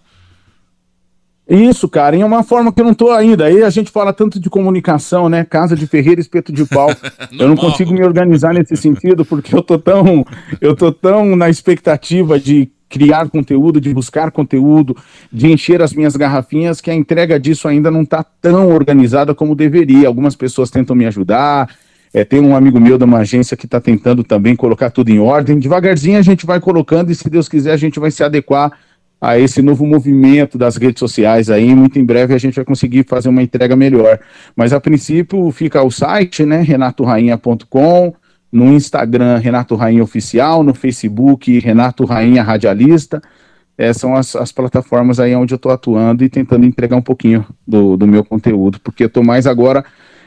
Isso, 1.48 1.88
cara, 1.88 2.14
e 2.14 2.20
é 2.20 2.26
uma 2.26 2.42
forma 2.42 2.70
que 2.70 2.80
eu 2.80 2.84
não 2.84 2.92
tô 2.92 3.10
ainda. 3.10 3.46
Aí 3.46 3.62
a 3.62 3.70
gente 3.70 3.90
fala 3.90 4.12
tanto 4.12 4.38
de 4.38 4.50
comunicação, 4.50 5.30
né? 5.30 5.44
Casa 5.44 5.74
de 5.74 5.86
Ferreira, 5.86 6.20
espeto 6.20 6.52
de 6.52 6.66
pau. 6.66 6.90
eu 7.38 7.48
não 7.48 7.56
consigo 7.56 7.90
me 7.92 8.04
organizar 8.04 8.52
nesse 8.52 8.76
sentido 8.76 9.24
porque 9.24 9.54
eu 9.54 9.62
tô 9.62 9.78
tão, 9.78 10.26
eu 10.60 10.76
tô 10.76 10.92
tão 10.92 11.34
na 11.34 11.48
expectativa 11.48 12.38
de 12.38 12.70
criar 12.86 13.30
conteúdo, 13.30 13.80
de 13.80 13.92
buscar 13.94 14.30
conteúdo, 14.30 14.94
de 15.32 15.50
encher 15.50 15.80
as 15.80 15.94
minhas 15.94 16.16
garrafinhas, 16.16 16.82
que 16.82 16.90
a 16.90 16.94
entrega 16.94 17.40
disso 17.40 17.66
ainda 17.66 17.90
não 17.90 18.02
está 18.02 18.22
tão 18.22 18.68
organizada 18.68 19.34
como 19.34 19.54
deveria. 19.54 20.06
Algumas 20.06 20.36
pessoas 20.36 20.70
tentam 20.70 20.94
me 20.94 21.06
ajudar. 21.06 21.70
É, 22.12 22.24
tem 22.24 22.40
um 22.40 22.56
amigo 22.56 22.78
meu 22.78 22.98
de 22.98 23.04
uma 23.04 23.18
agência 23.18 23.56
que 23.56 23.66
está 23.66 23.80
tentando 23.80 24.22
também 24.22 24.54
colocar 24.54 24.90
tudo 24.90 25.10
em 25.10 25.18
ordem. 25.18 25.58
Devagarzinho 25.58 26.18
a 26.18 26.22
gente 26.22 26.44
vai 26.44 26.60
colocando 26.60 27.10
e, 27.10 27.14
se 27.14 27.28
Deus 27.28 27.48
quiser, 27.48 27.72
a 27.72 27.76
gente 27.76 27.98
vai 27.98 28.10
se 28.10 28.22
adequar 28.22 28.72
a 29.20 29.38
esse 29.38 29.60
novo 29.60 29.84
movimento 29.86 30.56
das 30.56 30.76
redes 30.76 31.00
sociais 31.00 31.50
aí. 31.50 31.74
Muito 31.74 31.98
em 31.98 32.04
breve 32.04 32.34
a 32.34 32.38
gente 32.38 32.54
vai 32.54 32.64
conseguir 32.64 33.04
fazer 33.04 33.28
uma 33.28 33.42
entrega 33.42 33.74
melhor. 33.74 34.18
Mas 34.54 34.72
a 34.72 34.80
princípio 34.80 35.50
fica 35.50 35.82
o 35.82 35.90
site, 35.90 36.44
né, 36.44 36.60
renatorrainha.com, 36.60 38.14
no 38.50 38.72
Instagram 38.72 39.38
Renato 39.38 39.74
Rainha 39.74 40.02
Oficial, 40.02 40.62
no 40.62 40.74
Facebook 40.74 41.58
Renato 41.58 42.04
Rainha 42.04 42.42
Radialista. 42.42 43.20
Essas 43.76 44.00
são 44.00 44.16
as, 44.16 44.34
as 44.34 44.50
plataformas 44.50 45.20
aí 45.20 45.34
onde 45.34 45.54
eu 45.54 45.56
estou 45.56 45.70
atuando 45.70 46.24
e 46.24 46.28
tentando 46.28 46.64
entregar 46.64 46.96
um 46.96 47.02
pouquinho 47.02 47.44
do, 47.66 47.96
do 47.96 48.06
meu 48.06 48.24
conteúdo, 48.24 48.80
porque 48.80 49.04
eu 49.04 49.08
estou 49.08 49.22
mais 49.24 49.46
agora 49.46 49.84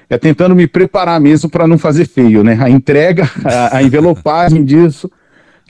é 0.09 0.17
tentando 0.17 0.53
me 0.53 0.67
preparar 0.67 1.21
mesmo 1.21 1.49
para 1.49 1.65
não 1.65 1.77
fazer 1.77 2.05
feio, 2.05 2.43
né? 2.43 2.57
A 2.61 2.69
entrega, 2.69 3.29
a, 3.45 3.77
a 3.77 3.83
envelopagem 3.83 4.63
disso, 4.63 5.09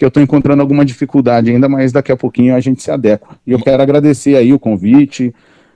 que 0.02 0.06
eu 0.06 0.08
estou 0.08 0.24
encontrando 0.24 0.64
alguma 0.64 0.84
dificuldade 0.84 1.52
ainda, 1.52 1.70
mas 1.70 1.92
daqui 1.92 2.12
a 2.12 2.18
pouquinho 2.18 2.56
a 2.56 2.60
gente 2.60 2.82
se 2.82 2.90
adequa. 2.90 3.38
E 3.46 3.52
eu 3.52 3.60
quero 3.60 3.84
agradecer 3.84 4.36
aí 4.36 4.52
o 4.52 4.58
convite, 4.58 5.32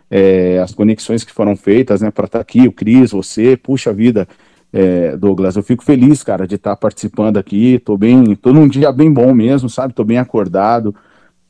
é, 0.10 0.58
as 0.58 0.74
conexões 0.74 1.24
que 1.24 1.32
foram 1.32 1.56
feitas, 1.56 2.02
né, 2.02 2.10
para 2.10 2.26
estar 2.26 2.40
tá 2.40 2.42
aqui, 2.42 2.68
o 2.68 2.72
Cris, 2.72 3.12
você, 3.12 3.56
puxa 3.56 3.94
vida, 3.94 4.28
é, 4.74 5.16
Douglas, 5.16 5.56
eu 5.56 5.62
fico 5.62 5.84
feliz, 5.84 6.24
cara, 6.24 6.48
de 6.48 6.56
estar 6.56 6.72
tá 6.72 6.76
participando 6.76 7.38
aqui, 7.38 7.80
tô 7.86 7.96
bem, 7.96 8.34
tô 8.34 8.52
num 8.52 8.68
dia 8.68 8.92
bem 8.92 9.14
bom 9.14 9.32
mesmo, 9.32 9.70
sabe, 9.70 9.94
tô 9.94 10.04
bem 10.04 10.18
acordado, 10.18 10.96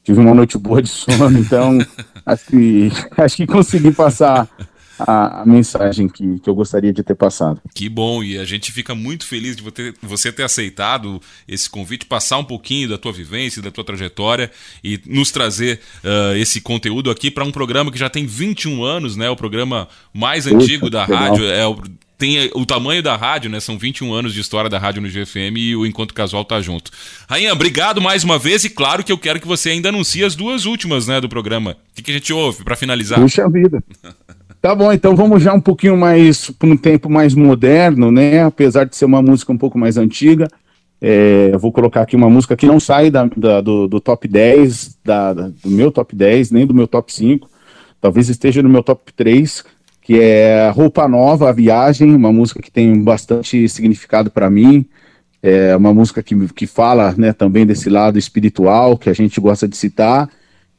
tive 0.03 0.19
uma 0.19 0.36
noite 0.36 0.57
boa 0.57 0.82
de 0.82 0.89
sono, 0.89 1.39
então 1.39 1.78
acho 2.26 2.45
que, 2.47 2.91
acho 3.15 3.38
que 3.38 3.47
consegui 3.47 3.93
passar 3.93 4.49
a, 5.00 5.41
a, 5.41 5.46
mensagem 5.46 6.08
que, 6.08 6.39
que 6.39 6.50
eu 6.50 6.56
gostaria 6.56 6.93
de 6.93 7.04
ter 7.04 7.16
passado. 7.16 7.62
Que 7.74 7.89
bom, 7.89 8.24
e 8.24 8.38
a 8.38 8.46
gente 8.46 8.72
fica 8.72 8.96
muito 8.96 9.26
feliz 9.26 9.56
de 9.56 9.64
você, 10.02 10.32
ter 10.32 10.43
aceitado 10.43 11.22
esse 11.48 11.70
convite, 11.70 12.06
passar 12.06 12.38
um 12.38 12.43
pouquinho 12.43 12.89
da 12.89 12.98
tua 12.98 13.12
vivência, 13.12 13.62
da 13.62 13.72
tua 13.72 13.84
trajetória 13.84 14.52
e 14.84 15.00
nos 15.06 15.32
trazer 15.32 15.80
uh, 16.04 16.36
esse 16.36 16.62
conteúdo 16.62 17.10
aqui 17.10 17.30
para 17.30 17.43
um 17.43 17.52
programa 17.52 17.91
que 17.91 18.00
já 18.00 18.10
tem 18.10 18.26
21 18.26 18.84
anos, 18.84 19.16
né? 19.16 19.30
O 19.30 19.36
programa 19.36 19.88
mais 20.14 20.48
antigo 20.48 20.89
da 20.89 21.06
rádio, 21.06 21.46
é 21.46 21.66
o 21.66 21.76
tem 22.18 22.50
o 22.54 22.66
tamanho 22.66 23.04
da 23.04 23.16
rádio, 23.16 23.50
né? 23.50 23.60
São 23.60 23.78
21 23.78 24.14
anos 24.14 24.34
de 24.34 24.39
história 24.39 24.70
da 24.70 24.80
rádio 24.80 25.02
no 25.02 25.10
GFM 25.10 25.58
e 25.58 25.76
o 25.76 25.86
Encontro 25.86 26.16
Casual 26.16 26.46
tá 26.46 26.62
junto. 26.62 26.91
Rainha, 27.30 27.52
obrigado 27.52 28.02
mais 28.02 28.24
uma 28.24 28.39
vez 28.39 28.64
e 28.64 28.70
claro 28.70 29.04
que 29.04 29.12
eu 29.12 29.18
quero 29.18 29.39
que 29.39 29.48
você 29.48 29.70
ainda 29.70 29.89
anuncie 29.89 30.24
as 30.24 30.36
duas 30.36 30.66
últimas, 30.66 31.08
né, 31.08 31.20
do 31.20 31.28
programa. 31.28 31.72
O 31.72 31.96
que, 31.96 32.04
que 32.04 32.12
a 32.12 32.14
gente 32.14 32.32
ouve 32.32 32.64
para 32.64 32.76
finalizar? 32.76 33.20
Puxa 33.20 33.50
vida. 33.50 33.84
Tá 34.66 34.74
bom, 34.74 34.91
então 34.91 35.16
vamos 35.16 35.43
já 35.43 35.53
um 35.53 35.61
pouquinho 35.61 35.95
mais 35.95 36.49
para 36.49 36.68
um 36.68 36.76
tempo 36.76 37.07
mais 37.07 37.36
moderno, 37.36 38.11
né? 38.11 38.41
Apesar 38.41 38.86
de 38.86 38.95
ser 38.95 39.05
uma 39.05 39.22
música 39.22 39.51
um 39.51 39.57
pouco 39.59 39.78
mais 39.78 39.95
antiga. 39.95 40.47
É, 40.99 41.51
eu 41.53 41.59
vou 41.59 41.72
colocar 41.72 42.01
aqui 42.01 42.16
uma 42.16 42.32
música 42.32 42.57
que 42.57 42.66
não 42.66 42.80
sai 42.80 43.11
da, 43.11 43.30
da, 43.38 43.61
do, 43.61 43.88
do, 43.88 44.01
top 44.01 44.28
10, 44.28 44.97
da, 45.05 45.34
do 45.34 45.51
meu 45.66 45.91
top 45.91 46.16
10, 46.16 46.49
nem 46.49 46.66
do 46.66 46.74
meu 46.74 46.88
top 46.88 47.13
5. 47.13 47.47
Talvez 48.01 48.28
esteja 48.28 48.63
no 48.63 48.70
meu 48.70 48.82
top 48.82 49.13
3, 49.13 49.63
que 50.01 50.20
é 50.20 50.68
Roupa 50.74 51.07
Nova, 51.07 51.47
A 51.47 51.51
Viagem, 51.51 52.16
uma 52.16 52.34
música 52.34 52.59
que 52.59 52.72
tem 52.72 52.99
bastante 52.99 53.70
significado 53.70 54.32
para 54.32 54.49
mim. 54.49 54.84
É 55.43 55.76
uma 55.76 55.93
música 55.93 56.24
que, 56.24 56.36
que 56.55 56.66
fala 56.66 57.13
né, 57.16 57.34
também 57.34 57.68
desse 57.68 57.88
lado 57.88 58.18
espiritual 58.18 58.97
que 58.97 59.11
a 59.11 59.13
gente 59.13 59.39
gosta 59.39 59.68
de 59.68 59.78
citar. 59.78 60.28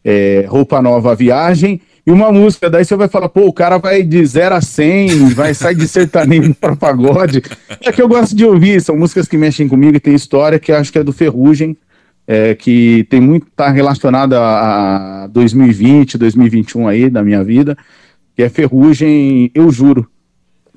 É, 0.05 0.45
Roupa 0.49 0.82
Nova, 0.82 1.12
A 1.12 1.14
Viagem 1.14 1.80
e 2.07 2.12
uma 2.12 2.30
música, 2.30 2.70
daí 2.70 2.84
você 2.84 2.94
vai 2.94 3.09
falar, 3.09 3.28
pô, 3.28 3.46
o 3.46 3.52
cara 3.52 3.78
vai 3.78 4.00
de 4.00 4.24
0 4.24 4.54
a 4.54 4.61
100, 4.61 5.30
vai 5.34 5.52
sair 5.52 5.74
de 5.74 5.88
sertanejo 5.88 6.54
para 6.54 6.76
pagode. 6.76 7.42
É 7.80 7.90
que 7.90 8.00
eu 8.00 8.07
gosto 8.07 8.36
de 8.36 8.44
ouvir, 8.44 8.80
são 8.80 8.96
músicas 8.96 9.26
que 9.26 9.36
mexem 9.36 9.66
comigo 9.66 9.96
e 9.96 10.00
tem 10.00 10.14
história 10.14 10.59
que 10.59 10.70
acho 10.70 10.92
que 10.92 10.98
é 10.98 11.02
do 11.02 11.12
Ferrugem, 11.12 11.76
é, 12.24 12.54
que 12.54 13.04
tem 13.11 13.20
muito, 13.20 13.48
tá 13.57 13.70
relacionada 13.70 14.38
a 14.40 15.26
2020, 15.26 16.16
2021 16.16 16.86
aí 16.86 17.11
da 17.11 17.24
minha 17.24 17.42
vida, 17.42 17.76
que 18.36 18.42
é 18.44 18.48
Ferrugem, 18.48 19.50
eu 19.52 19.68
juro, 19.72 20.09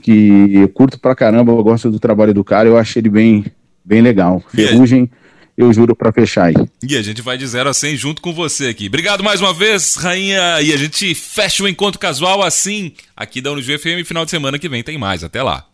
que 0.01 0.55
eu 0.55 0.69
curto 0.69 0.99
pra 0.99 1.13
caramba, 1.13 1.51
eu 1.51 1.63
gosto 1.63 1.91
do 1.91 1.99
trabalho 1.99 2.34
do 2.34 2.43
cara, 2.43 2.67
eu 2.67 2.75
achei 2.75 3.01
ele 3.01 3.09
bem, 3.09 3.45
bem 3.86 4.01
legal. 4.01 4.41
Ferrugem 4.49 5.11
eu 5.60 5.74
juro 5.74 5.93
para 5.93 6.12
fechar 6.14 6.45
aí. 6.45 6.55
E 6.82 6.95
a 6.95 7.01
gente 7.01 7.22
vai 7.22 7.38
de 7.38 7.45
0 7.45 7.70
a 7.70 7.74
100 7.74 7.97
junto 7.97 8.22
com 8.22 8.34
você 8.34 8.68
aqui. 8.68 8.88
Obrigado 8.88 9.22
mais 9.22 9.41
uma 9.41 9.53
vez, 9.53 9.95
Rainha. 9.95 10.62
E 10.62 10.72
a 10.72 10.78
gente 10.78 11.14
fecha 11.14 11.64
o 11.64 11.68
encontro 11.68 11.99
casual 11.99 12.41
assim, 12.41 12.93
aqui 13.16 13.41
da 13.41 13.51
Unigfm. 13.51 13.80
FM. 13.80 14.05
Final 14.05 14.26
de 14.26 14.32
semana 14.32 14.60
que 14.60 14.70
vem 14.70 14.84
tem 14.84 14.97
mais. 14.97 15.24
Até 15.24 15.41
lá. 15.41 15.66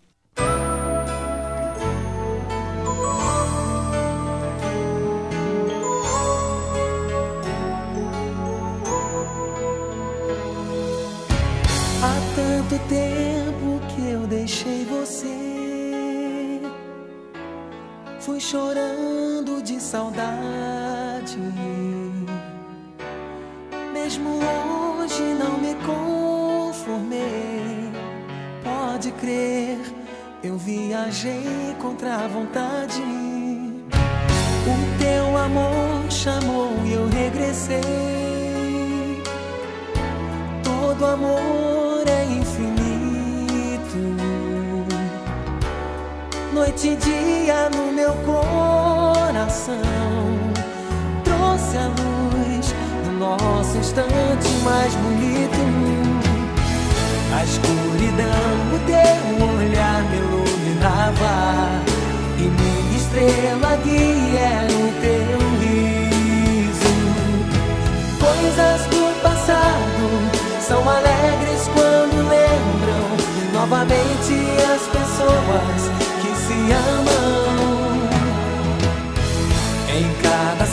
Há 12.01 12.21
tanto 12.35 12.79
tempo 12.87 13.81
que 13.93 14.09
eu 14.09 14.27
deixei 14.27 14.85
você. 14.85 15.25
Fui 18.19 18.39
chorando 18.39 19.14
saudade. 19.95 21.39
Mesmo 23.93 24.29
hoje 24.99 25.23
não 25.39 25.57
me 25.57 25.73
conformei. 25.85 27.23
Pode 28.61 29.11
crer, 29.13 29.79
eu 30.43 30.57
viajei 30.57 31.73
contra 31.81 32.15
a 32.15 32.27
vontade. 32.27 33.01
O 34.67 34.75
teu 34.99 35.37
amor 35.37 36.11
chamou 36.11 36.73
e 36.85 36.91
eu 36.91 37.07
regressei. 37.07 37.81
Todo 40.61 41.05
amor 41.05 42.03
é 42.05 42.25
infinito. 42.41 44.01
Noite 46.53 46.89
e 46.89 46.95
dia 46.97 47.69
no 47.69 47.93
meu 47.93 48.13
coração. 49.45 49.81
Trouxe 51.23 51.77
a 51.77 51.87
luz 51.87 52.73
do 53.03 53.11
nosso 53.11 53.77
instante 53.77 54.49
mais 54.63 54.93
bonito 54.95 55.59
A 57.33 57.43
escuridão 57.43 58.25
o 58.73 58.79
teu 58.85 59.47
olhar 59.47 60.01
me 60.09 60.17
iluminava. 60.17 61.81
E 62.37 62.41
minha 62.41 62.97
estrela 62.97 63.77
guia 63.83 64.39
era 64.39 64.73
o 64.73 64.91
teu 65.01 65.39
riso. 65.61 66.95
Coisas 68.19 68.81
do 68.87 69.21
passado 69.21 70.07
são 70.59 70.89
alegres 70.89 71.69
quando 71.73 72.29
lembram 72.29 73.05
Novamente 73.53 74.33
as 74.73 74.81
pessoas 74.87 76.05
se 76.35 76.71
amam. 76.73 77.44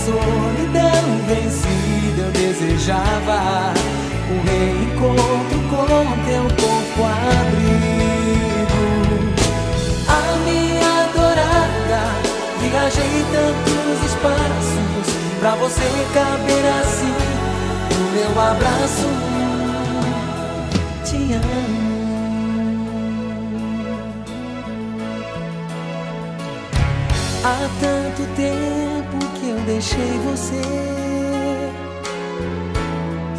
Solidão 0.05 1.05
vencida 1.29 2.23
eu 2.23 2.31
desejava 2.33 3.73
um 4.31 4.39
reencontro 4.43 5.59
com 5.71 5.87
teu 6.27 6.45
corpo 6.61 7.01
abrigo. 7.05 8.83
A 10.09 10.11
minha 10.45 10.91
adorada, 11.05 12.03
viajei 12.61 13.25
tantos 13.31 13.99
espaços 14.11 15.09
pra 15.39 15.53
você 15.57 15.89
caber 16.13 16.65
assim 16.81 17.15
no 17.99 18.05
meu 18.13 18.33
abraço. 18.41 19.11
Te 21.05 21.35
amo. 21.35 21.83
Há 27.45 27.69
tanto 27.81 28.23
tempo 28.37 28.92
deixei 29.63 30.19
você. 30.25 30.63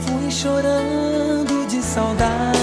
Fui 0.06 0.32
chorando 0.32 1.68
de 1.68 1.82
saudade. 1.82 2.63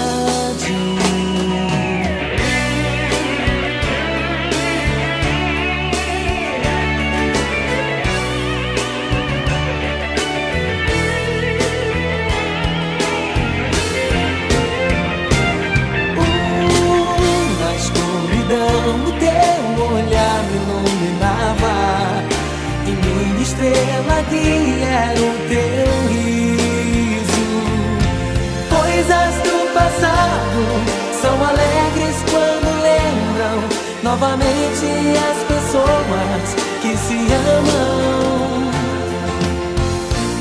Novamente 34.03 34.85
as 35.29 35.43
pessoas 35.43 36.55
que 36.81 36.97
se 36.97 37.27
amam. 37.57 38.71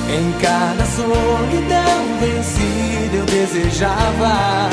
Em 0.08 0.32
cada 0.40 0.84
solidão 0.86 2.18
vencida 2.20 3.16
eu 3.16 3.26
desejava 3.26 4.68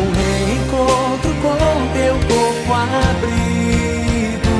um 0.00 0.10
reencontro 0.12 1.34
com 1.42 1.92
teu 1.92 2.14
corpo 2.28 2.72
abrigo. 2.72 4.58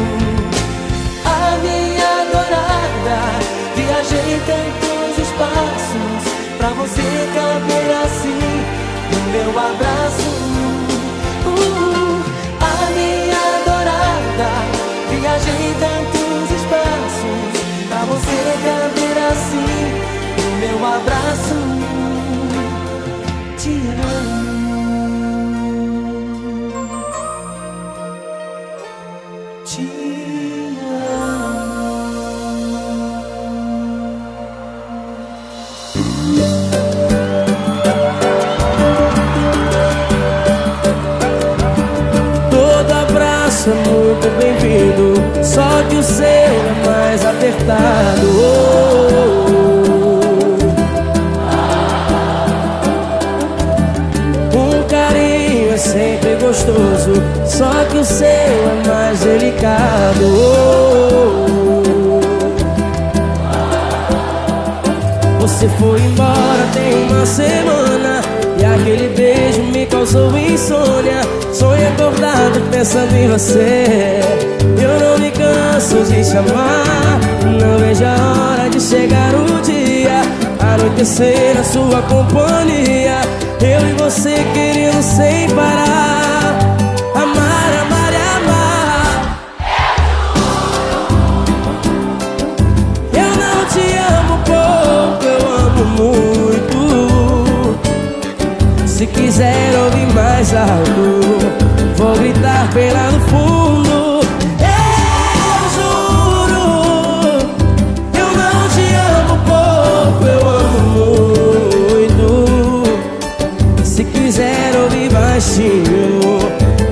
A 1.25 1.59
minha 1.59 2.09
adorada 2.22 3.55
Viajei 3.77 4.41
tantos 4.47 5.18
espaços 5.18 6.22
pra 6.59 6.68
você 6.70 7.03
caber 7.35 7.91
assim 8.05 8.64
no 9.11 9.20
meu 9.33 9.51
abraço. 9.59 10.53
nada. 14.39 14.85
Viajei 15.11 15.74
tantos 15.78 16.51
espaços 16.51 17.55
pra 17.89 18.05
você 18.05 18.39
caber 18.64 19.16
assim 19.30 19.82
no 20.39 20.49
meu 20.59 20.78
abraço. 20.87 21.59
Te 23.57 23.70
amo. 23.70 24.14
Só 45.55 45.84
que 45.88 45.94
o 45.94 46.02
seu 46.02 46.24
é 46.24 46.74
mais 46.84 47.24
apertado. 47.24 48.26
Oh. 48.36 49.55
Um 54.59 54.82
carinho 54.88 55.72
é 55.72 55.76
sempre 55.76 56.34
gostoso, 56.40 57.22
só 57.46 57.70
que 57.88 57.98
o 57.98 58.05
seu 58.05 58.26
é 58.26 58.82
mais 58.84 59.20
delicado. 59.20 60.24
Oh, 60.26 60.74
Você 65.38 65.68
foi 65.78 66.00
embora 66.00 66.66
tem 66.72 67.07
uma 67.11 67.24
semana 67.26 68.22
E 68.59 68.64
aquele 68.64 69.09
beijo 69.14 69.62
me 69.62 69.86
causou 69.86 70.36
insônia 70.36 71.20
Sonho 71.52 71.86
acordado 71.88 72.61
pensando 72.70 73.14
em 73.14 73.28
você 73.28 74.20
Eu 74.81 74.99
não 75.01 75.18
me 75.18 75.31
canso 75.31 76.03
de 76.05 76.25
te 76.25 76.37
amar 76.37 77.20
Não 77.45 77.79
vejo 77.79 78.05
a 78.05 78.51
hora 78.51 78.70
de 78.70 78.81
chegar 78.81 79.35
o 79.35 79.61
dia. 79.62 80.22
Anoitecer 80.59 81.55
na 81.57 81.64
sua 81.64 82.03
companhia. 82.03 83.20
Eu 83.61 83.89
e 83.89 83.93
você 83.93 84.35
querendo 84.53 85.03
sem 85.03 85.49
parar. 85.51 86.59
Amar, 87.14 87.72
amar 87.83 88.12
e 88.12 88.16
amar. 88.37 89.49
Eu 93.12 93.31
não 93.43 93.64
te 93.72 93.85
amo 94.18 94.39
pouco, 94.45 95.25
eu 95.25 95.43
amo 95.66 95.85
muito. 96.03 96.79
Se 98.87 99.07
quiser 99.07 99.79
ouvir 99.79 100.12
mais 100.12 100.55
alto, 100.55 101.39
vou 101.97 102.14
gritar 102.16 102.68
lá 102.75 103.11
no 103.12 103.20
fundo. 103.29 103.64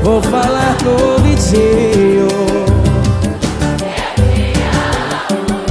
Vou 0.03 0.21
falar 0.23 0.77
no 0.85 1.13
ouvidinho. 1.13 2.29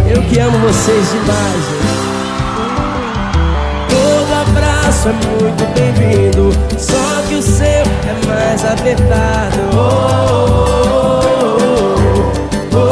Eu 0.10 0.22
que 0.24 0.40
amo 0.40 0.58
vocês 0.60 1.12
demais. 1.12 1.64
Todo 3.90 4.34
abraço 4.34 5.10
é 5.10 5.14
muito 5.14 5.64
bem-vindo, 5.76 6.52
só 6.78 7.22
que 7.28 7.36
o 7.36 7.42
seu 7.42 7.66
é 7.66 8.16
mais 8.28 8.66
apertado. 8.66 9.60
Oh, 9.74 9.78
oh, 10.82 11.20
oh, 12.74 12.78
oh, 12.78 12.90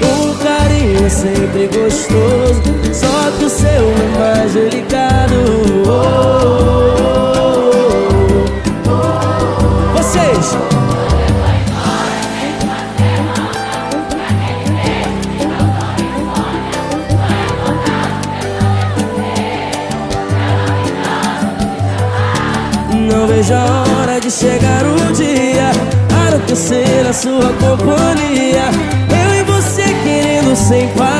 oh. 0.00 0.30
Um 0.30 0.34
carinho 0.38 1.04
é 1.04 1.08
sempre 1.08 1.66
gostoso, 1.66 2.62
só 2.92 3.30
que 3.36 3.44
o 3.44 3.50
seu 3.50 3.66
é 3.68 4.18
mais 4.18 4.52
delicado. 4.52 5.04
Vejo 23.34 23.54
a 23.54 23.84
hora 24.00 24.20
de 24.20 24.30
chegar 24.30 24.82
o 24.84 25.12
dia. 25.12 25.70
Anoitecer 26.26 27.06
a 27.08 27.12
sua 27.12 27.52
companhia. 27.54 28.66
Eu 29.10 29.34
e 29.34 29.42
você 29.42 29.82
querendo 30.04 30.54
sem 30.54 30.88
parar 30.90 31.13